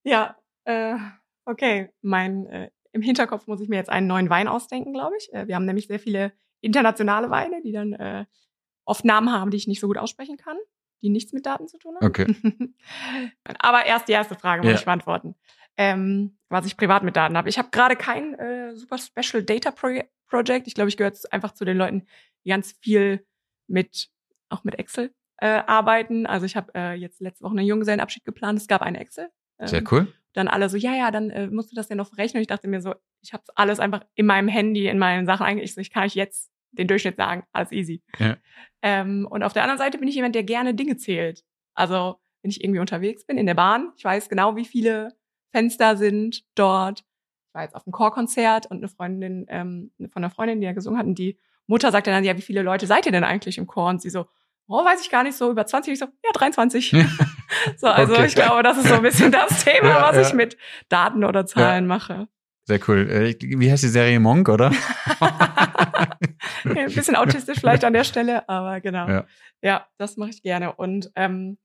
Ja, 0.03 0.37
äh, 0.65 0.97
okay, 1.45 1.91
mein 2.03 2.47
äh, 2.47 2.71
im 2.93 3.03
Hinterkopf 3.03 3.47
muss 3.47 3.61
ich 3.61 3.69
mir 3.69 3.77
jetzt 3.77 3.91
einen 3.91 4.09
neuen 4.09 4.31
Wein 4.31 4.49
ausdenken, 4.49 4.93
glaube 4.93 5.15
ich. 5.17 5.33
Äh, 5.33 5.47
wir 5.47 5.55
haben 5.55 5.65
nämlich 5.65 5.87
sehr 5.87 6.01
viele 6.01 6.33
internationale 6.61 7.31
Weine, 7.31 7.63
die 7.63 7.73
dann 7.73 7.93
äh, 7.93 8.27
oft 8.85 9.05
Namen 9.05 9.33
haben, 9.33 9.51
die 9.51 9.57
ich 9.57 9.67
nicht 9.67 9.81
so 9.81 9.87
gut 9.87 9.99
aussprechen 9.99 10.37
kann, 10.37 10.57
die 11.03 11.11
nichts 11.11 11.33
mit 11.33 11.47
Daten 11.47 11.69
zu 11.69 11.79
tun 11.79 11.97
haben. 11.97 12.07
Okay. 12.07 12.35
Aber 13.59 13.87
erst 13.87 14.09
die 14.09 14.13
erste 14.13 14.35
Frage 14.35 14.63
muss 14.63 14.73
ja. 14.73 14.79
ich 14.79 14.85
beantworten. 14.85 15.35
Ähm, 15.77 16.39
was 16.49 16.67
ich 16.67 16.77
privat 16.77 17.03
mit 17.03 17.17
Daten 17.17 17.37
habe. 17.37 17.49
Ich 17.49 17.59
habe 17.59 17.71
gerade 17.71 17.97
kein 17.97 18.35
äh, 18.35 18.75
super 18.75 18.99
Special 18.99 19.43
Data 19.43 19.71
Pro 19.71 20.01
Project. 20.27 20.67
Ich 20.67 20.75
glaube, 20.75 20.89
ich 20.89 20.97
gehöre 20.97 21.13
einfach 21.31 21.53
zu 21.53 21.65
den 21.65 21.77
Leuten, 21.77 22.07
die 22.45 22.51
ganz 22.51 22.73
viel 22.81 23.27
mit, 23.67 24.11
auch 24.49 24.63
mit 24.63 24.79
Excel 24.79 25.13
äh, 25.39 25.63
arbeiten. 25.67 26.27
Also 26.27 26.47
ich 26.47 26.57
habe 26.57 26.73
äh, 26.75 26.95
jetzt 26.95 27.21
letzte 27.21 27.45
Woche 27.45 27.57
einen 27.57 27.67
Junggesellenabschied 27.67 28.25
geplant. 28.25 28.59
Es 28.59 28.69
gab 28.69 28.83
eine 28.83 29.01
Excel. 29.01 29.29
Ähm, 29.59 29.69
Sehr 29.69 29.83
cool 29.91 30.13
dann 30.33 30.49
alle 30.49 30.69
so, 30.69 30.77
ja, 30.77 30.95
ja, 30.95 31.11
dann 31.11 31.31
äh, 31.31 31.49
musst 31.49 31.71
du 31.71 31.77
das 31.77 31.89
ja 31.89 31.97
noch 31.97 32.09
verrechnen. 32.09 32.39
Und 32.39 32.43
ich 32.43 32.49
dachte 32.49 32.69
mir 32.69 32.81
so, 32.81 32.95
ich 33.23 33.33
habe 33.33 33.43
alles 33.55 33.81
einfach 33.81 34.05
in 34.15 34.27
meinem 34.27 34.49
Handy, 34.49 34.87
in 34.87 34.99
meinen 34.99 35.27
Sachen 35.27 35.45
eigentlich. 35.45 35.75
So, 35.75 35.81
ich 35.81 35.91
kann 35.91 36.05
euch 36.05 36.15
jetzt 36.15 36.51
den 36.73 36.87
Durchschnitt 36.87 37.17
sagen, 37.17 37.45
alles 37.53 37.73
easy. 37.73 38.03
Ja. 38.19 38.37
Ähm, 38.83 39.27
und 39.29 39.43
auf 39.43 39.53
der 39.53 39.63
anderen 39.63 39.79
Seite 39.79 39.99
bin 39.99 40.09
ich 40.09 40.15
jemand, 40.15 40.35
der 40.35 40.45
gerne 40.45 40.75
Dinge 40.75 40.97
zählt. 40.97 41.45
Also 41.75 42.17
wenn 42.43 42.51
ich 42.51 42.63
irgendwie 42.63 42.81
unterwegs 42.81 43.27
bin 43.27 43.39
in 43.39 43.47
der 43.47 43.55
Bahn, 43.55 43.93
ich 43.97 44.05
weiß 44.05 44.29
genau, 44.29 44.57
wie 44.57 44.65
viele 44.65 45.17
Fenster 45.51 45.97
sind 45.97 46.45
dort. 46.55 47.01
Ich 47.01 47.55
war 47.55 47.63
jetzt 47.63 47.75
auf 47.75 47.87
einem 47.87 47.93
Chorkonzert 47.93 48.71
und 48.71 48.79
eine 48.79 48.89
Freundin 48.89 49.47
ähm, 49.49 49.91
von 50.13 50.23
einer 50.23 50.31
Freundin, 50.31 50.61
die 50.61 50.67
ja 50.67 50.73
gesungen 50.73 50.99
hat, 50.99 51.07
und 51.07 51.19
die 51.19 51.39
Mutter 51.67 51.91
sagte 51.91 52.11
dann, 52.11 52.25
ja, 52.25 52.37
wie 52.37 52.43
viele 52.43 52.63
Leute 52.63 52.87
seid 52.87 53.07
ihr 53.07 53.13
denn 53.13 53.25
eigentlich 53.25 53.59
im 53.59 53.67
Chor? 53.67 53.89
Und 53.89 54.03
sie 54.03 54.11
so, 54.11 54.27
oh, 54.71 54.85
weiß 54.85 55.03
ich 55.03 55.11
gar 55.11 55.23
nicht 55.25 55.37
so, 55.37 55.51
über 55.51 55.67
20. 55.67 55.93
Ich 55.93 55.99
so, 55.99 56.07
ja, 56.07 56.31
23. 56.33 56.91
so, 57.77 57.89
also 57.89 58.15
okay. 58.15 58.27
ich 58.27 58.35
glaube, 58.35 58.63
das 58.63 58.79
ist 58.79 58.89
so 58.89 58.95
ein 58.95 59.03
bisschen 59.03 59.33
das 59.33 59.65
Thema, 59.65 59.89
ja, 59.89 60.03
was 60.03 60.17
ja. 60.17 60.23
ich 60.23 60.33
mit 60.33 60.57
Daten 60.89 61.25
oder 61.25 61.45
Zahlen 61.45 61.85
ja. 61.85 61.89
mache. 61.89 62.29
Sehr 62.65 62.81
cool. 62.89 63.11
Äh, 63.11 63.37
wie 63.41 63.71
heißt 63.71 63.83
die 63.83 63.89
Serie 63.89 64.21
Monk, 64.21 64.49
oder? 64.49 64.71
ein 66.65 66.95
bisschen 66.95 67.17
autistisch 67.17 67.59
vielleicht 67.59 67.85
an 67.85 67.93
der 67.93 68.05
Stelle, 68.05 68.49
aber 68.49 68.81
genau. 68.81 69.25
Ja, 69.61 69.89
das 69.99 70.17
mache 70.17 70.31
ich 70.31 70.43
gerne. 70.43 70.73
Und 70.73 71.11
ähm, 71.17 71.59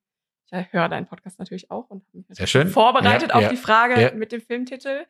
ich 0.51 0.73
höre 0.73 0.89
deinen 0.89 1.05
Podcast 1.05 1.37
natürlich 1.37 1.69
auch 1.69 1.89
und 1.89 2.05
habe 2.07 2.17
mich 2.17 2.37
Sehr 2.37 2.47
schön. 2.47 2.67
vorbereitet 2.69 3.33
auf 3.33 3.47
die 3.49 3.57
Frage 3.57 4.13
mit 4.15 4.31
dem 4.31 4.41
Filmtitel. 4.41 5.05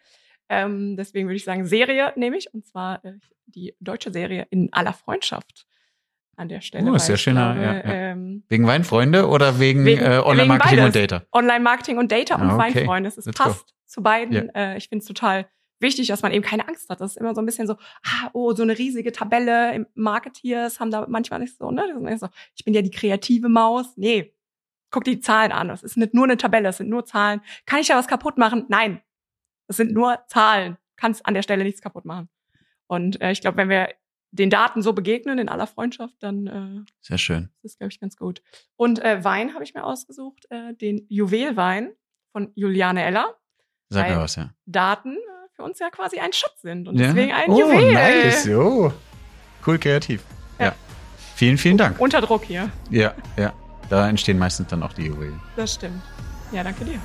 Ähm, 0.50 0.98
deswegen 0.98 1.28
würde 1.28 1.38
ich 1.38 1.46
sagen, 1.46 1.66
Serie 1.66 2.14
nehme 2.16 2.38
ich, 2.38 2.54
und 2.54 2.68
zwar 2.68 3.04
äh, 3.06 3.14
die 3.46 3.76
deutsche 3.80 4.12
Serie 4.12 4.48
in 4.50 4.72
aller 4.74 4.94
Freundschaft 4.94 5.66
an 6.38 6.50
der 6.50 6.62
Stelle. 6.62 6.92
Oh, 6.92 6.98
sehr 6.98 7.18
schöner. 7.18 7.54
Glaube, 7.54 7.66
ja, 7.66 7.74
ja. 7.76 8.12
Ähm, 8.12 8.44
wegen 8.48 8.68
Weinfreunde 8.68 9.28
oder 9.28 9.60
wegen, 9.60 9.86
wegen 9.86 10.02
äh, 10.02 10.22
Online-Marketing 10.24 10.84
und 10.84 10.96
Data? 10.96 11.24
Online-Marketing 11.32 11.98
und 11.98 12.12
Data 12.12 12.36
und 12.36 12.50
ah, 12.50 12.56
okay. 12.56 12.76
Weinfreunde. 12.76 13.10
Es 13.10 13.26
passt 13.26 13.68
go. 13.68 13.74
zu 13.86 14.04
beiden. 14.04 14.34
Ja. 14.34 14.74
Äh, 14.74 14.78
ich 14.78 14.90
finde 14.90 15.04
es 15.04 15.08
total 15.08 15.48
wichtig, 15.80 16.08
dass 16.08 16.22
man 16.22 16.32
eben 16.32 16.44
keine 16.44 16.68
Angst 16.68 16.90
hat. 16.90 17.02
Das 17.02 17.12
ist 17.12 17.18
immer 17.18 17.36
so 17.36 17.42
ein 17.42 17.46
bisschen 17.46 17.68
so, 17.68 17.74
ah, 18.04 18.30
oh, 18.34 18.54
so 18.54 18.64
eine 18.64 18.78
riesige 18.78 19.12
Tabelle 19.12 19.74
im 19.74 19.88
Marketeers 19.94 20.80
haben 20.80 20.92
da 20.92 21.06
manchmal 21.08 21.40
nicht 21.40 21.58
so, 21.58 21.72
ne? 21.72 22.18
So, 22.18 22.28
ich 22.56 22.64
bin 22.66 22.74
ja 22.74 22.82
die 22.82 22.92
kreative 22.92 23.50
Maus. 23.50 23.98
Nee, 23.98 24.34
guck 24.92 25.04
die 25.04 25.20
Zahlen 25.20 25.52
an. 25.52 25.68
Das 25.68 25.84
ist 25.84 25.98
nicht 25.98 26.14
nur 26.14 26.24
eine 26.24 26.38
Tabelle, 26.38 26.64
das 26.64 26.78
sind 26.78 26.90
nur 26.90 27.06
Zahlen. 27.06 27.42
Kann 27.66 27.80
ich 27.80 27.88
da 27.88 27.96
was 27.98 28.08
kaputt 28.08 28.38
machen? 28.38 28.66
Nein. 28.70 29.02
Das 29.68 29.78
sind 29.78 29.92
nur 29.94 30.20
Zahlen. 30.28 30.78
Kannst 30.96 31.26
an 31.26 31.34
der 31.34 31.42
Stelle 31.42 31.64
nichts 31.64 31.82
kaputt 31.82 32.06
machen. 32.06 32.30
Und 32.88 33.20
äh, 33.22 33.32
ich 33.32 33.42
glaube, 33.42 33.58
wenn 33.58 33.70
wir 33.70 33.90
den 34.36 34.50
Daten 34.50 34.82
so 34.82 34.94
begegnen 34.94 35.40
in 35.40 35.50
aller 35.50 35.68
Freundschaft, 35.68 36.16
dann 36.20 36.48
äh, 36.48 36.92
sehr 37.02 37.18
schön. 37.18 37.50
Das 37.62 37.74
ist 37.74 37.80
glaube 37.80 37.92
ich 37.92 38.00
ganz 38.00 38.18
gut. 38.18 38.42
Und 38.76 39.04
äh, 39.04 39.24
Wein 39.24 39.54
habe 39.54 39.64
ich 39.64 39.74
mir 39.74 39.84
ausgesucht, 39.84 40.46
äh, 40.50 40.74
den 40.74 41.06
Juwelwein 41.10 41.94
von 42.32 42.52
Juliane 42.56 43.04
Eller. 43.04 43.36
Sag 43.90 44.10
mir 44.10 44.18
was, 44.18 44.36
ja. 44.36 44.50
Daten 44.66 45.16
äh, 45.16 45.50
für 45.56 45.64
uns 45.64 45.80
ja 45.80 45.90
quasi 45.90 46.20
ein 46.20 46.34
Schatz 46.34 46.62
sind 46.62 46.88
und 46.88 47.00
ja? 47.00 47.08
deswegen 47.08 47.32
ein 47.32 47.50
oh, 47.50 47.60
Juwel. 47.60 47.94
Nice, 47.94 48.48
oh. 48.50 48.92
Cool 49.66 49.80
kreativ. 49.80 50.24
Ja. 50.60 50.66
ja. 50.66 50.76
Vielen, 51.36 51.58
vielen 51.58 51.78
Dank. 51.78 52.00
Unter 52.00 52.22
Druck 52.22 52.44
hier. 52.44 52.72
Ja, 52.90 53.14
ja. 53.38 53.54
Da 53.90 54.10
entstehen 54.10 54.40
meistens 54.40 54.68
dann 54.68 54.84
auch 54.84 54.94
die 54.94 55.04
Juwelen. 55.04 55.40
Das 55.56 55.76
stimmt. 55.76 56.02
Ja, 56.52 56.64
danke 56.64 56.86
dir. 56.86 57.00